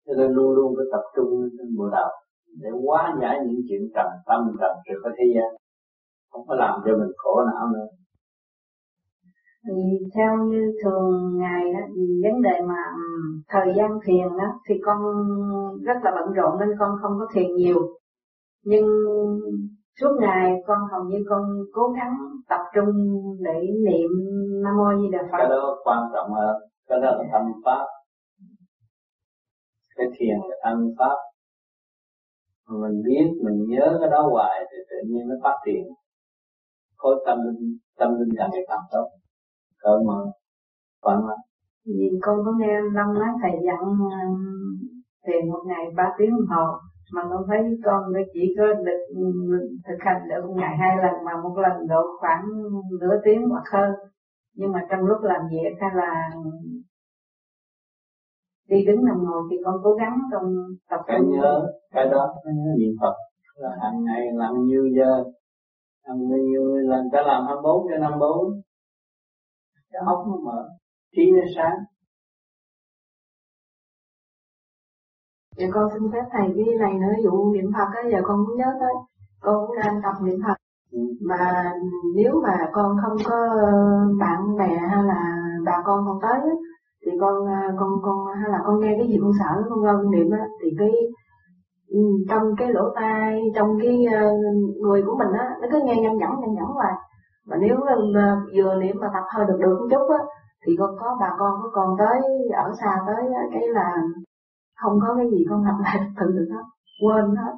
[0.07, 2.11] Cho nên luôn luôn phải tập trung trên bộ đạo
[2.63, 5.51] để hóa giải những chuyện trầm tâm, trầm trực ở thế gian.
[6.31, 7.87] Không có làm cho mình khổ não nữa
[9.67, 11.81] thì theo như thường ngày đó,
[12.23, 13.03] vấn đề mà ừ,
[13.49, 14.99] thời gian thiền đó thì con
[15.83, 17.79] rất là bận rộn nên con không có thiền nhiều.
[18.65, 18.85] Nhưng
[20.01, 21.43] suốt ngày con hầu như con
[21.73, 22.17] cố gắng
[22.49, 22.91] tập trung
[23.41, 24.11] để niệm
[24.65, 25.39] nam mô di đà phật.
[25.39, 26.57] Cái đó quan trọng hơn
[26.89, 27.85] cái đó là tâm pháp.
[29.97, 31.17] Cái thiền là tâm pháp.
[32.69, 35.85] Mình biết mình nhớ cái đó hoài thì tự nhiên nó phát triển.
[36.97, 39.09] Khối tâm linh tâm linh càng ngày càng tốt
[39.85, 40.21] cỡ mở
[41.03, 41.39] khoảng lắm
[41.87, 43.83] vì con có nghe năm nói thầy dặn
[45.27, 46.67] thiền một ngày ba tiếng đồng hồ
[47.13, 48.03] mà con thấy con
[48.33, 49.01] chỉ có được
[49.87, 52.43] thực hành được một ngày hai lần mà một lần độ khoảng
[53.01, 53.91] nửa tiếng hoặc hơn.
[54.57, 56.31] Nhưng mà trong lúc làm việc hay là
[58.69, 60.55] đi đứng nằm ngồi thì con cố gắng con
[60.91, 63.15] tập cái nhớ cái đó cái nhớ niệm phật
[63.57, 65.25] là hàng ngày làm nhiêu giờ
[66.07, 68.63] làm nhiêu lần ta làm 24 cho 54
[69.95, 70.69] cái óc nó mở
[71.17, 71.79] trí nó sáng
[75.59, 78.57] Dạ con xin phép thầy cái này nữa, dụ niệm Phật á, giờ con cũng
[78.57, 78.95] nhớ tới,
[79.41, 80.55] con cũng đang tập niệm Phật.
[80.93, 80.99] Ừ.
[81.29, 81.73] Mà
[82.17, 83.37] nếu mà con không có
[84.21, 85.21] bạn bè hay là
[85.67, 86.55] bà con còn tới á,
[87.07, 87.35] thì con
[87.79, 90.71] con con hay là con nghe cái gì con sợ con con niệm á thì
[90.79, 90.91] cái
[91.89, 94.33] ừ, trong cái lỗ tai trong cái ờ,
[94.81, 96.93] người của mình á nó cứ nghe nhăn nhẫn nhăn nhẫn hoài
[97.47, 97.77] mà nếu
[98.55, 100.23] vừa niệm mà tập hơi được được một chút á
[100.67, 102.19] thì con có bà con có con tới
[102.65, 103.97] ở xa tới cái là
[104.83, 106.65] không có cái gì con lặp lại tự được hết
[107.01, 107.55] quên hết.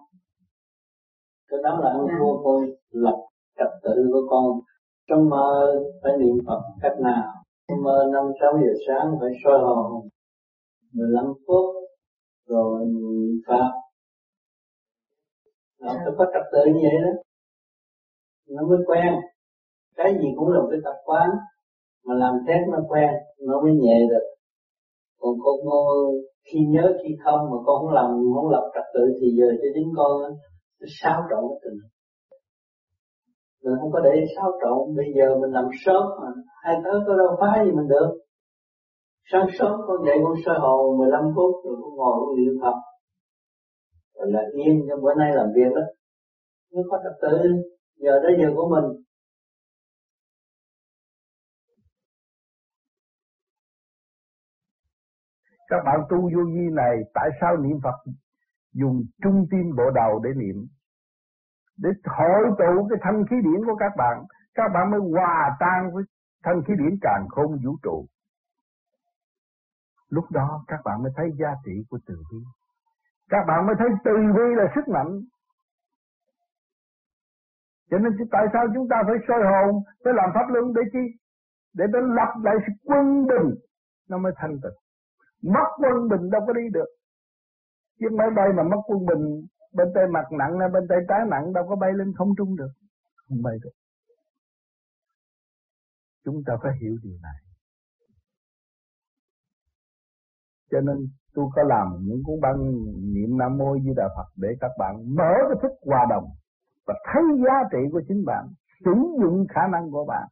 [1.49, 3.17] Cái đó là ông vua tôi lập
[3.59, 4.61] trật tự của con.
[5.09, 7.35] Trong mơ phải niệm Phật cách nào?
[7.69, 10.09] Trong mơ năm sáu giờ sáng phải soi hồn.
[10.93, 11.75] 15 phút
[12.47, 13.71] rồi niệm Pháp
[15.81, 17.23] nó phải có trật tự như vậy đó.
[18.49, 19.15] Nó mới quen
[19.97, 21.29] cái gì cũng là cái tập quán,
[22.07, 23.11] mà làm test nó quen,
[23.49, 24.27] nó mới nhẹ được.
[25.21, 25.57] Còn con
[26.47, 29.69] khi nhớ, khi không mà con không làm, không lập trật tự thì giờ cho
[29.75, 30.11] chính con
[30.81, 31.79] nó xáo trộn cái tình.
[33.63, 36.29] Mình không có để xáo trộn, bây giờ mình làm sớm mà
[36.63, 38.11] hai tới có đâu phá gì mình được.
[39.33, 42.77] Sáng sớm con dậy con soi hồ 15 phút rồi con ngồi con niệm Phật.
[44.17, 45.83] Rồi là yên cho bữa nay làm việc đó.
[46.73, 47.37] Nó có trật tự,
[47.97, 49.06] giờ đó giờ của mình.
[55.69, 58.11] Các bạn tu vô vi này, tại sao niệm Phật
[58.73, 60.67] dùng trung tim bộ đầu để niệm?
[61.79, 64.25] Để hội tụ cái thanh khí điển của các bạn
[64.57, 66.05] các bạn mới hòa tan với
[66.45, 68.07] thanh khí điển càng không vũ trụ.
[70.09, 72.39] Lúc đó các bạn mới thấy giá trị của từ bi.
[73.29, 75.21] Các bạn mới thấy từ bi là sức mạnh.
[77.91, 81.05] Cho nên tại sao chúng ta phải soi hồn, phải làm pháp luân để chi?
[81.75, 83.55] Để nó lập lại sự quân bình,
[84.09, 84.86] nó mới thanh tịnh
[85.55, 86.91] mất quân bình đâu có đi được.
[87.99, 91.53] Chiếc máy bay mà mất quân bình, bên tay mặt nặng bên tay trái nặng
[91.53, 92.73] đâu có bay lên không trung được.
[93.29, 93.77] Không bay được.
[96.25, 97.39] Chúng ta phải hiểu điều này.
[100.71, 100.97] Cho nên
[101.35, 102.59] tôi có làm những cuốn băng
[103.15, 106.25] niệm nam mô di đà phật để các bạn mở cái thức hòa đồng
[106.87, 108.45] và thấy giá trị của chính bạn,
[108.85, 110.29] sử dụng khả năng của bạn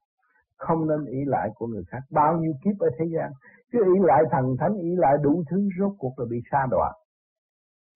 [0.57, 2.03] không nên ý lại của người khác.
[2.11, 3.33] Bao nhiêu kiếp ở thế gian,
[3.71, 6.93] cứ ý lại thần thánh ý lại đủ thứ rốt cuộc là bị xa đọa.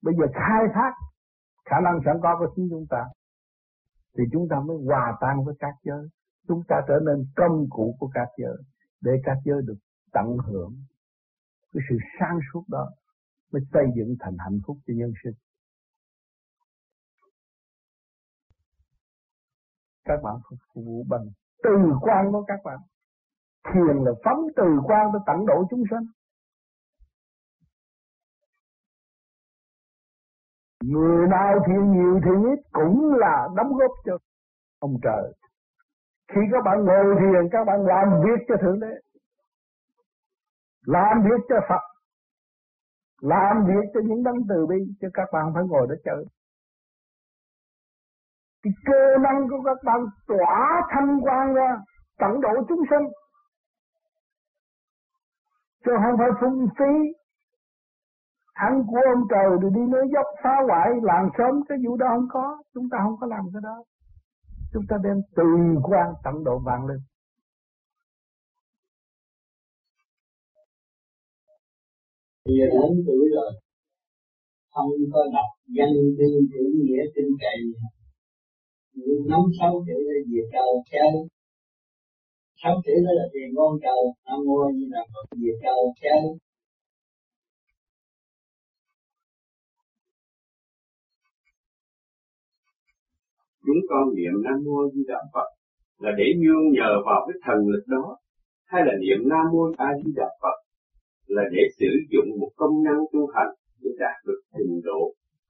[0.03, 0.93] Bây giờ khai thác,
[1.65, 3.05] khả năng sẵn có của chính chúng ta,
[4.19, 6.09] thì chúng ta mới hòa tan với các giới.
[6.49, 8.57] Chúng ta trở nên công cụ của các giới,
[9.01, 9.79] để các giới được
[10.13, 10.75] tận hưởng
[11.73, 12.89] cái sự sáng suốt đó,
[13.53, 15.35] mới xây dựng thành hạnh phúc cho nhân sinh.
[20.05, 21.27] Các bạn phục vụ bằng
[21.63, 21.71] từ
[22.01, 22.79] quan của các bạn.
[23.65, 26.05] Thiền là phóng từ quan tới tận độ chúng sanh.
[30.85, 34.19] Người nào thiền nhiều thiền ít, cũng là đóng góp cho
[34.79, 35.33] ông trời.
[36.33, 38.95] Khi các bạn ngồi thiền, các bạn làm việc cho thượng đế.
[40.87, 41.83] Làm việc cho phật.
[43.21, 46.25] Làm việc cho những đấng từ bi, chứ các bạn phải ngồi đó chơi
[48.63, 51.77] cái cơ năng của các bạn tỏa thanh quang ra,
[52.19, 53.07] tận độ chúng sinh
[55.85, 56.93] chứ không phải phung phí.
[58.53, 62.07] Ăn của ông trời rồi đi nơi dốc phá hoại, làng sớm cái vụ đó
[62.09, 62.63] không có.
[62.75, 63.85] Chúng ta không có làm cái đó.
[64.73, 65.45] Chúng ta đem từ
[65.83, 66.99] quan tận độ vạn lên
[72.45, 73.51] bây giờ lớn tuổi rồi
[74.71, 77.59] không có đọc danh tư chữ nghĩa tin cậy
[79.31, 80.39] nắm sáu chữ là gì?
[80.53, 81.11] Trời chơi
[82.63, 85.37] sáu chữ đó là tiền ngon trời nam mô như là phật.
[85.41, 85.51] Gì?
[85.63, 86.23] Trời chơi
[93.69, 95.49] chúng con niệm nam mô di đà phật
[95.99, 98.17] là để nương nhờ vào cái thần lực đó,
[98.65, 100.57] hay là niệm nam mô a di đà phật
[101.27, 103.53] là để sử dụng một công năng tu hành
[103.83, 105.01] để đạt được trình độ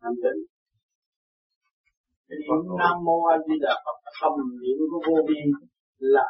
[0.01, 0.58] thanh tịnh?
[2.31, 4.33] Niệm nam mô a di đà phật thầm
[4.63, 5.41] niệm của vô vi
[5.99, 6.27] là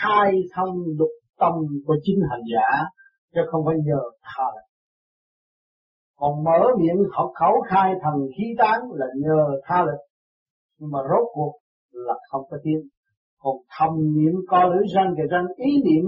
[0.00, 1.52] khai thông lục tâm
[1.86, 2.68] của chính hành giả
[3.34, 4.00] chứ không phải nhờ
[4.56, 4.68] lực
[6.20, 10.00] còn mở miệng khẩu khẩu khai thần khí tán là nhờ tha lực
[10.78, 11.52] nhưng mà rốt cuộc
[11.92, 12.82] là không có tiếng.
[13.38, 16.04] Còn thầm niệm co lưỡi răng kề răng ý niệm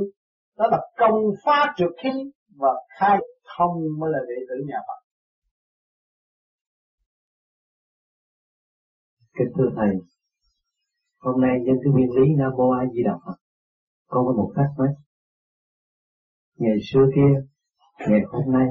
[0.58, 2.10] đó là công phá trượt khí
[2.58, 2.68] và
[2.98, 3.18] khai
[3.56, 4.99] thông mới là đệ tử nhà Phật
[9.40, 9.92] kính thưa thầy.
[11.20, 13.36] Hôm nay nhân cái nguyên lý nam mô a di đà phật.
[14.06, 14.92] Con có một thắc mắc.
[16.58, 17.32] Ngày xưa kia,
[18.08, 18.68] ngày hôm nay,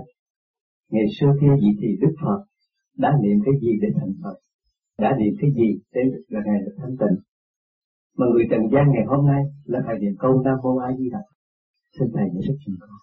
[0.89, 2.39] ngày xưa kia vị thì đức phật
[2.97, 4.35] đã niệm cái gì để thành phật?
[4.97, 7.17] Đã niệm cái gì để là ngày được thanh tịnh?
[8.17, 11.09] Mà người trần gian ngày hôm nay là phải niệm câu nam mô a di
[11.09, 11.23] đà
[11.99, 12.99] xin thầy giải thích cho con.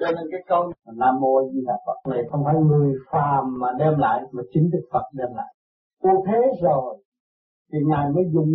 [0.00, 3.44] Cho nên cái câu nam mô a di đà phật này không phải người phàm
[3.60, 5.53] mà đem lại, mà chính đức phật đem lại
[6.04, 7.02] cô thế rồi
[7.72, 8.50] thì ngài mới dùng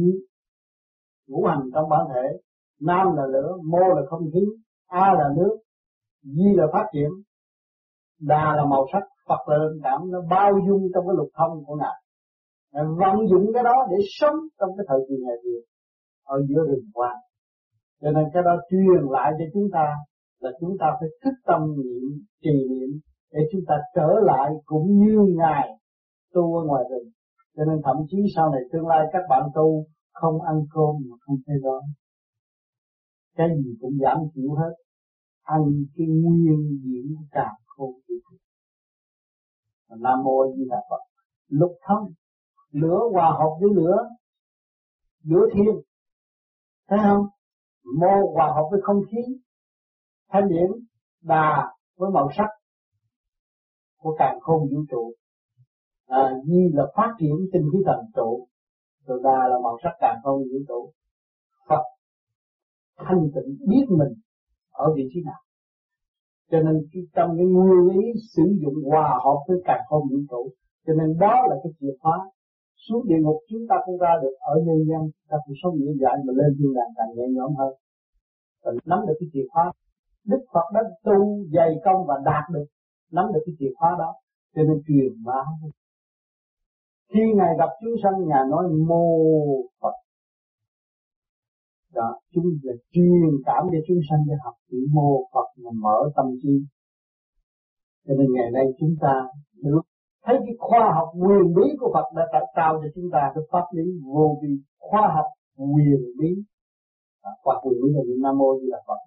[1.27, 2.25] ngũ hành trong bản thể.
[2.81, 4.43] Nam là lửa, mô là không khí,
[4.87, 5.57] a là nước,
[6.23, 7.09] di là phát triển,
[8.19, 9.03] đà là màu sắc.
[9.29, 11.97] Phật là linh cảm, nó bao dung trong cái lục thông của ngài.
[12.73, 15.63] Ngài vận dụng cái đó để sống trong cái thời kỳ ngày Việt
[16.23, 17.15] ở giữa rừng hoa.
[18.01, 19.85] Cho nên cái đó truyền lại cho chúng ta
[20.39, 22.03] là chúng ta phải thức tâm niệm,
[22.43, 22.89] trì niệm
[23.31, 25.69] để chúng ta trở lại cũng như ngài
[26.33, 27.09] tu ở ngoài rừng
[27.55, 31.15] cho nên thậm chí sau này tương lai các bạn tu không ăn cơm mà
[31.19, 31.81] không thấy đói.
[33.35, 34.73] Cái gì cũng giảm chịu hết.
[35.43, 35.61] Ăn
[35.95, 38.15] cái nguyên diễn càng khôn vũ
[39.97, 41.03] nam mô di đà phật.
[41.47, 42.13] Lục thông
[42.71, 43.97] lửa hòa hợp với lửa.
[45.23, 45.75] Lửa thiên
[46.87, 47.25] thấy không?
[47.99, 49.39] Mô hòa hợp với không khí.
[50.29, 50.71] Thanh điển.
[51.21, 52.49] Đà với màu sắc
[53.97, 55.13] của càng khôn vũ trụ
[56.09, 58.47] à, di là phát triển tinh khí thần trụ
[59.05, 60.91] rồi đà là màu sắc càng khôn vũ trụ.
[61.69, 61.83] Phật
[62.97, 64.13] thanh tịnh biết mình
[64.71, 65.41] ở vị trí nào.
[66.51, 66.75] Cho nên
[67.15, 68.01] trong cái nguyên lý
[68.35, 70.49] sử dụng hòa hợp với càng không vũ trụ
[70.89, 72.17] cho nên đó là cái chìa khóa
[72.85, 75.09] xuống địa ngục chúng ta cũng ra được ở nhân gian.
[75.29, 77.73] Ta cũng sống dễ dàng mà lên thiên đàng càng nhẹ nhõm hơn.
[78.63, 79.71] Và nắm được cái chìa khóa
[80.25, 82.65] Đức Phật đã tu dày công và đạt được
[83.11, 84.13] nắm được cái chìa khóa đó.
[84.55, 85.41] Cho nên truyền bá
[87.13, 89.05] khi ngài gặp chúng sanh ngài nói mô
[89.81, 89.95] Phật.
[91.93, 95.97] Đó chúng là truyền cảm cho chúng sanh để học chữ mô Phật mà mở
[96.15, 96.55] tâm trí.
[98.07, 99.13] Cho nên ngày nay chúng ta
[99.53, 99.81] được
[100.25, 103.43] thấy cái khoa học quyền bí của Phật đã tạo tạo cho chúng ta cái
[103.51, 103.83] pháp lý
[104.13, 104.49] vô vi
[104.79, 105.25] khoa học
[105.57, 106.29] quyền bí.
[107.21, 108.99] À, khoa học quyền bí là Nam Mô Di Đà Phật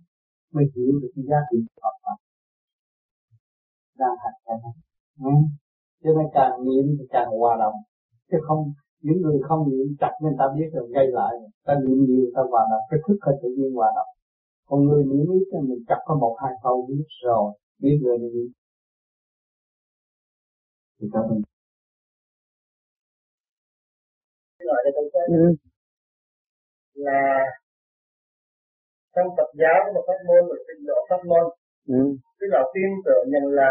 [0.55, 2.19] mới hiểu được cái giá trị của Phật Phật
[3.99, 4.75] đang hành cái này.
[5.29, 5.35] Ừ.
[6.03, 7.79] cho nên càng niệm thì càng hòa đồng
[8.33, 11.33] chứ không những người không niệm chặt nên ta biết rồi gây lại.
[11.67, 14.13] Ta niệm nhiều ta hòa đồng cái thức hơi tự nhiên hòa đồng
[14.73, 18.19] còn người niệm ít thì mình chặt có một hai câu biết rồi biết rồi
[18.21, 18.45] thì gì
[21.01, 21.07] thì
[24.85, 25.55] đây tôi ừ.
[26.95, 27.45] là
[29.15, 31.45] trong Phật giáo có một pháp môn một trình độ pháp môn.
[31.89, 32.17] Ừ.
[32.41, 33.71] tức là tin tưởng nhận là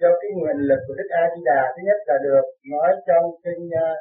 [0.00, 3.24] do cái nguyện lực của Đức A Di Đà thứ nhất là được nói trong
[3.44, 3.98] kinh uh,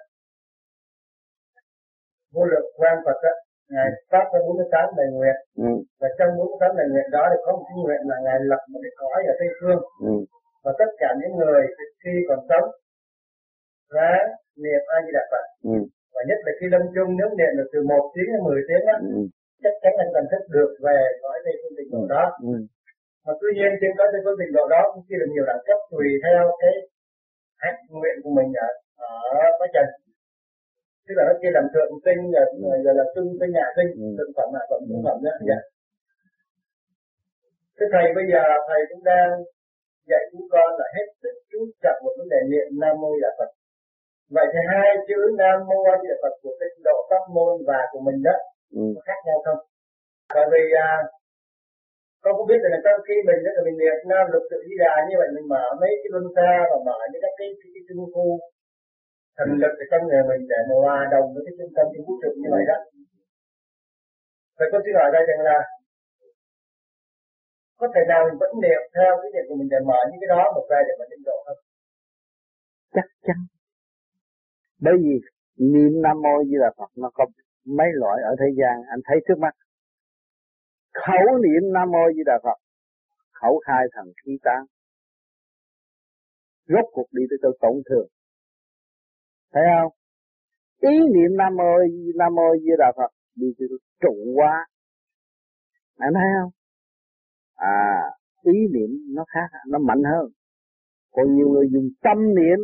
[2.33, 3.33] vô lượng quan Phật đó,
[3.73, 5.71] ngài phát ra 48 lời nguyện ừ.
[6.01, 8.79] và trong 48 lời nguyện đó thì có một cái nguyện là ngài lập một
[8.83, 10.15] cái cõi ở tây phương ừ.
[10.63, 11.61] và tất cả những người
[12.01, 12.67] khi còn sống
[13.95, 14.11] và
[14.63, 15.77] niệm A Di Đà Phật ừ.
[16.13, 18.83] và nhất là khi lâm chung nếu niệm được từ một tiếng đến 10 tiếng
[18.89, 19.21] đó, ừ.
[19.63, 22.07] chắc chắn anh cần thức được về cõi tây phương tịnh độ ừ.
[22.15, 22.55] đó ừ.
[23.25, 25.63] Mà tuy nhiên trên cõi tây phương tịnh độ đó cũng chia được nhiều đẳng
[25.67, 26.73] cấp tùy theo cái
[27.63, 28.69] hạnh nguyện của mình ở
[29.41, 29.87] ở quá trần
[31.05, 32.47] tức là nó kia làm thượng tinh rồi,
[32.85, 35.59] rồi là trung tinh nhà tinh thượng phẩm hạ phẩm trung phẩm đó dạ.
[37.77, 39.29] Thế thầy bây giờ thầy cũng đang
[40.09, 43.31] dạy chúng con là hết sức chú trọng một vấn đề niệm nam mô đà
[43.37, 43.49] phật.
[44.35, 47.53] Vậy thì hai chữ nam mô a di đà phật của cái độ pháp môn
[47.69, 48.35] và của mình đó
[48.79, 48.85] ừ.
[48.95, 49.59] có khác nhau không?
[50.35, 50.89] Bởi vì à,
[52.25, 54.75] con cũng biết là trong khi mình đó là mình Việt nam lực tự di
[54.83, 57.69] đà như vậy mình mở mấy cái luân xa và mở những cái cái cái,
[57.73, 58.27] cái trung khu
[59.37, 62.13] thần lực ở trong người mình để mà hòa đồng với cái trung tâm vũ
[62.21, 62.79] trụ như vậy đó
[64.57, 65.57] Vậy con xin hỏi đây rằng là
[67.79, 70.29] có thể nào mình vẫn niệm theo cái niệm của mình để mở những cái
[70.35, 71.59] đó một ra để mà định độ không?
[72.95, 73.39] Chắc chắn.
[74.85, 75.13] Bởi vì
[75.71, 77.25] niệm Nam Mô Di Đà Phật nó có
[77.77, 79.53] mấy loại ở thế gian anh thấy trước mắt.
[81.03, 82.57] Khẩu niệm Nam Mô Di Đà Phật,
[83.31, 84.65] khẩu khai thần khí tán.
[86.67, 88.07] Rốt cuộc đi tới chỗ tổn thương.
[89.53, 89.93] Thấy không?
[90.91, 91.71] Ý niệm nam mô
[92.15, 93.65] nam mô di đà phật đi từ
[93.99, 94.67] trụ quá.
[95.97, 96.51] Anh thấy không?
[97.55, 98.01] À
[98.41, 100.31] ý niệm nó khác nó mạnh hơn.
[101.11, 102.59] Còn nhiều người dùng tâm niệm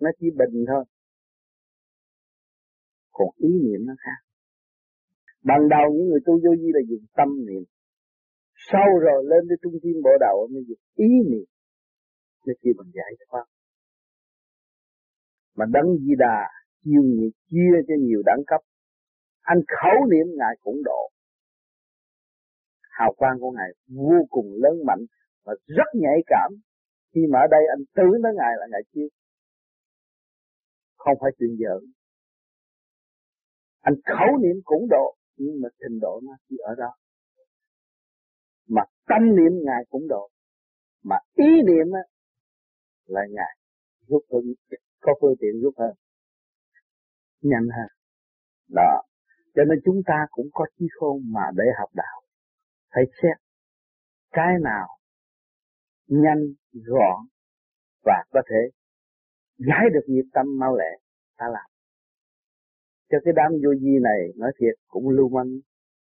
[0.00, 0.84] nó chỉ bình thôi.
[3.12, 4.31] Còn ý niệm nó khác
[5.44, 7.64] ban đầu những người tu vô vi là dùng tâm niệm.
[8.72, 11.46] Sau rồi lên tới trung tâm bộ đầu mới dùng ý niệm.
[12.46, 13.44] Nó chỉ bằng giải thoát
[15.54, 16.48] mà đấng di đà
[16.84, 18.60] chiêu nhiệt chia cho nhiều đẳng cấp.
[19.40, 21.10] Anh khẩu niệm ngài cũng độ.
[22.90, 25.04] Hào quang của ngài vô cùng lớn mạnh
[25.44, 26.50] và rất nhạy cảm.
[27.14, 29.08] Khi mà ở đây anh tưởng tới ngài là ngài chiêu.
[30.96, 31.92] không phải chuyện giỡn.
[33.80, 35.14] Anh khẩu niệm cũng độ
[35.44, 36.90] nhưng mà trình độ nó chỉ ở đó.
[38.68, 40.28] Mà tâm niệm ngài cũng độ.
[41.04, 42.02] Mà ý niệm á,
[43.06, 43.56] là ngài
[44.08, 44.42] giúp hơn,
[45.00, 45.94] có phương tiện giúp hơn.
[47.40, 47.88] Nhanh hơn.
[48.68, 49.02] Đó.
[49.54, 52.22] Cho nên chúng ta cũng có trí khôn mà để học đạo.
[52.94, 53.36] Phải xét
[54.32, 54.88] cái nào
[56.06, 56.42] nhanh,
[56.72, 57.26] gọn
[58.04, 58.70] và có thể
[59.58, 60.98] giải được nghiệp tâm mau lẹ
[61.36, 61.71] ta làm
[63.12, 65.52] cho cái đám vô di này nói thiệt, cũng lưu manh,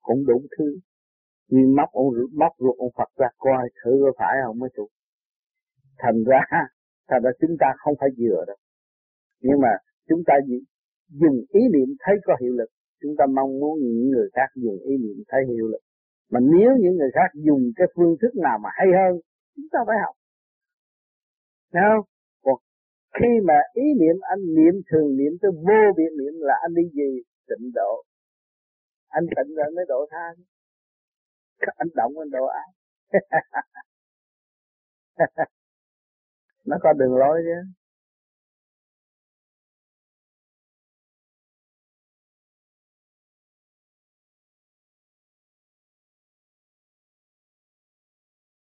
[0.02, 0.68] cũng đủ thứ.
[1.50, 4.90] Nhưng móc ông móc ruột ông Phật ra, coi thử có phải không mới chụp
[5.98, 6.40] thành ra
[7.10, 8.58] thành ra chúng ta không phải vừa đâu.
[9.42, 9.70] Nhưng mà
[10.10, 10.34] chúng ta
[11.10, 12.70] dùng ý niệm thấy có hiệu lực,
[13.02, 15.84] chúng ta mong muốn những người khác dùng ý niệm thấy hiệu lực.
[16.32, 19.20] Mà nếu những người khác dùng cái phương thức nào mà hay hơn,
[19.56, 20.16] chúng ta phải học.
[21.74, 22.06] Thấy không?
[23.20, 26.84] Khi mà ý niệm anh niệm thường niệm tới vô biệt niệm là anh đi
[26.94, 27.22] gì?
[27.48, 28.04] Tịnh độ.
[29.08, 30.28] Anh tịnh rồi mới độ tha.
[31.76, 32.68] Anh động anh độ ai?
[36.66, 37.85] nó có đường lối chứ